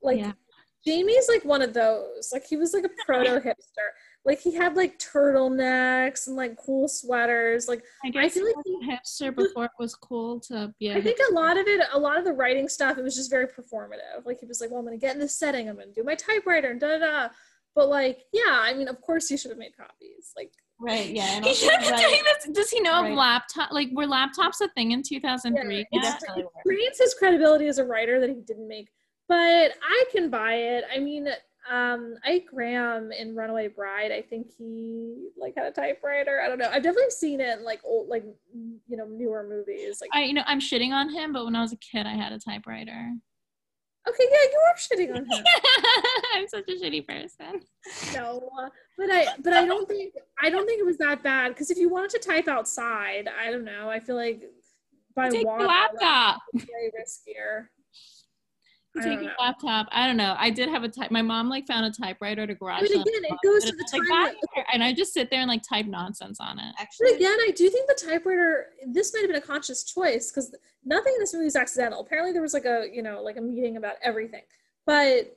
[0.00, 0.32] Like Yeah.
[0.86, 2.30] Jamie's like one of those.
[2.32, 3.88] Like he was like a proto hipster.
[4.24, 7.66] Like he had like turtlenecks and like cool sweaters.
[7.68, 10.96] Like I guess feel he like a hipster before it was cool to be a
[10.96, 11.30] I think hipster.
[11.32, 14.24] a lot of it, a lot of the writing stuff, it was just very performative.
[14.24, 15.68] Like he was like, "Well, I'm gonna get in this setting.
[15.68, 17.28] I'm gonna do my typewriter and da da da."
[17.76, 20.32] But like, yeah, I mean, of course he should have made copies.
[20.36, 21.40] Like, Right, yeah.
[21.42, 22.48] He also, should have been right, doing this.
[22.56, 23.10] Does he know Right.
[23.12, 23.70] of laptop?
[23.72, 25.76] Like, were laptops a thing in 2003?
[25.76, 25.86] Yeah, yet?
[25.92, 26.72] it's- definitely it were.
[26.98, 28.88] his credibility as a writer that he didn't make.
[29.28, 30.84] But I can buy it.
[30.94, 31.28] I mean,
[31.70, 36.40] um, Ike Graham in Runaway Bride, I think he like had a typewriter.
[36.40, 36.68] I don't know.
[36.70, 38.24] I've definitely seen it in like old, like
[38.54, 39.98] you know, newer movies.
[40.00, 42.14] Like, I, you know, I'm shitting on him, but when I was a kid, I
[42.14, 43.12] had a typewriter.
[44.08, 45.44] Okay, yeah, you are shitting on him.
[46.34, 47.60] I'm such a shitty person.
[48.14, 48.48] no,
[48.98, 51.48] but I, but I don't think, I don't think it was that bad.
[51.48, 53.88] Because if you wanted to type outside, I don't know.
[53.90, 54.42] I feel like
[55.14, 56.40] by Take water, your laptop.
[56.54, 57.68] very riskier.
[58.96, 59.36] You I take don't your know.
[59.44, 59.86] laptop.
[59.92, 60.34] I don't know.
[60.38, 61.10] I did have a type.
[61.10, 62.78] My mom like found a typewriter at a garage.
[62.78, 63.02] I mean, sale.
[63.02, 64.34] again, it goes to And the it's like, that-
[64.72, 66.74] and I just sit there and like type nonsense on it.
[66.76, 68.66] But actually, again, I do think the typewriter.
[68.88, 72.00] This might have been a conscious choice because nothing in this movie is accidental.
[72.00, 74.42] Apparently, there was like a you know like a meeting about everything.
[74.86, 75.36] But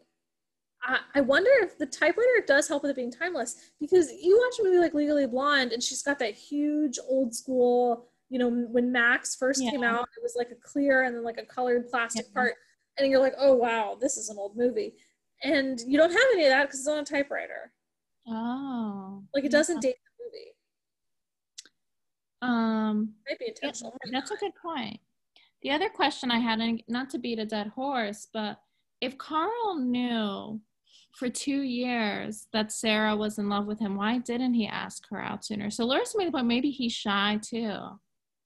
[0.82, 4.60] I, I wonder if the typewriter does help with it being timeless because you watch
[4.60, 8.06] a movie like Legally Blonde and she's got that huge old school.
[8.30, 11.40] You know, when Macs first came out, it was like a clear and then like
[11.40, 12.34] a colored plastic Yeah.
[12.34, 12.54] part,
[13.00, 14.94] and you're like, oh wow, this is an old movie.
[15.44, 17.72] And you don't have any of that because it's on a typewriter.
[18.28, 19.24] Oh.
[19.34, 20.52] Like it doesn't date the movie.
[22.42, 23.92] Um, Might be intentional.
[24.04, 25.00] might that's a good point.
[25.62, 28.60] The other question I had, and not to beat a dead horse, but
[29.02, 30.62] if Karl knew
[31.16, 35.22] for two years that Sarah was in love with him, why didn't he ask her
[35.22, 35.70] out sooner?
[35.70, 36.48] So Laura's made a point.
[36.48, 37.78] Maybe he's shy too.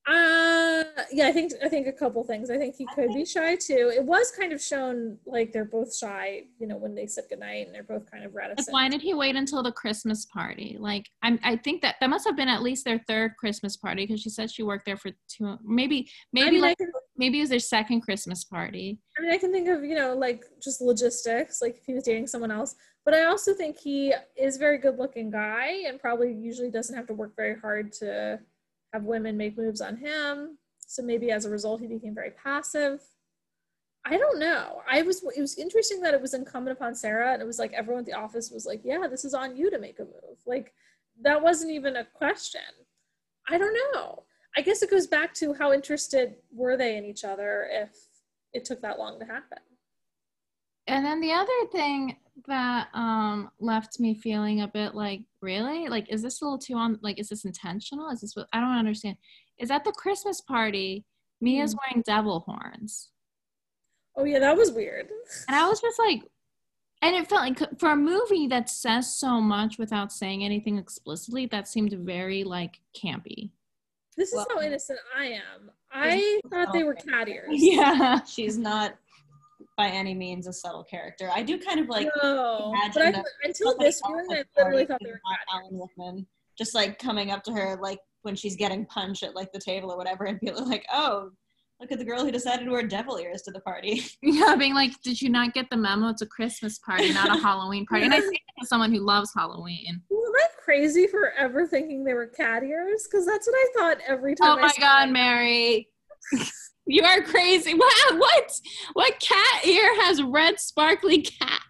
[0.05, 0.83] Uh,
[1.13, 2.49] yeah, I think I think a couple things.
[2.49, 3.89] I think he could be shy too.
[3.93, 7.67] It was kind of shown like they're both shy, you know, when they said goodnight,
[7.67, 8.73] and they're both kind of reticent.
[8.73, 10.75] why did he wait until the Christmas party?
[10.77, 14.05] Like, I'm, I think that that must have been at least their third Christmas party
[14.05, 17.37] because she said she worked there for two, maybe, maybe I mean, like can, maybe
[17.37, 18.99] it was their second Christmas party.
[19.17, 22.03] I mean, I can think of you know like just logistics, like if he was
[22.03, 22.75] dating someone else.
[23.05, 26.95] But I also think he is a very good looking guy, and probably usually doesn't
[26.95, 28.39] have to work very hard to
[28.93, 30.57] have women make moves on him.
[30.79, 33.01] So maybe as a result, he became very passive.
[34.05, 34.81] I don't know.
[34.89, 37.73] I was it was interesting that it was incumbent upon Sarah, and it was like
[37.73, 40.37] everyone at the office was like, "Yeah, this is on you to make a move."
[40.45, 40.73] Like
[41.21, 42.61] that wasn't even a question.
[43.49, 44.23] I don't know.
[44.55, 47.91] I guess it goes back to how interested were they in each other if
[48.53, 49.59] it took that long to happen.
[50.87, 55.87] And then the other thing that um left me feeling a bit like, really?
[55.87, 56.99] Like, is this a little too on?
[57.01, 58.09] Like, is this intentional?
[58.09, 59.17] Is this what I don't understand?
[59.59, 61.05] Is at the Christmas party,
[61.41, 63.09] Mia's wearing devil horns,
[64.15, 65.07] Oh yeah, that was weird.
[65.47, 66.21] and I was just like,
[67.01, 71.45] and it felt like for a movie that says so much without saying anything explicitly,
[71.47, 73.51] that seemed very like campy.
[74.17, 75.71] This is Well- how innocent I am.
[75.95, 77.47] I thought they were cat ears.
[77.51, 78.23] Yeah.
[78.23, 78.95] She's not
[79.75, 81.29] by any means a subtle character.
[81.33, 84.47] I do kind of like no, imagine but I, that until this else viewing, at
[84.57, 85.39] I literally thought they were not.
[85.61, 86.27] Alan Rickman,
[86.57, 89.91] just like coming up to her like when she's getting punched at like the table
[89.91, 91.31] or whatever, and be like, "Oh,
[91.79, 94.75] look at the girl who decided to wear devil ears to the party." Yeah, being
[94.75, 96.09] like, did you not get the memo?
[96.09, 98.05] It's a Christmas party, not a Halloween party.
[98.05, 100.01] And I think as someone who loves Halloween.
[100.09, 103.07] Well, am I crazy for ever thinking they were cat ears?
[103.09, 104.49] Because that's what I thought every time.
[104.49, 105.13] Oh I my saw God, them.
[105.13, 105.89] Mary.
[106.85, 107.73] You are crazy.
[107.79, 108.59] Wow, what?
[108.93, 111.61] What cat ear has red sparkly cat?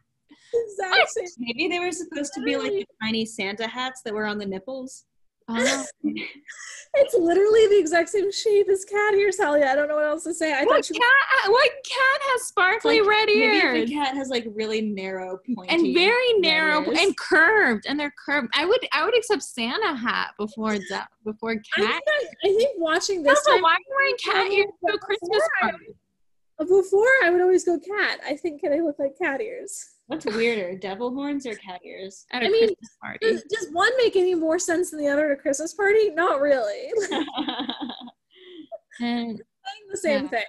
[0.54, 1.26] Exact same.
[1.40, 4.46] Maybe they were supposed to be like the tiny Santa hats that were on the
[4.46, 5.06] nipples.
[5.50, 5.84] Oh,
[6.96, 9.64] It's literally the exact same shape as cat ears, Sally.
[9.64, 10.54] I don't know what else to say.
[10.54, 11.02] I what thought she cat?
[11.44, 15.40] Uh, what cat has sparkly Like, red ears if the cat has like really narrow,
[15.56, 17.00] pointy, and very narrow ears.
[17.02, 18.50] and curved, and they're curved?
[18.54, 22.02] I would I would accept Santa hat before de- before I cat.
[22.06, 24.94] think, I, I think watching this Also, time why are you wearing cat ears to
[24.94, 25.86] a Christmas Before I- party?
[26.60, 28.20] before I would always go cat.
[28.24, 29.84] I think they look like cat ears.
[30.08, 32.26] What's weirder, devil horns or cat ears?
[32.32, 33.20] At a I mean, Christmas party.
[33.22, 36.10] Does, does one make any more sense than the other at a Christmas party?
[36.12, 36.92] Not really.
[39.02, 40.30] And Saying the same Yeah.
[40.30, 40.44] thing.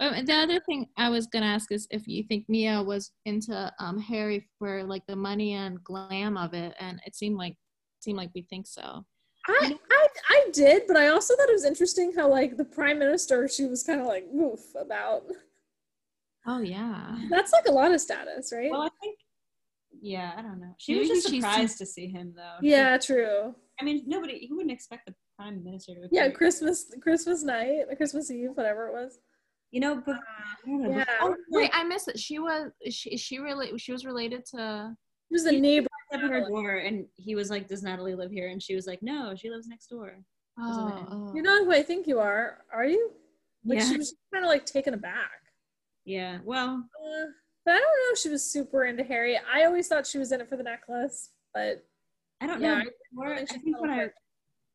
[0.00, 3.72] Um, the other thing I was gonna ask is if you think Mia was into
[3.78, 7.54] um, Harry for like the money and glam of it, and it seemed like
[8.00, 9.04] seemed like we think so.
[9.46, 12.98] I, I I did, but I also thought it was interesting how like the prime
[12.98, 15.22] minister she was kind of like woof about.
[16.46, 17.16] Oh yeah.
[17.30, 18.70] That's like a lot of status, right?
[18.70, 19.18] well, I think.
[20.00, 20.74] Yeah, I don't know.
[20.78, 22.56] She Maybe was just she's- surprised to see him, though.
[22.62, 23.54] yeah, true.
[23.80, 24.46] I mean, nobody.
[24.48, 26.08] Who wouldn't expect the prime minister to?
[26.10, 26.28] Yeah.
[26.30, 29.18] Christmas Christmas night, Christmas Eve, whatever it was.
[29.70, 30.90] You know, but I don't know.
[30.90, 31.04] Yeah.
[31.04, 32.18] before, Wait, I missed it.
[32.18, 34.96] She was she she really she was related to.
[35.30, 35.88] It was the neighbor.
[36.12, 39.02] at her door, and he was like, "Does Natalie live here?" And she was like,
[39.02, 40.18] "No, she lives next door."
[40.58, 41.32] Oh, oh.
[41.34, 43.12] You're not who I think you are, are you?
[43.64, 43.88] Like Yeah.
[43.88, 45.30] she was kind of like taken aback.
[46.04, 46.38] Yeah.
[46.44, 47.26] Well, Uh,
[47.64, 49.38] but I don't know if she was super into Harry.
[49.38, 51.84] I always thought she was in it for the necklace, but
[52.40, 52.82] I don't Yeah, know.
[53.24, 54.08] I I think she think when I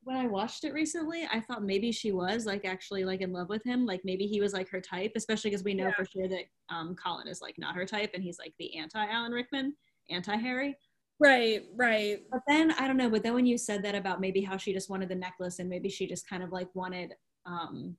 [0.03, 3.49] when I watched it recently, I thought maybe she was like actually like in love
[3.49, 3.85] with him.
[3.85, 5.93] Like maybe he was like her type, especially because we know Yeah.
[5.97, 9.05] for sure that um, Colin is like not her type, and he's like the anti
[9.05, 9.75] Alan Rickman,
[10.09, 10.77] anti Harry.
[11.19, 12.19] right, right.
[12.31, 13.09] But then I don't know.
[13.09, 15.67] But then when you said that about maybe how she just wanted the necklace, and
[15.69, 17.13] maybe she just kind of like wanted,
[17.45, 17.97] um,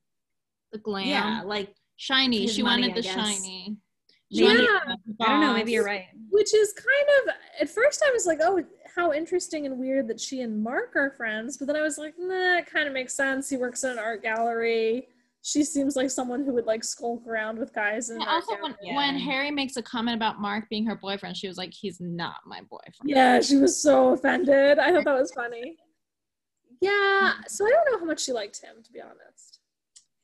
[0.71, 1.07] the glam.
[1.09, 2.41] yeah, like shiny.
[2.43, 3.13] his She money, wanted the guess.
[3.13, 3.77] shiny.
[4.31, 4.95] maybe wanted Yeah.
[5.05, 5.53] the I don't know.
[5.53, 6.05] Maybe you're right.
[6.29, 8.63] Which is kind of at first I was like, oh,
[8.95, 11.57] how interesting and weird that she and Mark are friends.
[11.57, 13.49] But then I was like, nah, it kind of makes sense.
[13.49, 15.07] He works in an art gallery.
[15.41, 18.75] She seems like someone who would like skulk around with guys And art also, when,
[18.83, 18.95] gallery.
[18.95, 22.35] when Harry makes a comment about Mark being her boyfriend, she was like, "He's not
[22.45, 24.79] my boyfriend." Yeah, she was so offended.
[24.79, 25.77] I thought that was funny.
[26.81, 29.48] Yeah, so I don't know how much she liked him, to be honest.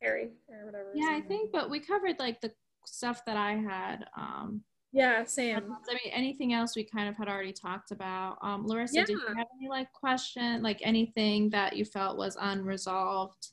[0.01, 0.91] Harry or whatever.
[0.93, 2.51] Yeah, I think, but we covered like the
[2.85, 4.05] stuff that I had.
[4.17, 5.57] Um, Yeah, same.
[5.57, 8.37] I mean, anything else we kind of had already talked about.
[8.41, 13.47] Um, Larissa, did you have any like question, like anything that you felt was unresolved,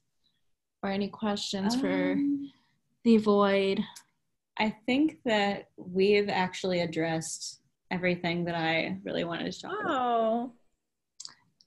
[0.83, 2.51] or any questions for Um,
[3.05, 3.81] the void?
[4.59, 9.91] I think that we've actually addressed everything that I really wanted to talk about.
[9.91, 10.53] Oh,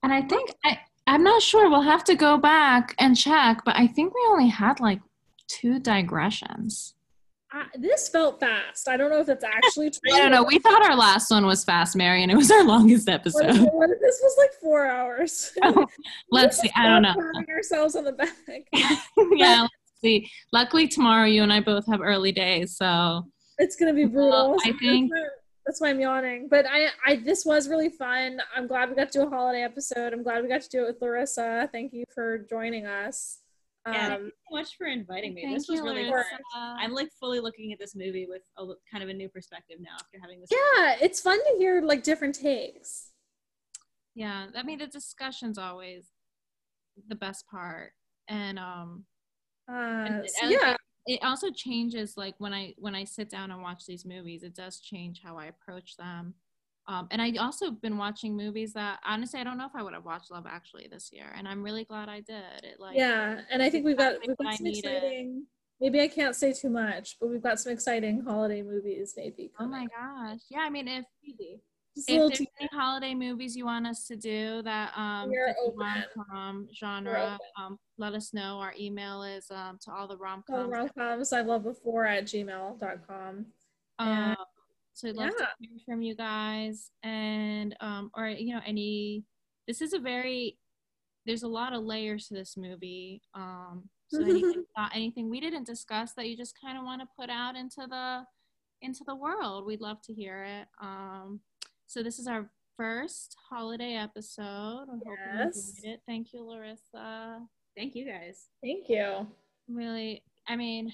[0.04, 1.69] And I think I I'm not sure.
[1.69, 5.01] We'll have to go back and check, but I think we only had like
[5.48, 6.95] two digressions.
[7.77, 8.88] This felt fast.
[8.90, 10.14] I don't know if it's actually true.
[10.14, 10.43] I don't know.
[10.43, 13.45] We thought our last one was fast, Mary, and it was our longest What episode.
[13.72, 15.51] what if this was like four hours?
[15.64, 15.85] Oh,
[16.32, 16.69] let's see.
[16.75, 17.16] I don't know.
[17.50, 18.35] Ourselves on the back.
[18.74, 20.30] yeah, let's see.
[20.51, 23.25] Luckily, tomorrow you and I both have early days, so
[23.58, 24.51] It's gonna be brutal.
[24.51, 25.11] Well, I think-
[25.66, 26.48] that's why, I'm yawning.
[26.50, 28.40] But I, I, this was really fun.
[28.56, 30.14] I'm glad we got to do a holiday episode.
[30.14, 31.69] I'm glad we got to do it with Larissa.
[31.72, 33.40] Thank you for joining us.
[33.88, 35.45] Yeah, thank Um, you so much for inviting me.
[35.53, 36.24] this was really fun.
[36.56, 39.77] I'm like fully looking at this movie with a l- kind of a new perspective
[39.80, 40.50] now after having this.
[40.52, 43.10] yeah, it's fun to hear like different takes.
[44.16, 46.08] Yeah, I mean the discussion's always
[47.10, 47.92] the best part,
[48.27, 49.06] and um,
[49.69, 53.30] Uh, and so I like yeah, it, also changes like when I when I sit
[53.30, 56.34] down and watch these movies, it does change how I approach them.
[56.88, 59.93] Um, and I also been watching movies that honestly I don't know if I would
[59.93, 62.64] have watched Love Actually this year, and I'm really glad I did.
[62.64, 65.45] It like yeah, and I think we've got we've got some exciting.
[65.82, 69.14] Maybe I can't say too much, but we've got some exciting holiday movies.
[69.17, 69.51] Maybe.
[69.59, 70.59] Oh my gosh, yeah.
[70.59, 71.06] I mean, if
[71.96, 72.46] Just if there's too.
[72.60, 76.04] any holiday movies you want us to do that um We are fit the open.
[76.18, 78.58] rom-com genre, um, let us know.
[78.60, 80.72] Our email is um to all the rom Oh, coms.
[80.72, 83.46] rom-coms I love before at gmail.com.
[84.00, 84.36] Um,
[84.94, 85.46] so I'd love Yeah.
[85.46, 89.24] to hear from you guys and um or you know any
[89.68, 90.58] this is a very
[91.26, 93.22] there's a lot of layers to this movie.
[93.34, 97.30] Um so anything anything we didn't discuss that you just kind of want to put
[97.30, 98.26] out into the
[98.82, 100.68] into the world, we'd love to hear it.
[100.82, 101.40] Um
[101.88, 104.86] so this is our first holiday episode.
[104.92, 105.56] I hope you Yes.
[105.80, 106.02] enjoyed it.
[106.08, 107.40] Thank you, Larissa.
[107.78, 108.48] Thank you guys.
[108.64, 109.28] Thank you.
[109.68, 110.94] really i mean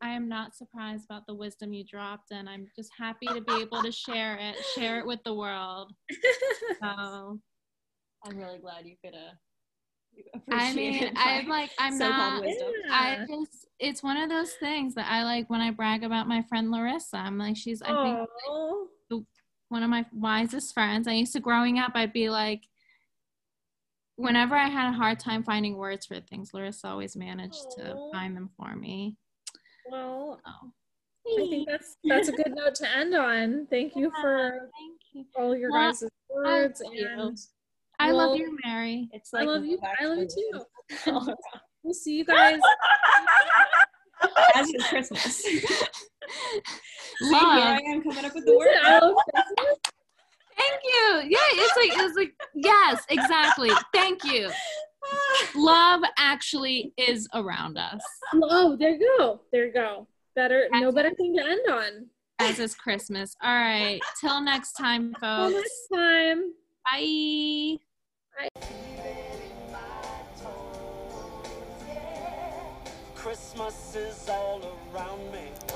[0.00, 3.60] i am not surprised about the wisdom you dropped and i'm just happy to be
[3.60, 5.92] able to share it share it with the world
[6.82, 7.38] so
[8.26, 9.34] I'm really glad you could uh.
[10.50, 12.72] i mean appreciate i'm like i'm so-called not wisdom.
[12.90, 16.42] i just it's one of those things that i like when i brag about my
[16.42, 18.88] friend larissa i'm like she's i think Oh,
[19.74, 21.08] one of my wisest friends.
[21.08, 22.62] I used to growing up, I'd be like,
[24.14, 28.36] whenever I had a hard time finding words for things, Larissa always managed to find
[28.36, 29.16] them for me.
[29.90, 30.40] well,
[31.26, 33.66] So, I think that's that's a good note to end on.
[33.68, 35.24] Thank you for thank you.
[35.36, 37.08] all your Well, guys' words thank you.
[37.08, 37.36] and
[37.98, 39.08] I Well, love you, Mary.
[39.12, 39.80] It's I like love you.
[40.00, 41.34] I love you too.
[41.82, 42.60] We'll see you guys.
[44.54, 45.34] As is Christmas.
[45.42, 45.72] See, here
[47.20, 47.42] Love.
[47.42, 48.68] I am coming up with the word.
[48.82, 49.78] I love Christmas.
[50.56, 51.22] Thank you.
[51.30, 53.70] Yeah, it's like it's like yes, exactly.
[53.92, 54.50] Thank you.
[55.54, 58.02] Love actually is around us,
[58.34, 59.40] Oh, there you go.
[59.52, 60.06] There you go.
[60.34, 62.06] Better, no better thing to end on.
[62.38, 63.36] as is Christmas.
[63.42, 64.00] All right.
[64.20, 65.22] Till next time, folks.
[65.22, 65.54] Till folks.
[65.54, 66.52] next time.
[66.90, 67.78] Bye.
[68.38, 68.63] Bye.
[73.54, 74.60] Christmas is all
[74.92, 75.53] around me.